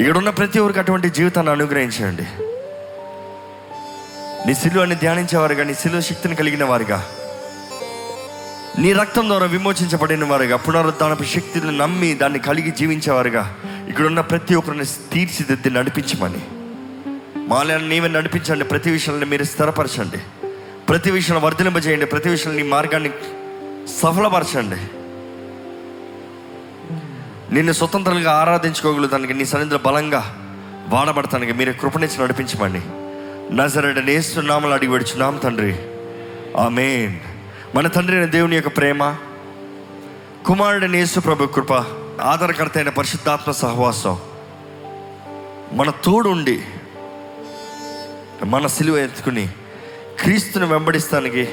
ఇక్కడున్న 0.00 0.30
ప్రతి 0.30 0.58
ఒక్కరికి 0.58 0.80
అటువంటి 0.80 1.10
జీవితాన్ని 1.10 1.52
అనుగ్రహించండి. 1.52 2.45
నీ 4.46 4.54
సిలువని 4.54 4.94
ధ్యానించేవారుగా 4.94 5.64
నీ 5.64 5.74
సిలువ 5.74 6.00
శక్తిని 6.00 6.34
కలిగిన 6.34 6.64
వారుగా. 6.64 7.08
నీ 8.78 8.92
రక్తం 8.92 9.28
ద్వారా 9.28 9.46
విమోచించబడిన 9.46 10.24
వారుగా 10.24 10.56
పునరుద్ధానపు 10.56 11.22
శక్తిని 11.22 11.78
నమ్మి 11.78 12.14
దాన్ని 12.14 12.38
కలిగి 12.38 12.70
జీవించేవారుగా. 12.70 13.54
ఇక్కడున్న 13.88 14.20
ప్రతి 14.20 14.54
ఒక్కరిని 14.54 14.84
తీర్చిదిద్ది 14.84 15.70
నడిపించమని. 15.70 16.38
మాలను 17.38 17.88
నీవే 17.88 18.08
నడిపించండి 18.08 18.64
ప్రతి 18.64 18.90
విషయాన్ని 18.90 19.26
మీరు 19.26 19.44
స్థిరపరచండి. 19.44 20.46
ప్రతి 20.88 21.10
విషయం 21.10 21.42
వర్ధలింపజేయండి 21.42 22.06
ప్రతి 22.06 22.28
విషయంలో 22.28 22.62
నీ 22.62 22.68
మార్గాన్ని 22.68 23.10
సఫలపరచండి. 24.02 24.76
నిన్ను 27.54 27.72
స్వతంత్రంగా 27.72 28.32
ఆరాధించుకోగలుగుతానికి 28.32 29.34
నీ 29.34 29.44
సన్నిధిలో 29.44 29.78
బలంగా 29.86 30.36
వాడబడతానికి 30.88 31.52
మీరు 31.52 31.72
కృపణించి 31.72 32.22
నడిపించమండి 32.22 32.80
నజరడ 33.52 33.98
నేస్తున్నామలు 33.98 34.72
అడిగి 34.72 34.90
పెడుచున్నాం 34.90 35.36
తండ్రి. 35.36 35.76
ఆమెన్. 36.56 37.16
మన 37.76 37.86
తండ్రి 37.86 38.16
అయిన 38.16 38.30
దేవుని 38.30 38.56
యొక్క 38.56 38.76
ప్రేమ 38.76 39.16
కుమారుడు 40.46 40.86
నేసు 40.86 41.20
ప్రభు 41.20 41.46
కృప 41.46 41.72
ఆధారకర్త 42.20 42.72
అయిన 42.76 42.88
పరిశుద్ధాత్మ 42.88 43.52
సహవాసం 43.52 44.18
మన 45.72 45.90
తోడుండి 45.90 46.62
మన 48.44 48.66
సిలువ 48.66 48.98
ఎత్తుకుని 48.98 49.48
క్రీస్తుని 50.20 50.66
వెంబడిస్తానికి 50.66 51.48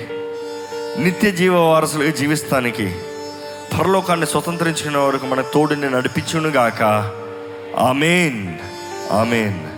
నిత్య 1.01 1.31
జీవ 1.31 1.57
వారసులుగా 1.57 2.11
జీవిస్తానికి 2.11 2.95
పరలోకాన్ని 3.73 4.25
స్వతంత్రించుకునే 4.25 4.97
వరకు 4.97 5.25
మన 5.25 5.41
తోడుని 5.41 5.89
నడిపించునుగాక. 5.89 6.83
ఆమెన్. 7.79 8.53
ఆమెన్. 9.11 9.72